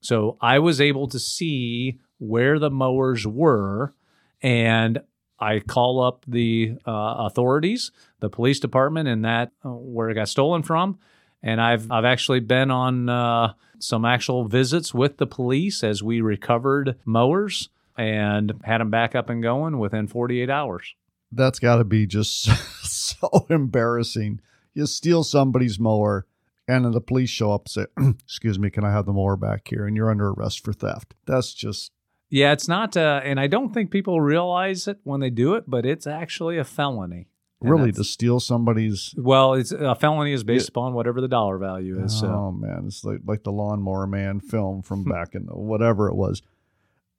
So 0.00 0.36
I 0.40 0.60
was 0.60 0.80
able 0.80 1.08
to 1.08 1.18
see 1.18 1.98
where 2.18 2.58
the 2.58 2.70
mowers 2.70 3.26
were 3.26 3.94
and 4.42 5.00
I 5.40 5.60
call 5.60 6.02
up 6.02 6.24
the 6.26 6.76
uh, 6.86 7.14
authorities, 7.26 7.92
the 8.20 8.28
police 8.28 8.58
department, 8.58 9.08
and 9.08 9.24
that 9.24 9.52
uh, 9.64 9.70
where 9.70 10.10
it 10.10 10.14
got 10.14 10.28
stolen 10.28 10.62
from. 10.62 10.98
And 11.42 11.60
I've 11.60 11.90
I've 11.92 12.04
actually 12.04 12.40
been 12.40 12.70
on 12.70 13.08
uh, 13.08 13.52
some 13.78 14.04
actual 14.04 14.48
visits 14.48 14.92
with 14.92 15.18
the 15.18 15.26
police 15.26 15.84
as 15.84 16.02
we 16.02 16.20
recovered 16.20 16.96
mowers 17.04 17.68
and 17.96 18.52
had 18.64 18.80
them 18.80 18.90
back 18.90 19.14
up 19.14 19.30
and 19.30 19.42
going 19.42 19.78
within 19.78 20.08
48 20.08 20.50
hours. 20.50 20.94
That's 21.30 21.58
got 21.58 21.76
to 21.76 21.84
be 21.84 22.06
just 22.06 22.44
so 22.82 23.46
embarrassing. 23.48 24.40
You 24.74 24.86
steal 24.86 25.22
somebody's 25.22 25.78
mower, 25.78 26.26
and 26.66 26.84
then 26.84 26.92
the 26.92 27.00
police 27.00 27.30
show 27.30 27.52
up 27.52 27.66
and 27.66 27.70
say, 27.70 27.86
"Excuse 28.24 28.58
me, 28.58 28.70
can 28.70 28.84
I 28.84 28.90
have 28.90 29.06
the 29.06 29.12
mower 29.12 29.36
back 29.36 29.68
here?" 29.68 29.86
And 29.86 29.96
you're 29.96 30.10
under 30.10 30.30
arrest 30.30 30.64
for 30.64 30.72
theft. 30.72 31.14
That's 31.26 31.54
just 31.54 31.92
yeah, 32.30 32.52
it's 32.52 32.68
not, 32.68 32.96
uh, 32.96 33.20
and 33.24 33.40
I 33.40 33.46
don't 33.46 33.72
think 33.72 33.90
people 33.90 34.20
realize 34.20 34.86
it 34.86 34.98
when 35.04 35.20
they 35.20 35.30
do 35.30 35.54
it, 35.54 35.64
but 35.66 35.86
it's 35.86 36.06
actually 36.06 36.58
a 36.58 36.64
felony. 36.64 37.28
And 37.60 37.70
really, 37.70 37.92
to 37.92 38.04
steal 38.04 38.38
somebody's 38.38 39.14
well, 39.16 39.54
it's 39.54 39.72
a 39.72 39.96
felony 39.96 40.32
is 40.32 40.44
based 40.44 40.68
upon 40.68 40.94
whatever 40.94 41.20
the 41.20 41.26
dollar 41.26 41.58
value 41.58 42.02
is. 42.04 42.20
So. 42.20 42.28
Oh 42.28 42.52
man, 42.52 42.84
it's 42.86 43.02
like 43.02 43.18
like 43.26 43.42
the 43.42 43.50
Lawnmower 43.50 44.06
Man 44.06 44.38
film 44.38 44.82
from 44.82 45.02
back 45.02 45.34
in 45.34 45.42
whatever 45.42 46.08
it 46.08 46.14
was. 46.14 46.40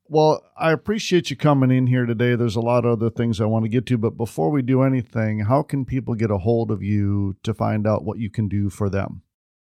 Well, 0.08 0.42
I 0.58 0.72
appreciate 0.72 1.30
you 1.30 1.36
coming 1.36 1.72
in 1.72 1.88
here 1.88 2.06
today. 2.06 2.36
There's 2.36 2.56
a 2.56 2.62
lot 2.62 2.86
of 2.86 2.94
other 2.94 3.10
things 3.10 3.42
I 3.42 3.46
want 3.46 3.66
to 3.66 3.70
get 3.70 3.86
to, 3.88 3.98
but 3.98 4.18
before 4.18 4.50
we 4.50 4.62
do 4.62 4.82
anything, 4.82 5.42
how 5.42 5.62
can 5.62 5.86
people 5.86 6.16
get 6.16 6.32
a 6.32 6.40
hold 6.40 6.72
of 6.72 6.82
you 6.82 7.36
to 7.44 7.54
find 7.54 7.86
out 7.86 8.06
what 8.06 8.18
you 8.18 8.30
can 8.30 8.48
do 8.48 8.70
for 8.70 8.90
them? 8.90 9.22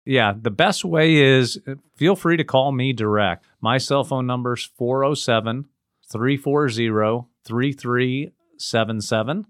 Yeah, 0.06 0.34
the 0.40 0.52
best 0.52 0.84
way 0.84 1.16
is 1.16 1.60
uh, 1.68 1.76
feel 1.96 2.16
free 2.16 2.38
to 2.38 2.44
call 2.44 2.72
me 2.72 2.94
direct. 2.94 3.46
My 3.62 3.78
cell 3.78 4.04
phone 4.04 4.26
number 4.28 4.54
is 4.54 4.70
407 4.78 5.66
340 6.12 7.28
3377. 7.46 9.46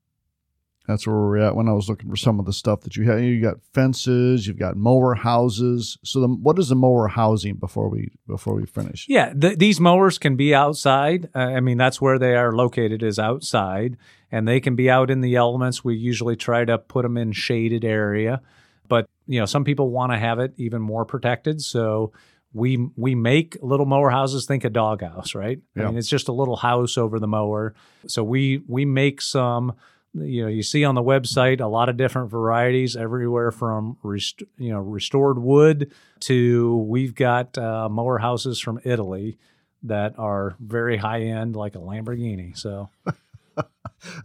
That's 0.87 1.05
where 1.05 1.17
we're 1.17 1.37
at 1.39 1.55
when 1.55 1.67
I 1.67 1.73
was 1.73 1.89
looking 1.89 2.09
for 2.09 2.15
some 2.15 2.39
of 2.39 2.45
the 2.45 2.53
stuff 2.53 2.81
that 2.81 2.95
you 2.95 3.03
have. 3.11 3.21
You 3.21 3.41
got 3.41 3.57
fences, 3.73 4.47
you've 4.47 4.57
got 4.57 4.77
mower 4.77 5.15
houses. 5.15 5.97
So, 6.01 6.21
the, 6.21 6.27
what 6.29 6.57
is 6.57 6.69
the 6.69 6.75
mower 6.75 7.09
housing 7.09 7.55
before 7.55 7.89
we 7.89 8.11
before 8.25 8.55
we 8.55 8.65
finish? 8.65 9.05
Yeah, 9.09 9.33
the, 9.35 9.55
these 9.55 9.81
mowers 9.81 10.17
can 10.17 10.37
be 10.37 10.55
outside. 10.55 11.29
Uh, 11.35 11.39
I 11.39 11.59
mean, 11.59 11.77
that's 11.77 11.99
where 11.99 12.17
they 12.17 12.35
are 12.35 12.53
located 12.53 13.03
is 13.03 13.19
outside, 13.19 13.97
and 14.31 14.47
they 14.47 14.61
can 14.61 14.77
be 14.77 14.89
out 14.89 15.11
in 15.11 15.19
the 15.19 15.35
elements. 15.35 15.83
We 15.83 15.97
usually 15.97 16.37
try 16.37 16.63
to 16.63 16.77
put 16.77 17.03
them 17.03 17.17
in 17.17 17.33
shaded 17.33 17.83
area, 17.83 18.41
but 18.87 19.09
you 19.27 19.41
know, 19.41 19.45
some 19.45 19.65
people 19.65 19.89
want 19.89 20.13
to 20.13 20.17
have 20.17 20.39
it 20.39 20.53
even 20.55 20.81
more 20.81 21.03
protected. 21.03 21.61
So 21.61 22.13
we 22.53 22.87
we 22.95 23.13
make 23.13 23.57
little 23.61 23.85
mower 23.85 24.09
houses. 24.09 24.45
Think 24.45 24.63
a 24.63 24.69
doghouse, 24.69 25.35
right? 25.35 25.59
Yeah. 25.75 25.83
I 25.83 25.85
mean, 25.87 25.97
it's 25.97 26.07
just 26.07 26.29
a 26.29 26.33
little 26.33 26.55
house 26.55 26.97
over 26.97 27.19
the 27.19 27.27
mower. 27.27 27.75
So 28.07 28.23
we 28.23 28.61
we 28.67 28.85
make 28.85 29.21
some 29.21 29.73
you 30.21 30.43
know 30.43 30.47
you 30.47 30.63
see 30.63 30.83
on 30.83 30.95
the 30.95 31.03
website 31.03 31.61
a 31.61 31.67
lot 31.67 31.89
of 31.89 31.97
different 31.97 32.29
varieties 32.29 32.95
everywhere 32.95 33.51
from 33.51 33.97
rest, 34.03 34.43
you 34.57 34.71
know 34.71 34.79
restored 34.79 35.37
wood 35.37 35.91
to 36.19 36.77
we've 36.77 37.15
got 37.15 37.57
uh, 37.57 37.87
mower 37.89 38.17
houses 38.17 38.59
from 38.59 38.79
Italy 38.83 39.37
that 39.83 40.17
are 40.17 40.55
very 40.59 40.97
high 40.97 41.21
end 41.21 41.55
like 41.55 41.75
a 41.75 41.79
Lamborghini 41.79 42.57
so 42.57 42.89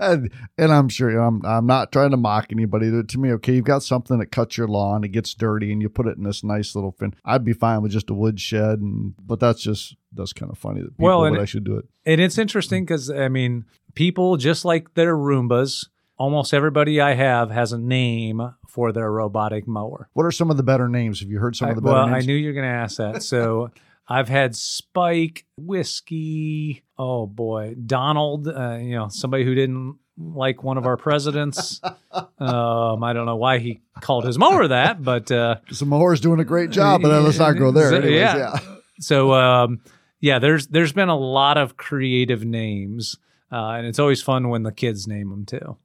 and 0.00 0.30
and 0.58 0.72
I'm 0.72 0.88
sure 0.88 1.10
I'm 1.18 1.44
I'm 1.44 1.66
not 1.66 1.92
trying 1.92 2.10
to 2.10 2.16
mock 2.16 2.46
anybody. 2.50 2.90
To 3.02 3.18
me, 3.18 3.32
okay, 3.32 3.54
you've 3.54 3.64
got 3.64 3.82
something 3.82 4.18
that 4.18 4.26
cuts 4.26 4.56
your 4.56 4.68
lawn, 4.68 5.04
it 5.04 5.08
gets 5.08 5.34
dirty, 5.34 5.72
and 5.72 5.80
you 5.80 5.88
put 5.88 6.06
it 6.06 6.16
in 6.16 6.24
this 6.24 6.44
nice 6.44 6.74
little 6.74 6.92
fin. 6.92 7.14
I'd 7.24 7.44
be 7.44 7.52
fine 7.52 7.82
with 7.82 7.92
just 7.92 8.10
a 8.10 8.14
wood 8.14 8.40
shed, 8.40 8.80
and 8.80 9.14
but 9.18 9.40
that's 9.40 9.62
just 9.62 9.96
that's 10.12 10.32
kind 10.32 10.50
of 10.50 10.58
funny 10.58 10.80
that 10.80 10.90
people 10.96 11.06
Well, 11.06 11.20
would 11.20 11.28
and 11.28 11.36
it- 11.36 11.42
actually 11.42 11.64
do 11.64 11.76
it. 11.76 11.86
And 12.04 12.20
it's 12.20 12.36
interesting 12.36 12.84
because, 12.84 13.10
I 13.10 13.28
mean, 13.28 13.64
people, 13.94 14.36
just 14.36 14.64
like 14.64 14.94
their 14.94 15.16
Roombas, 15.16 15.86
almost 16.18 16.52
everybody 16.52 17.00
I 17.00 17.14
have 17.14 17.50
has 17.50 17.72
a 17.72 17.78
name 17.78 18.54
for 18.68 18.92
their 18.92 19.10
robotic 19.10 19.66
mower. 19.68 20.08
What 20.12 20.24
are 20.24 20.32
some 20.32 20.50
of 20.50 20.56
the 20.56 20.62
better 20.62 20.88
names? 20.88 21.20
Have 21.20 21.28
you 21.28 21.38
heard 21.38 21.56
some 21.56 21.68
I, 21.68 21.70
of 21.70 21.76
the 21.76 21.82
better 21.82 21.94
well, 21.94 22.08
names? 22.08 22.24
I 22.24 22.26
knew 22.26 22.34
you 22.34 22.48
were 22.48 22.54
going 22.54 22.68
to 22.68 22.74
ask 22.74 22.96
that. 22.96 23.22
So 23.22 23.70
I've 24.08 24.28
had 24.28 24.56
Spike, 24.56 25.46
Whiskey, 25.56 26.82
oh 27.02 27.26
boy, 27.26 27.74
Donald, 27.74 28.46
uh, 28.46 28.78
you 28.80 28.94
know, 28.94 29.08
somebody 29.08 29.44
who 29.44 29.56
didn't 29.56 29.98
like 30.16 30.62
one 30.62 30.78
of 30.78 30.86
our 30.86 30.96
presidents. 30.96 31.80
um, 32.38 33.02
I 33.02 33.12
don't 33.12 33.26
know 33.26 33.36
why 33.36 33.58
he 33.58 33.80
called 34.00 34.24
his 34.24 34.38
mower 34.38 34.68
that, 34.68 35.02
but 35.02 35.30
uh, 35.32 35.56
Some 35.72 35.88
mower's 35.88 36.20
doing 36.20 36.38
a 36.38 36.44
great 36.44 36.70
job, 36.70 37.02
but 37.02 37.08
then 37.08 37.24
let's 37.24 37.38
not 37.38 37.52
go 37.52 37.72
there. 37.72 37.82
So, 37.90 37.96
Anyways, 37.96 38.14
yeah. 38.14 38.36
yeah. 38.36 38.58
so 39.00 39.32
um, 39.32 39.80
yeah, 40.20 40.38
there's 40.38 40.68
there's 40.68 40.92
been 40.92 41.08
a 41.08 41.18
lot 41.18 41.58
of 41.58 41.76
creative 41.76 42.44
names, 42.44 43.16
uh, 43.50 43.70
and 43.70 43.86
it's 43.86 43.98
always 43.98 44.22
fun 44.22 44.48
when 44.48 44.62
the 44.62 44.72
kids 44.72 45.08
name 45.08 45.30
them 45.30 45.44
too. 45.44 45.76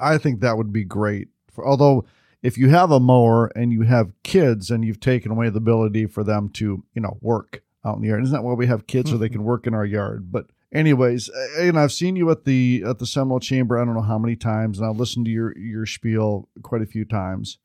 I 0.00 0.16
think 0.16 0.40
that 0.40 0.56
would 0.56 0.72
be 0.72 0.84
great. 0.84 1.28
For, 1.50 1.66
although, 1.68 2.06
if 2.42 2.56
you 2.56 2.70
have 2.70 2.90
a 2.90 2.98
mower 2.98 3.52
and 3.54 3.72
you 3.72 3.82
have 3.82 4.12
kids 4.22 4.70
and 4.70 4.84
you've 4.84 5.00
taken 5.00 5.30
away 5.30 5.50
the 5.50 5.58
ability 5.58 6.06
for 6.06 6.24
them 6.24 6.48
to, 6.54 6.82
you 6.94 7.02
know, 7.02 7.18
work 7.20 7.62
out 7.84 7.96
in 7.96 8.02
the 8.02 8.08
yard, 8.08 8.22
isn't 8.22 8.34
that 8.34 8.42
why 8.42 8.54
we 8.54 8.66
have 8.66 8.86
kids 8.86 9.10
so 9.10 9.18
they 9.18 9.28
can 9.36 9.44
work 9.44 9.66
in 9.66 9.74
our 9.74 9.84
yard? 9.84 10.32
But 10.32 10.46
anyways, 10.72 11.30
and 11.58 11.78
I've 11.78 11.92
seen 11.92 12.16
you 12.16 12.30
at 12.30 12.44
the 12.44 12.82
at 12.86 12.98
the 12.98 13.06
Seminole 13.06 13.40
Chamber. 13.40 13.78
I 13.78 13.84
don't 13.84 13.94
know 13.94 14.02
how 14.02 14.18
many 14.18 14.36
times, 14.36 14.78
and 14.78 14.88
I've 14.88 14.96
listened 14.96 15.26
to 15.26 15.30
your 15.30 15.56
your 15.56 15.86
spiel 15.86 16.48
quite 16.62 16.82
a 16.82 16.86
few 16.86 17.04
times. 17.04 17.58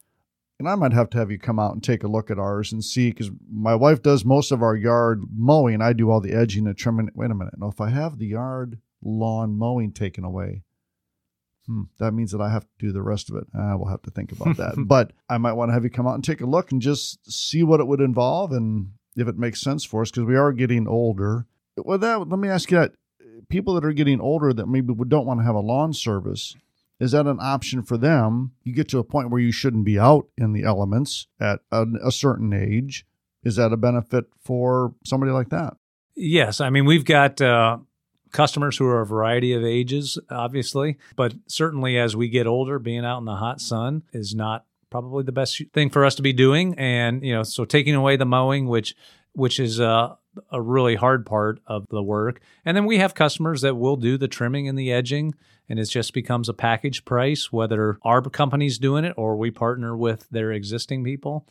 And 0.59 0.67
I 0.67 0.73
might 0.73 0.93
have 0.93 1.11
to 1.11 1.19
have 1.19 1.29
you 1.29 1.37
come 1.37 1.59
out 1.59 1.73
and 1.73 1.83
take 1.83 2.03
a 2.03 2.07
look 2.07 2.31
at 2.31 2.39
ours 2.39 2.71
and 2.71 2.83
see 2.83 3.11
because 3.11 3.29
my 3.47 3.75
wife 3.75 4.01
does 4.01 4.25
most 4.25 4.51
of 4.51 4.63
our 4.63 4.75
yard 4.75 5.21
mowing. 5.31 5.83
I 5.83 5.93
do 5.93 6.09
all 6.09 6.19
the 6.19 6.33
edging 6.33 6.65
and 6.65 6.75
trimming. 6.75 7.11
Wait 7.13 7.29
a 7.29 7.35
minute. 7.35 7.53
Now, 7.59 7.67
if 7.67 7.79
I 7.79 7.89
have 7.89 8.17
the 8.17 8.25
yard 8.25 8.79
lawn 9.03 9.55
mowing 9.55 9.91
taken 9.91 10.23
away, 10.23 10.63
Hmm, 11.67 11.83
that 11.99 12.13
means 12.13 12.31
that 12.31 12.41
I 12.41 12.49
have 12.49 12.63
to 12.63 12.69
do 12.79 12.91
the 12.91 13.01
rest 13.01 13.29
of 13.29 13.35
it. 13.35 13.47
I 13.53 13.75
will 13.75 13.89
have 13.89 14.01
to 14.03 14.11
think 14.11 14.31
about 14.31 14.57
that. 14.57 14.75
but 14.87 15.11
I 15.29 15.37
might 15.37 15.53
want 15.53 15.69
to 15.69 15.73
have 15.73 15.83
you 15.83 15.89
come 15.89 16.07
out 16.07 16.15
and 16.15 16.23
take 16.23 16.41
a 16.41 16.45
look 16.45 16.71
and 16.71 16.81
just 16.81 17.29
see 17.29 17.61
what 17.61 17.81
it 17.81 17.87
would 17.87 18.01
involve 18.01 18.51
and 18.53 18.91
if 19.15 19.27
it 19.27 19.37
makes 19.37 19.61
sense 19.61 19.83
for 19.83 20.01
us 20.01 20.09
because 20.09 20.25
we 20.25 20.37
are 20.37 20.53
getting 20.53 20.87
older. 20.87 21.45
Well, 21.77 21.97
that 21.97 22.27
let 22.27 22.39
me 22.39 22.49
ask 22.49 22.71
you 22.71 22.77
that: 22.77 22.93
people 23.49 23.73
that 23.75 23.85
are 23.85 23.93
getting 23.93 24.19
older 24.19 24.53
that 24.53 24.67
maybe 24.67 24.93
don't 25.07 25.25
want 25.25 25.39
to 25.39 25.45
have 25.45 25.55
a 25.55 25.59
lawn 25.59 25.93
service, 25.93 26.55
is 26.99 27.11
that 27.11 27.27
an 27.27 27.39
option 27.39 27.83
for 27.83 27.97
them? 27.97 28.51
You 28.63 28.73
get 28.73 28.87
to 28.89 28.99
a 28.99 29.03
point 29.03 29.29
where 29.29 29.41
you 29.41 29.51
shouldn't 29.51 29.85
be 29.85 29.99
out 29.99 30.27
in 30.37 30.53
the 30.53 30.63
elements 30.63 31.27
at 31.39 31.59
a, 31.71 31.85
a 32.03 32.11
certain 32.11 32.53
age. 32.53 33.05
Is 33.43 33.55
that 33.57 33.71
a 33.71 33.77
benefit 33.77 34.25
for 34.39 34.93
somebody 35.05 35.31
like 35.31 35.49
that? 35.49 35.77
Yes, 36.15 36.59
I 36.59 36.69
mean 36.69 36.85
we've 36.85 37.05
got 37.05 37.39
uh, 37.39 37.77
customers 38.31 38.77
who 38.77 38.87
are 38.87 39.01
a 39.01 39.05
variety 39.05 39.53
of 39.53 39.63
ages, 39.63 40.17
obviously, 40.29 40.97
but 41.15 41.35
certainly 41.47 41.97
as 41.97 42.15
we 42.15 42.27
get 42.29 42.47
older, 42.47 42.79
being 42.79 43.05
out 43.05 43.19
in 43.19 43.25
the 43.25 43.35
hot 43.35 43.61
sun 43.61 44.03
is 44.11 44.33
not 44.33 44.65
probably 44.89 45.23
the 45.23 45.31
best 45.31 45.61
thing 45.73 45.89
for 45.89 46.05
us 46.05 46.15
to 46.15 46.21
be 46.21 46.33
doing. 46.33 46.73
And 46.77 47.23
you 47.23 47.33
know, 47.33 47.43
so 47.43 47.65
taking 47.65 47.95
away 47.95 48.15
the 48.15 48.25
mowing, 48.25 48.67
which 48.67 48.95
which 49.37 49.59
is 49.59 49.79
uh, 49.79 50.15
a 50.51 50.61
really 50.61 50.95
hard 50.95 51.25
part 51.25 51.59
of 51.67 51.87
the 51.89 52.01
work, 52.01 52.41
and 52.65 52.75
then 52.75 52.85
we 52.85 52.97
have 52.97 53.13
customers 53.13 53.61
that 53.61 53.75
will 53.75 53.95
do 53.95 54.17
the 54.17 54.27
trimming 54.27 54.67
and 54.67 54.77
the 54.77 54.91
edging. 54.91 55.35
And 55.69 55.79
it 55.79 55.85
just 55.85 56.13
becomes 56.13 56.47
a 56.47 56.53
package 56.53 57.03
price, 57.03 57.51
whether 57.51 57.99
our 58.03 58.21
company's 58.21 58.79
doing 58.79 59.03
it 59.03 59.13
or 59.17 59.35
we 59.35 59.51
partner 59.51 59.97
with 59.97 60.25
their 60.31 60.53
existing 60.53 61.03
people. 61.03 61.45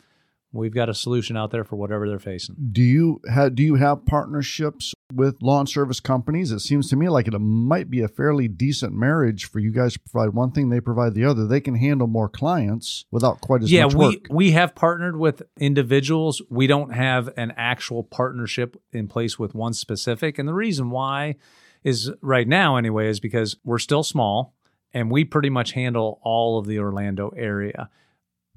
We've 0.57 0.75
got 0.75 0.89
a 0.89 0.95
solution 0.95 1.37
out 1.37 1.51
there 1.51 1.65
for 1.65 1.77
whatever 1.77 2.09
they're 2.09 2.19
facing. 2.19 2.57
Do 2.73 2.83
you 2.83 3.21
have 3.33 3.55
do 3.55 3.63
you 3.63 3.77
have 3.77 4.07
partnerships 4.07 4.95
with 5.13 5.37
lawn 5.43 5.67
service 5.67 6.01
companies? 6.01 6.51
It 6.53 6.61
seems 6.61 6.89
to 6.91 6.97
me 6.97 7.09
like 7.09 7.29
it 7.29 7.39
might 7.39 7.91
be 7.91 8.01
a 8.01 8.09
fairly 8.09 8.49
decent 8.49 8.93
marriage 8.95 9.45
for 9.45 9.59
you 9.59 9.71
guys 9.71 9.95
to 9.95 10.01
provide 10.01 10.35
one 10.35 10.51
thing, 10.51 10.71
they 10.71 10.81
provide 10.81 11.15
the 11.15 11.25
other. 11.25 11.47
They 11.47 11.61
can 11.61 11.77
handle 11.77 12.07
more 12.07 12.29
clients 12.29 13.05
without 13.11 13.41
quite 13.41 13.63
as 13.63 13.71
yeah, 13.71 13.85
much 13.85 13.95
we 13.95 14.23
we 14.31 14.51
have 14.53 14.75
partnered 14.75 15.17
with 15.17 15.43
individuals. 15.59 16.43
We 16.49 16.67
don't 16.67 16.93
have 16.93 17.31
an 17.37 17.53
actual 17.57 18.03
partnership 18.03 18.77
in 18.93 19.09
place 19.09 19.39
with 19.39 19.55
one 19.55 19.75
specific, 19.75 20.39
and 20.39 20.49
the 20.49 20.55
reason 20.55 20.91
why 20.91 21.37
is 21.85 22.11
right 22.21 22.49
now 22.49 22.77
anyway 22.77 23.09
is 23.09 23.21
because 23.21 23.57
we're 23.63 23.79
still 23.79 24.03
small 24.03 24.55
and 24.93 25.11
we 25.11 25.25
pretty 25.25 25.51
much 25.51 25.73
handle 25.73 26.19
all 26.23 26.59
of 26.59 26.67
the 26.67 26.79
Orlando 26.79 27.29
area. 27.37 27.89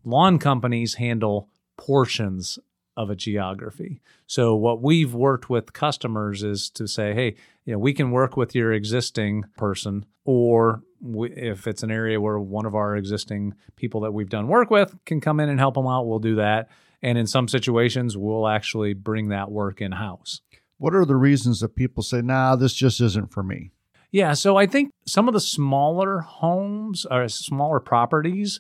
Lawn 0.04 0.40
companies 0.40 0.96
handle 0.96 1.50
portions 1.80 2.60
of 2.98 3.10
a 3.10 3.16
geography. 3.16 4.02
So 4.28 4.56
what 4.56 4.82
we've 4.82 5.14
worked 5.14 5.50
with 5.50 5.72
customers 5.72 6.44
is 6.44 6.70
to 6.72 6.86
say, 6.86 7.14
hey, 7.14 7.36
you 7.64 7.74
know, 7.74 7.80
we 7.80 7.94
can 7.94 8.12
work 8.12 8.36
with 8.36 8.54
your 8.54 8.74
existing 8.74 9.46
person, 9.56 10.06
or 10.26 10.84
we, 11.00 11.32
if 11.32 11.66
it's 11.66 11.82
an 11.82 11.92
area 11.92 12.20
where 12.20 12.38
one 12.38 12.66
of 12.66 12.76
our 12.76 12.98
existing 12.98 13.54
people 13.78 14.02
that 14.02 14.12
we've 14.12 14.30
done 14.30 14.48
work 14.50 14.70
with 14.70 14.94
can 15.06 15.22
come 15.22 15.40
in 15.40 15.48
and 15.48 15.60
help 15.60 15.76
them 15.76 15.88
out, 15.88 16.08
we'll 16.08 16.20
do 16.20 16.36
that. 16.36 16.68
And 17.02 17.18
in 17.18 17.26
some 17.26 17.48
situations, 17.48 18.18
we'll 18.18 18.48
actually 18.48 18.94
bring 18.94 19.30
that 19.30 19.50
work 19.50 19.80
in 19.80 19.94
house. 19.94 20.42
What 20.78 20.94
are 20.94 21.06
the 21.06 21.16
reasons 21.16 21.62
that 21.62 21.76
people 21.78 22.04
say, 22.04 22.22
nah, 22.22 22.58
this 22.58 22.74
just 22.74 23.00
isn't 23.00 23.32
for 23.32 23.44
me? 23.44 23.72
Yeah, 24.12 24.34
so 24.34 24.58
I 24.58 24.66
think 24.66 24.92
some 25.06 25.28
of 25.30 25.34
the 25.34 25.40
smaller 25.40 26.20
homes 26.20 27.06
or 27.10 27.30
smaller 27.30 27.80
properties 27.80 28.60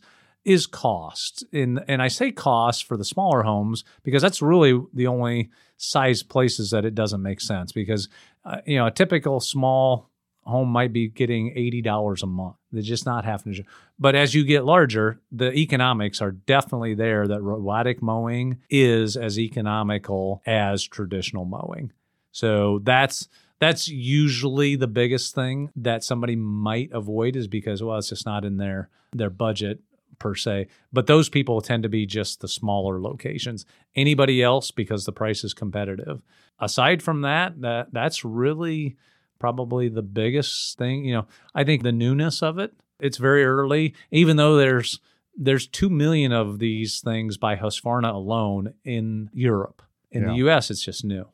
is 0.49 0.65
cost. 0.65 1.45
And 1.53 1.83
and 1.87 2.01
I 2.01 2.07
say 2.07 2.31
cost 2.31 2.85
for 2.85 2.97
the 2.97 3.05
smaller 3.05 3.43
homes 3.43 3.83
because 4.03 4.21
that's 4.21 4.41
really 4.41 4.81
the 4.93 5.07
only 5.07 5.49
size 5.77 6.23
places 6.23 6.71
that 6.71 6.85
it 6.85 6.95
doesn't 6.95 7.21
make 7.21 7.39
sense 7.39 7.71
because 7.71 8.09
uh, 8.43 8.61
you 8.65 8.77
know, 8.77 8.87
a 8.87 8.91
typical 8.91 9.39
small 9.39 10.09
home 10.45 10.69
might 10.69 10.91
be 10.91 11.07
getting 11.07 11.53
$80 11.53 12.23
a 12.23 12.25
month. 12.25 12.55
They're 12.71 12.81
just 12.81 13.05
not 13.05 13.23
having 13.23 13.53
to 13.53 13.63
but 13.99 14.15
as 14.15 14.33
you 14.33 14.43
get 14.43 14.65
larger, 14.65 15.21
the 15.31 15.51
economics 15.53 16.21
are 16.21 16.31
definitely 16.31 16.95
there 16.95 17.27
that 17.27 17.41
robotic 17.41 18.01
mowing 18.01 18.59
is 18.69 19.15
as 19.15 19.37
economical 19.37 20.41
as 20.45 20.83
traditional 20.83 21.45
mowing. 21.45 21.91
So 22.31 22.79
that's 22.83 23.27
that's 23.59 23.87
usually 23.87 24.77
the 24.77 24.87
biggest 24.87 25.35
thing 25.35 25.69
that 25.75 26.03
somebody 26.03 26.35
might 26.35 26.89
avoid 26.93 27.35
is 27.35 27.47
because 27.47 27.83
well 27.83 27.97
it's 27.97 28.09
just 28.09 28.25
not 28.25 28.45
in 28.45 28.57
their 28.57 28.89
their 29.13 29.29
budget 29.29 29.81
per 30.19 30.35
se 30.35 30.67
but 30.91 31.07
those 31.07 31.29
people 31.29 31.61
tend 31.61 31.83
to 31.83 31.89
be 31.89 32.05
just 32.05 32.41
the 32.41 32.47
smaller 32.47 33.01
locations. 33.01 33.65
Anybody 33.95 34.43
else 34.43 34.71
because 34.71 35.05
the 35.05 35.11
price 35.11 35.43
is 35.43 35.53
competitive. 35.53 36.21
Aside 36.59 37.01
from 37.01 37.21
that 37.21 37.61
that 37.61 37.93
that's 37.93 38.23
really 38.23 38.97
probably 39.39 39.87
the 39.87 40.01
biggest 40.01 40.77
thing 40.77 41.05
you 41.05 41.13
know 41.13 41.25
i 41.55 41.63
think 41.63 41.81
the 41.81 41.93
newness 41.93 42.43
of 42.43 42.59
it 42.59 42.73
it's 42.99 43.17
very 43.17 43.45
early. 43.45 43.95
Even 44.11 44.37
though 44.37 44.57
there's 44.57 44.99
there's 45.35 45.67
2 45.67 45.89
million 45.89 46.31
of 46.31 46.59
these 46.59 46.99
things 46.99 47.37
by 47.37 47.55
Husqvarna 47.55 48.13
alone 48.13 48.73
in 48.83 49.29
Europe. 49.33 49.81
In 50.11 50.25
the 50.25 50.33
US 50.47 50.69
it's 50.69 50.83
just 50.83 51.05
new. 51.05 51.27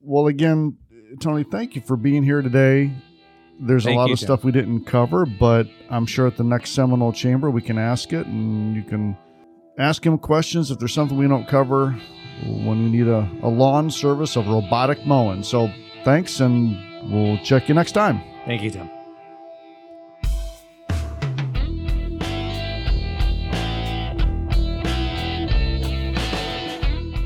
Well, 0.00 0.28
again, 0.28 0.78
Tony, 1.20 1.44
thank 1.44 1.74
you 1.74 1.82
for 1.82 1.96
being 1.96 2.22
here 2.22 2.40
today. 2.42 2.92
There's 3.62 3.84
Thank 3.84 3.94
a 3.94 3.98
lot 3.98 4.08
you, 4.08 4.14
of 4.14 4.18
Tim. 4.18 4.26
stuff 4.26 4.44
we 4.44 4.52
didn't 4.52 4.86
cover, 4.86 5.26
but 5.26 5.68
I'm 5.90 6.06
sure 6.06 6.26
at 6.26 6.38
the 6.38 6.44
next 6.44 6.70
Seminole 6.70 7.12
Chamber 7.12 7.50
we 7.50 7.60
can 7.60 7.78
ask 7.78 8.12
it 8.12 8.26
and 8.26 8.74
you 8.74 8.82
can 8.82 9.16
ask 9.78 10.04
him 10.04 10.16
questions 10.16 10.70
if 10.70 10.78
there's 10.78 10.94
something 10.94 11.16
we 11.18 11.28
don't 11.28 11.46
cover 11.46 11.90
when 12.46 12.84
we 12.84 12.90
need 12.90 13.06
a, 13.06 13.30
a 13.42 13.48
lawn 13.48 13.90
service 13.90 14.36
of 14.36 14.48
robotic 14.48 15.04
mowing. 15.04 15.42
So 15.42 15.70
thanks, 16.04 16.40
and 16.40 17.12
we'll 17.12 17.36
check 17.38 17.68
you 17.68 17.74
next 17.74 17.92
time. 17.92 18.22
thank 18.46 18.62
you 18.62 18.70
Tim 18.70 18.88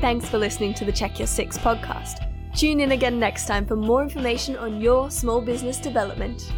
Thanks 0.01 0.29
for 0.29 0.37
listening 0.37 0.75
to 0.75 0.85
the 0.85 0.91
Check 0.91 1.17
Your 1.17 1.27
Six 1.27 1.57
podcast. 1.57 2.24
Tune 2.55 2.79
in 2.79 2.93
again 2.93 3.19
next 3.19 3.47
time 3.47 3.65
for 3.65 3.75
more 3.75 4.01
information 4.01 4.55
on 4.55 4.79
your 4.79 5.11
small 5.11 5.41
business 5.41 5.77
development. 5.77 6.53